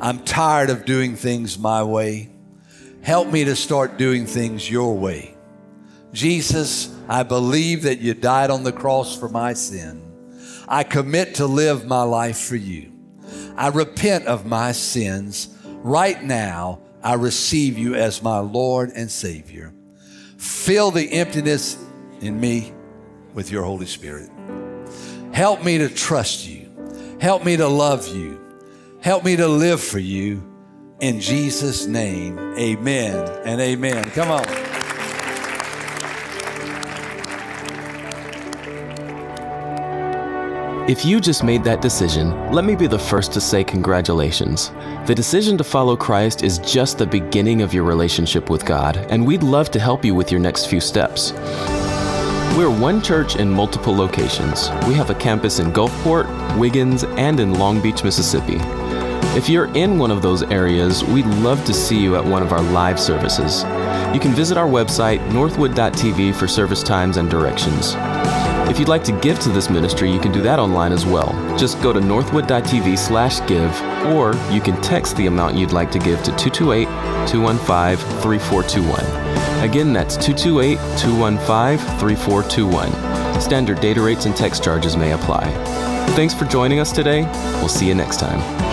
I'm 0.00 0.20
tired 0.20 0.70
of 0.70 0.84
doing 0.84 1.16
things 1.16 1.58
my 1.58 1.82
way. 1.82 2.30
Help 3.02 3.28
me 3.28 3.44
to 3.44 3.56
start 3.56 3.96
doing 3.96 4.26
things 4.26 4.70
your 4.70 4.96
way. 4.96 5.34
Jesus, 6.12 6.94
I 7.08 7.22
believe 7.22 7.82
that 7.82 8.00
you 8.00 8.14
died 8.14 8.50
on 8.50 8.62
the 8.62 8.72
cross 8.72 9.18
for 9.18 9.28
my 9.28 9.54
sin. 9.54 10.00
I 10.68 10.84
commit 10.84 11.36
to 11.36 11.46
live 11.46 11.86
my 11.86 12.02
life 12.02 12.38
for 12.38 12.56
you. 12.56 12.92
I 13.56 13.68
repent 13.68 14.26
of 14.26 14.46
my 14.46 14.72
sins. 14.72 15.56
Right 15.64 16.22
now, 16.22 16.80
I 17.02 17.14
receive 17.14 17.76
you 17.76 17.94
as 17.94 18.22
my 18.22 18.38
Lord 18.38 18.90
and 18.94 19.10
Savior. 19.10 19.74
Fill 20.36 20.90
the 20.90 21.10
emptiness 21.12 21.76
in 22.20 22.38
me 22.38 22.72
with 23.34 23.50
your 23.50 23.64
Holy 23.64 23.86
Spirit. 23.86 24.30
Help 25.32 25.64
me 25.64 25.78
to 25.78 25.88
trust 25.88 26.46
you. 26.46 26.61
Help 27.22 27.44
me 27.44 27.56
to 27.56 27.68
love 27.68 28.08
you. 28.08 28.36
Help 29.00 29.24
me 29.24 29.36
to 29.36 29.46
live 29.46 29.80
for 29.80 30.00
you. 30.00 30.42
In 30.98 31.20
Jesus' 31.20 31.86
name, 31.86 32.36
amen 32.58 33.16
and 33.44 33.60
amen. 33.60 34.10
Come 34.10 34.32
on. 34.32 34.44
If 40.90 41.04
you 41.04 41.20
just 41.20 41.44
made 41.44 41.62
that 41.62 41.80
decision, 41.80 42.50
let 42.50 42.64
me 42.64 42.74
be 42.74 42.88
the 42.88 42.98
first 42.98 43.32
to 43.34 43.40
say 43.40 43.62
congratulations. 43.62 44.72
The 45.06 45.14
decision 45.14 45.56
to 45.58 45.62
follow 45.62 45.96
Christ 45.96 46.42
is 46.42 46.58
just 46.58 46.98
the 46.98 47.06
beginning 47.06 47.62
of 47.62 47.72
your 47.72 47.84
relationship 47.84 48.50
with 48.50 48.66
God, 48.66 48.96
and 48.96 49.24
we'd 49.24 49.44
love 49.44 49.70
to 49.70 49.78
help 49.78 50.04
you 50.04 50.16
with 50.16 50.32
your 50.32 50.40
next 50.40 50.66
few 50.66 50.80
steps. 50.80 51.30
We're 52.56 52.68
one 52.68 53.00
church 53.00 53.36
in 53.36 53.50
multiple 53.50 53.96
locations. 53.96 54.68
We 54.86 54.92
have 54.94 55.08
a 55.08 55.14
campus 55.14 55.58
in 55.58 55.72
Gulfport, 55.72 56.58
Wiggins, 56.58 57.02
and 57.02 57.40
in 57.40 57.54
Long 57.54 57.80
Beach, 57.80 58.04
Mississippi. 58.04 58.58
If 59.34 59.48
you're 59.48 59.74
in 59.74 59.98
one 59.98 60.10
of 60.10 60.20
those 60.20 60.42
areas, 60.42 61.02
we'd 61.02 61.24
love 61.24 61.64
to 61.64 61.72
see 61.72 61.98
you 61.98 62.14
at 62.14 62.22
one 62.22 62.42
of 62.42 62.52
our 62.52 62.60
live 62.60 63.00
services. 63.00 63.62
You 64.12 64.20
can 64.20 64.32
visit 64.32 64.58
our 64.58 64.66
website, 64.66 65.26
northwood.tv, 65.32 66.34
for 66.34 66.46
service 66.46 66.82
times 66.82 67.16
and 67.16 67.30
directions. 67.30 67.94
If 68.68 68.78
you'd 68.78 68.88
like 68.88 69.04
to 69.04 69.18
give 69.20 69.38
to 69.40 69.48
this 69.48 69.70
ministry, 69.70 70.12
you 70.12 70.20
can 70.20 70.30
do 70.30 70.42
that 70.42 70.58
online 70.58 70.92
as 70.92 71.06
well. 71.06 71.32
Just 71.56 71.80
go 71.80 71.90
to 71.90 72.02
northwood.tv 72.02 72.98
slash 72.98 73.40
give, 73.48 73.82
or 74.12 74.34
you 74.50 74.60
can 74.60 74.78
text 74.82 75.16
the 75.16 75.26
amount 75.26 75.56
you'd 75.56 75.72
like 75.72 75.90
to 75.92 75.98
give 75.98 76.18
to 76.24 76.36
228 76.36 76.84
215 77.28 78.20
3421. 78.20 79.31
Again, 79.62 79.92
that's 79.92 80.16
228 80.16 80.76
215 80.98 81.78
3421. 81.98 83.40
Standard 83.40 83.80
data 83.80 84.00
rates 84.00 84.26
and 84.26 84.36
text 84.36 84.62
charges 84.62 84.96
may 84.96 85.12
apply. 85.12 85.50
Thanks 86.14 86.34
for 86.34 86.44
joining 86.44 86.78
us 86.78 86.92
today. 86.92 87.22
We'll 87.60 87.68
see 87.68 87.88
you 87.88 87.94
next 87.94 88.18
time. 88.18 88.71